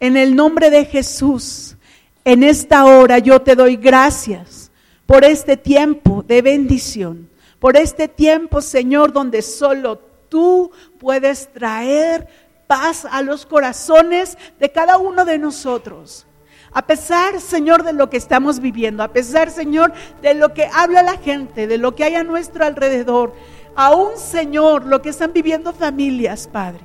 en 0.00 0.16
el 0.16 0.34
nombre 0.34 0.70
de 0.70 0.84
Jesús, 0.84 1.76
en 2.24 2.42
esta 2.42 2.84
hora 2.84 3.18
yo 3.18 3.40
te 3.40 3.56
doy 3.56 3.76
gracias 3.76 4.70
por 5.06 5.24
este 5.24 5.56
tiempo 5.56 6.22
de 6.26 6.42
bendición, 6.42 7.28
por 7.58 7.76
este 7.76 8.08
tiempo, 8.08 8.60
Señor, 8.60 9.12
donde 9.12 9.42
solo 9.42 9.98
tú 10.28 10.70
puedes 10.98 11.52
traer 11.52 12.26
paz 12.66 13.06
a 13.10 13.22
los 13.22 13.44
corazones 13.44 14.38
de 14.58 14.70
cada 14.70 14.96
uno 14.96 15.24
de 15.24 15.38
nosotros. 15.38 16.26
A 16.72 16.86
pesar, 16.86 17.38
Señor, 17.40 17.82
de 17.82 17.92
lo 17.92 18.08
que 18.08 18.16
estamos 18.16 18.58
viviendo, 18.58 19.02
a 19.02 19.12
pesar, 19.12 19.50
Señor, 19.50 19.92
de 20.22 20.32
lo 20.32 20.54
que 20.54 20.70
habla 20.72 21.02
la 21.02 21.18
gente, 21.18 21.66
de 21.66 21.76
lo 21.76 21.94
que 21.94 22.04
hay 22.04 22.14
a 22.14 22.24
nuestro 22.24 22.64
alrededor, 22.64 23.34
aún, 23.76 24.16
Señor, 24.16 24.86
lo 24.86 25.02
que 25.02 25.10
están 25.10 25.32
viviendo 25.32 25.72
familias, 25.72 26.48
Padre, 26.50 26.80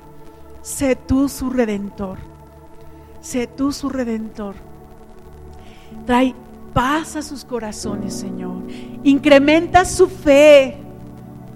sé 0.62 0.96
tú 0.96 1.28
su 1.28 1.50
redentor, 1.50 2.18
sé 3.20 3.46
tú 3.46 3.72
su 3.72 3.88
redentor. 3.88 4.54
Trae 6.06 6.34
paz 6.72 7.16
a 7.16 7.22
sus 7.22 7.44
corazones, 7.44 8.14
Señor. 8.14 8.62
Incrementa 9.02 9.84
su 9.84 10.08
fe. 10.08 10.76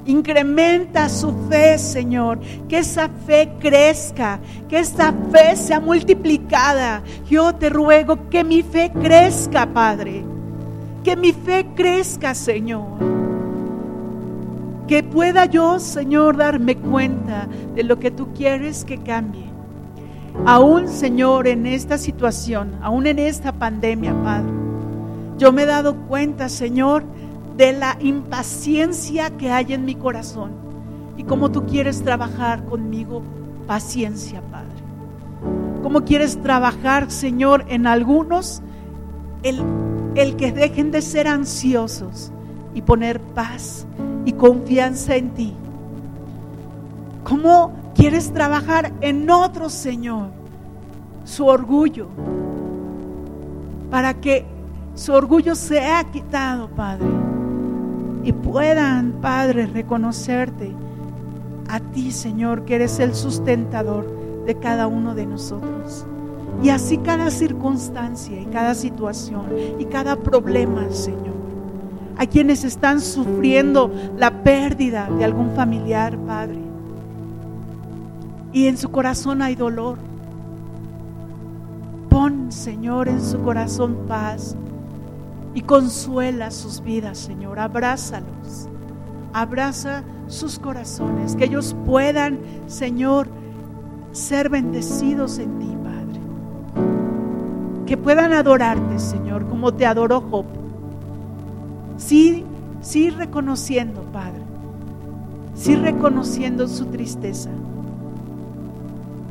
Incrementa 0.04 1.08
su 1.08 1.32
fe, 1.48 1.78
Señor. 1.78 2.40
Que 2.68 2.78
esa 2.78 3.08
fe 3.08 3.52
crezca, 3.60 4.40
que 4.68 4.80
esa 4.80 5.14
fe 5.30 5.56
sea 5.56 5.80
multiplicada. 5.80 7.02
Yo 7.28 7.54
te 7.54 7.70
ruego 7.70 8.28
que 8.28 8.42
mi 8.42 8.62
fe 8.62 8.90
crezca, 8.90 9.66
Padre. 9.72 10.24
Que 11.04 11.16
mi 11.16 11.32
fe 11.32 11.66
crezca, 11.74 12.34
Señor. 12.34 13.21
Que 14.92 15.02
pueda 15.02 15.46
yo, 15.46 15.78
Señor, 15.78 16.36
darme 16.36 16.76
cuenta 16.76 17.48
de 17.74 17.82
lo 17.82 17.98
que 17.98 18.10
tú 18.10 18.34
quieres 18.34 18.84
que 18.84 18.98
cambie. 18.98 19.46
Aún, 20.44 20.86
Señor, 20.86 21.46
en 21.46 21.64
esta 21.64 21.96
situación, 21.96 22.74
aún 22.82 23.06
en 23.06 23.18
esta 23.18 23.52
pandemia, 23.52 24.12
Padre. 24.22 24.52
Yo 25.38 25.50
me 25.50 25.62
he 25.62 25.64
dado 25.64 25.96
cuenta, 25.96 26.50
Señor, 26.50 27.04
de 27.56 27.72
la 27.72 27.96
impaciencia 28.00 29.30
que 29.30 29.50
hay 29.50 29.72
en 29.72 29.86
mi 29.86 29.94
corazón 29.94 30.50
y 31.16 31.24
cómo 31.24 31.50
tú 31.50 31.64
quieres 31.64 32.02
trabajar 32.02 32.66
conmigo 32.66 33.22
paciencia, 33.66 34.42
Padre. 34.50 34.76
Cómo 35.82 36.04
quieres 36.04 36.36
trabajar, 36.42 37.10
Señor, 37.10 37.64
en 37.68 37.86
algunos 37.86 38.60
el, 39.42 39.62
el 40.16 40.36
que 40.36 40.52
dejen 40.52 40.90
de 40.90 41.00
ser 41.00 41.28
ansiosos 41.28 42.30
y 42.74 42.82
poner 42.82 43.22
paz 43.22 43.86
y 44.24 44.32
confianza 44.32 45.16
en 45.16 45.30
ti. 45.30 45.54
¿Cómo 47.24 47.72
quieres 47.94 48.32
trabajar 48.32 48.92
en 49.00 49.28
otros, 49.30 49.72
Señor? 49.72 50.28
Su 51.24 51.46
orgullo, 51.46 52.08
para 53.90 54.14
que 54.14 54.44
su 54.94 55.12
orgullo 55.12 55.54
sea 55.54 56.04
quitado, 56.04 56.68
Padre 56.68 57.06
y 58.24 58.32
puedan, 58.32 59.12
Padre, 59.20 59.66
reconocerte 59.66 60.72
a 61.68 61.80
ti, 61.80 62.12
Señor, 62.12 62.64
que 62.64 62.76
eres 62.76 62.98
el 62.98 63.14
sustentador 63.14 64.44
de 64.46 64.54
cada 64.56 64.86
uno 64.86 65.14
de 65.14 65.26
nosotros. 65.26 66.06
Y 66.62 66.68
así 66.68 66.98
cada 66.98 67.30
circunstancia 67.30 68.40
y 68.40 68.46
cada 68.46 68.74
situación 68.74 69.46
y 69.78 69.86
cada 69.86 70.16
problema, 70.16 70.88
Señor. 70.90 71.31
A 72.16 72.26
quienes 72.26 72.64
están 72.64 73.00
sufriendo 73.00 73.90
la 74.16 74.42
pérdida 74.42 75.08
de 75.10 75.24
algún 75.24 75.54
familiar, 75.54 76.16
Padre. 76.18 76.58
Y 78.52 78.66
en 78.66 78.76
su 78.76 78.90
corazón 78.90 79.42
hay 79.42 79.54
dolor. 79.54 79.98
Pon, 82.08 82.52
Señor, 82.52 83.08
en 83.08 83.22
su 83.22 83.40
corazón 83.40 84.04
paz 84.06 84.54
y 85.54 85.62
consuela 85.62 86.50
sus 86.50 86.82
vidas, 86.82 87.18
Señor. 87.18 87.58
Abrázalos. 87.58 88.68
Abraza 89.32 90.02
sus 90.28 90.58
corazones, 90.58 91.36
que 91.36 91.44
ellos 91.44 91.74
puedan, 91.86 92.38
Señor, 92.66 93.28
ser 94.12 94.50
bendecidos 94.50 95.38
en 95.38 95.58
ti, 95.58 95.76
Padre. 95.82 96.20
Que 97.86 97.96
puedan 97.96 98.34
adorarte, 98.34 98.98
Señor, 98.98 99.46
como 99.48 99.72
te 99.72 99.86
adoró 99.86 100.20
Job. 100.20 100.61
Sí, 102.06 102.44
sí 102.80 103.10
reconociendo, 103.10 104.02
Padre. 104.12 104.42
Sí 105.54 105.76
reconociendo 105.76 106.68
su 106.68 106.86
tristeza. 106.86 107.50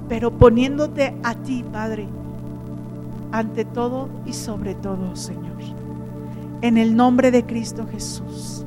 Pero 0.08 0.32
poniéndote 0.32 1.16
a 1.24 1.36
ti, 1.36 1.64
Padre, 1.72 2.08
ante 3.32 3.66
todo 3.66 4.10
y 4.26 4.34
sobre 4.34 4.76
todo, 4.76 5.16
Señor 5.16 5.52
en 6.62 6.78
el 6.78 6.96
nombre 6.96 7.32
de 7.32 7.44
Cristo 7.44 7.88
Jesús. 7.92 8.66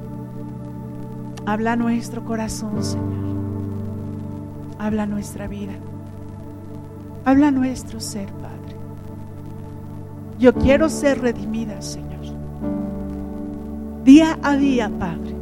Habla 1.47 1.77
nuestro 1.77 2.25
corazón, 2.25 2.83
Señor. 2.83 3.25
Habla 4.79 5.07
nuestra 5.07 5.47
vida. 5.47 5.73
Habla 7.25 7.51
nuestro 7.51 8.01
ser, 8.01 8.29
Padre. 8.33 8.77
Yo 10.39 10.53
quiero 10.55 10.89
ser 10.89 11.21
redimida, 11.21 11.81
Señor. 11.81 12.14
Día 14.05 14.39
a 14.43 14.57
día, 14.57 14.91
Padre. 14.99 15.35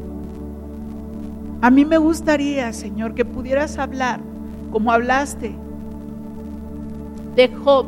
A 1.61 1.71
mí 1.71 1.85
me 1.85 1.99
gustaría, 1.99 2.73
Señor, 2.73 3.15
que 3.15 3.25
pudieras 3.25 3.79
hablar 3.79 4.21
como 4.71 4.93
hablaste 4.93 5.55
de 7.37 7.49
Job 7.49 7.87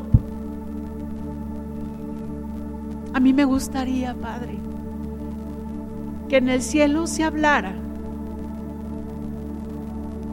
a 3.15 3.21
mí 3.21 3.33
me 3.33 3.45
gustaría, 3.45 4.13
Padre, 4.15 4.59
que 6.29 6.39
en 6.39 6.49
el 6.49 6.61
cielo 6.61 7.07
se 7.07 7.23
hablara 7.23 7.73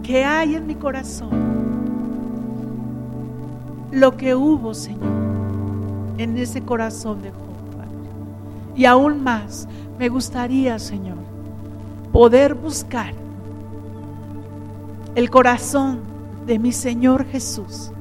que 0.02 0.26
hay 0.26 0.56
en 0.56 0.66
mi 0.66 0.74
corazón 0.74 1.30
lo 3.92 4.18
que 4.18 4.34
hubo, 4.34 4.74
Señor, 4.74 5.14
en 6.18 6.40
ese 6.40 6.64
corazón 6.64 7.22
de 7.22 7.30
Job, 7.30 7.78
Padre. 7.78 8.76
Y 8.76 8.86
aún 8.86 9.24
más, 9.24 9.68
me 10.02 10.10
gustaría, 10.10 10.80
Señor, 10.80 11.20
poder 12.12 12.56
buscar 12.56 13.14
el 15.14 15.30
corazón 15.30 16.00
de 16.48 16.58
mi 16.58 16.72
Señor 16.72 17.24
Jesús 17.28 17.92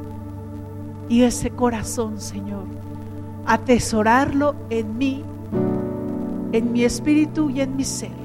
y 1.11 1.25
ese 1.25 1.51
corazón, 1.51 2.19
Señor, 2.19 2.65
atesorarlo 3.45 4.55
en 4.71 4.97
mí, 4.97 5.23
en 6.53 6.73
mi 6.73 6.85
espíritu 6.85 7.51
y 7.51 7.61
en 7.61 7.77
mi 7.77 7.85
ser. 7.85 8.17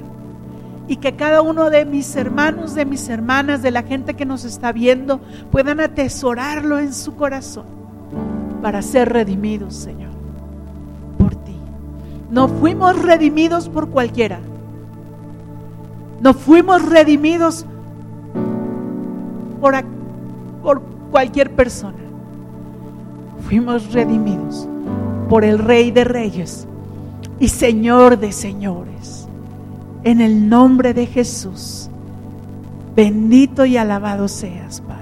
Y 0.88 0.96
que 0.96 1.14
cada 1.14 1.42
uno 1.42 1.68
de 1.68 1.84
mis 1.84 2.16
hermanos, 2.16 2.74
de 2.74 2.86
mis 2.86 3.10
hermanas, 3.10 3.60
de 3.60 3.72
la 3.72 3.82
gente 3.82 4.14
que 4.14 4.24
nos 4.24 4.46
está 4.46 4.72
viendo, 4.72 5.20
puedan 5.50 5.80
atesorarlo 5.80 6.78
en 6.78 6.94
su 6.94 7.14
corazón 7.14 7.66
para 8.62 8.80
ser 8.80 9.12
redimidos, 9.12 9.74
Señor. 9.74 10.15
No 12.30 12.48
fuimos 12.48 13.00
redimidos 13.00 13.68
por 13.68 13.88
cualquiera. 13.88 14.40
No 16.20 16.34
fuimos 16.34 16.84
redimidos 16.88 17.66
por, 19.60 19.74
por 20.62 20.82
cualquier 21.10 21.50
persona. 21.52 21.98
Fuimos 23.46 23.92
redimidos 23.92 24.68
por 25.28 25.44
el 25.44 25.58
Rey 25.58 25.90
de 25.90 26.04
Reyes 26.04 26.66
y 27.38 27.48
Señor 27.48 28.18
de 28.18 28.32
Señores. 28.32 29.28
En 30.02 30.20
el 30.20 30.48
nombre 30.48 30.94
de 30.94 31.06
Jesús. 31.06 31.90
Bendito 32.94 33.66
y 33.66 33.76
alabado 33.76 34.26
seas, 34.26 34.80
Padre. 34.80 34.95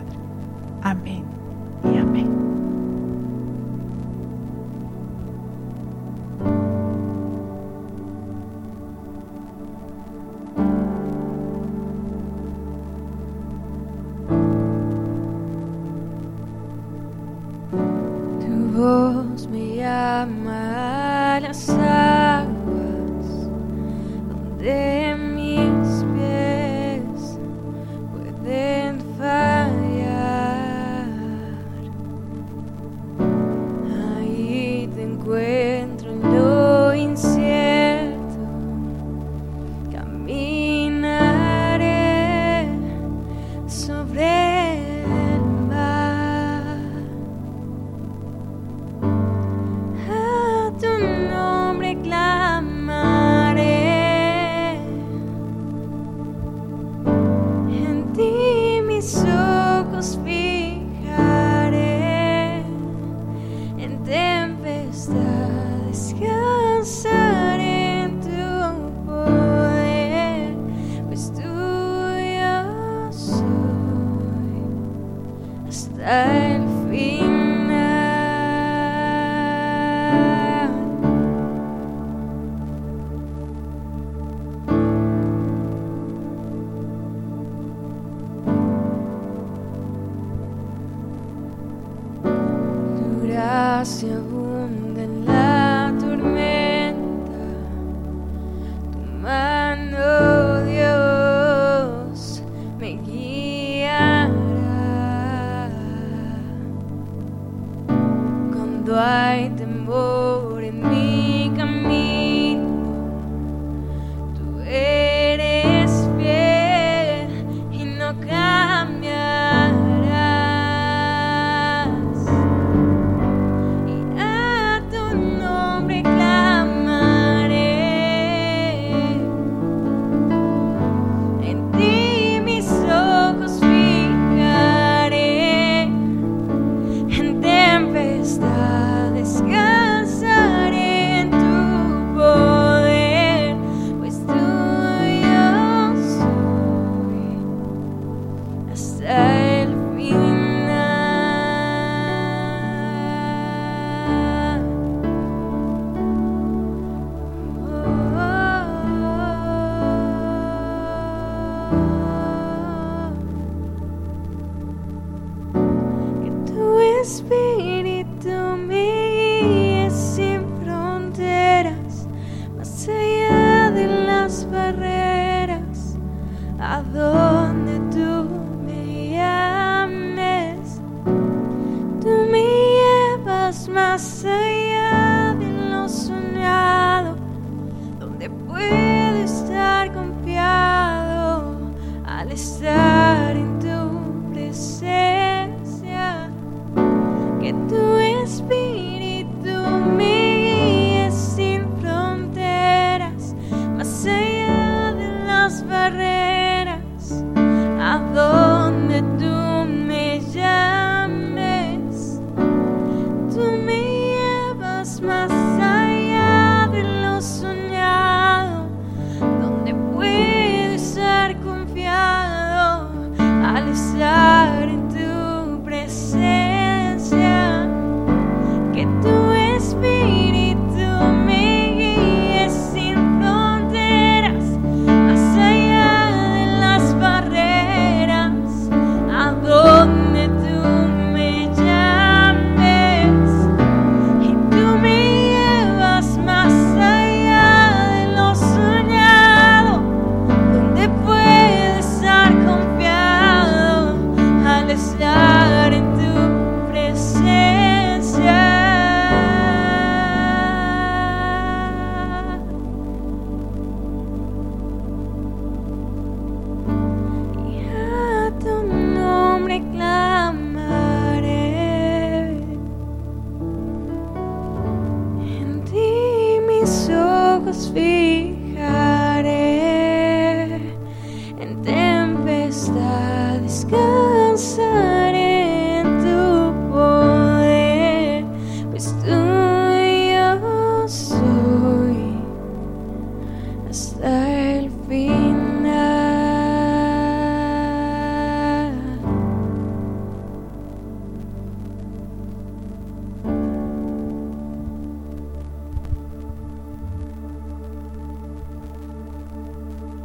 paixão. 93.84 94.43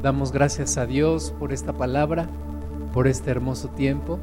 Damos 0.10 0.32
gracias 0.32 0.80
a 0.80 0.88
Dios 0.88 1.36
por 1.38 1.53
esta 1.53 1.72
palabra, 1.72 2.26
por 2.95 3.07
este 3.07 3.30
hermoso 3.30 3.68
tiempo. 3.68 4.18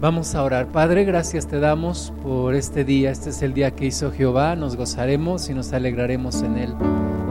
Vamos 0.00 0.36
a 0.36 0.44
orar. 0.44 0.68
Padre, 0.68 1.02
gracias 1.04 1.48
te 1.48 1.58
damos 1.58 2.12
por 2.22 2.54
este 2.54 2.84
día. 2.84 3.10
Este 3.10 3.30
es 3.30 3.42
el 3.42 3.54
día 3.54 3.72
que 3.72 3.86
hizo 3.86 4.12
Jehová. 4.12 4.54
Nos 4.54 4.76
gozaremos 4.76 5.50
y 5.50 5.54
nos 5.54 5.72
alegraremos 5.72 6.42
en 6.42 6.58
él. 6.58 6.74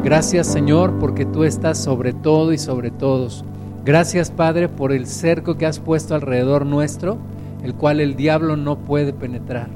Gracias 0.04 0.48
Señor 0.48 1.00
porque 1.00 1.24
tú 1.24 1.46
estás 1.46 1.78
sobre 1.78 2.12
todo 2.12 2.52
y 2.52 2.58
sobre 2.58 2.92
todos. 2.92 3.46
Gracias 3.86 4.30
Padre 4.30 4.68
por 4.68 4.92
el 4.92 5.08
cerco 5.08 5.56
que 5.56 5.68
has 5.68 5.80
puesto 5.80 6.16
alrededor 6.16 6.66
nuestro, 6.66 7.18
el 7.64 7.74
cual 7.76 8.02
el 8.02 8.18
diablo 8.18 8.58
no 8.58 8.78
puede 8.80 9.14
penetrar. 9.14 9.70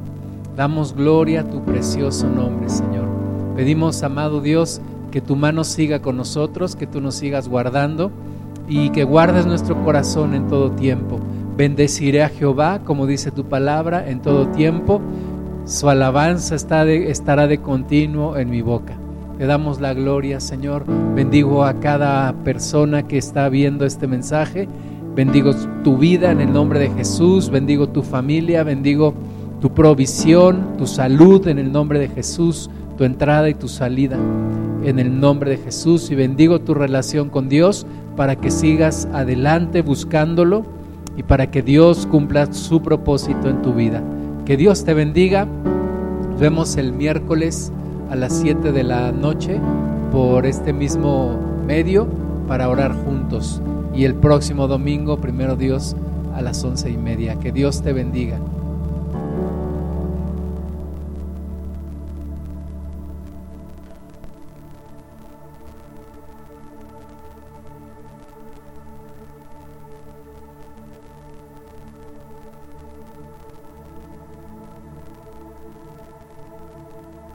Damos 0.58 0.94
gloria 0.94 1.40
a 1.40 1.50
tu 1.50 1.64
precioso 1.64 2.28
nombre, 2.28 2.68
Señor. 2.68 3.08
Pedimos, 3.56 4.04
amado 4.04 4.42
Dios, 4.42 4.82
que 5.12 5.22
tu 5.22 5.36
mano 5.36 5.64
siga 5.64 6.02
con 6.02 6.18
nosotros, 6.18 6.76
que 6.76 6.88
tú 6.88 7.02
nos 7.02 7.16
sigas 7.16 7.48
guardando 7.48 8.12
y 8.68 8.90
que 8.90 9.04
guardes 9.04 9.46
nuestro 9.46 9.84
corazón 9.84 10.34
en 10.34 10.48
todo 10.48 10.72
tiempo. 10.72 11.20
Bendeciré 11.58 12.24
a 12.24 12.30
Jehová, 12.30 12.80
como 12.86 13.06
dice 13.06 13.30
tu 13.30 13.44
palabra, 13.46 14.10
en 14.10 14.22
todo 14.22 14.48
tiempo. 14.48 15.02
Su 15.66 15.90
alabanza 15.90 16.56
está 16.56 16.86
de- 16.86 17.12
estará 17.12 17.46
de 17.48 17.60
continuo 17.60 18.38
en 18.38 18.50
mi 18.50 18.62
boca. 18.62 18.94
Te 19.38 19.46
damos 19.46 19.80
la 19.82 19.94
gloria, 19.94 20.40
Señor. 20.40 20.86
Bendigo 21.16 21.66
a 21.66 21.74
cada 21.80 22.34
persona 22.44 23.04
que 23.08 23.18
está 23.18 23.50
viendo 23.50 23.86
este 23.86 24.08
mensaje. 24.08 24.68
Bendigo 25.16 25.52
tu 25.84 25.98
vida 25.98 26.32
en 26.32 26.42
el 26.42 26.54
nombre 26.54 26.80
de 26.80 26.90
Jesús. 26.92 27.50
Bendigo 27.50 27.90
tu 27.90 28.02
familia. 28.04 28.64
Bendigo 28.64 29.14
tu 29.60 29.72
provisión, 29.74 30.78
tu 30.78 30.88
salud 30.88 31.48
en 31.48 31.60
el 31.60 31.72
nombre 31.72 32.00
de 32.00 32.08
Jesús. 32.08 32.70
Tu 32.98 33.04
entrada 33.04 33.50
y 33.50 33.54
tu 33.56 33.68
salida 33.68 34.18
en 34.84 35.00
el 35.00 35.20
nombre 35.20 35.52
de 35.52 35.58
Jesús. 35.58 36.12
Y 36.12 36.16
bendigo 36.16 36.60
tu 36.60 36.74
relación 36.74 37.30
con 37.30 37.50
Dios 37.50 37.86
para 38.16 38.36
que 38.36 38.52
sigas 38.52 39.08
adelante 39.14 39.82
buscándolo 39.82 40.66
y 41.18 41.24
para 41.24 41.52
que 41.52 41.62
Dios 41.62 42.06
cumpla 42.08 42.52
su 42.54 42.82
propósito 42.82 43.50
en 43.50 43.62
tu 43.62 43.74
vida. 43.74 44.02
Que 44.46 44.58
Dios 44.58 44.84
te 44.84 44.94
bendiga. 44.94 45.48
Nos 46.32 46.40
vemos 46.40 46.78
el 46.78 46.94
miércoles 46.94 47.72
a 48.10 48.16
las 48.16 48.38
7 48.40 48.72
de 48.72 48.84
la 48.84 49.12
noche 49.12 49.60
por 50.12 50.46
este 50.46 50.74
mismo 50.74 51.38
medio 51.66 52.08
para 52.48 52.70
orar 52.70 52.94
juntos. 53.06 53.62
Y 53.94 54.06
el 54.06 54.16
próximo 54.16 54.68
domingo, 54.68 55.18
primero 55.18 55.56
Dios, 55.56 55.96
a 56.34 56.42
las 56.42 56.64
once 56.64 56.90
y 56.90 56.98
media. 56.98 57.36
Que 57.36 57.52
Dios 57.52 57.82
te 57.82 57.94
bendiga. 57.94 58.40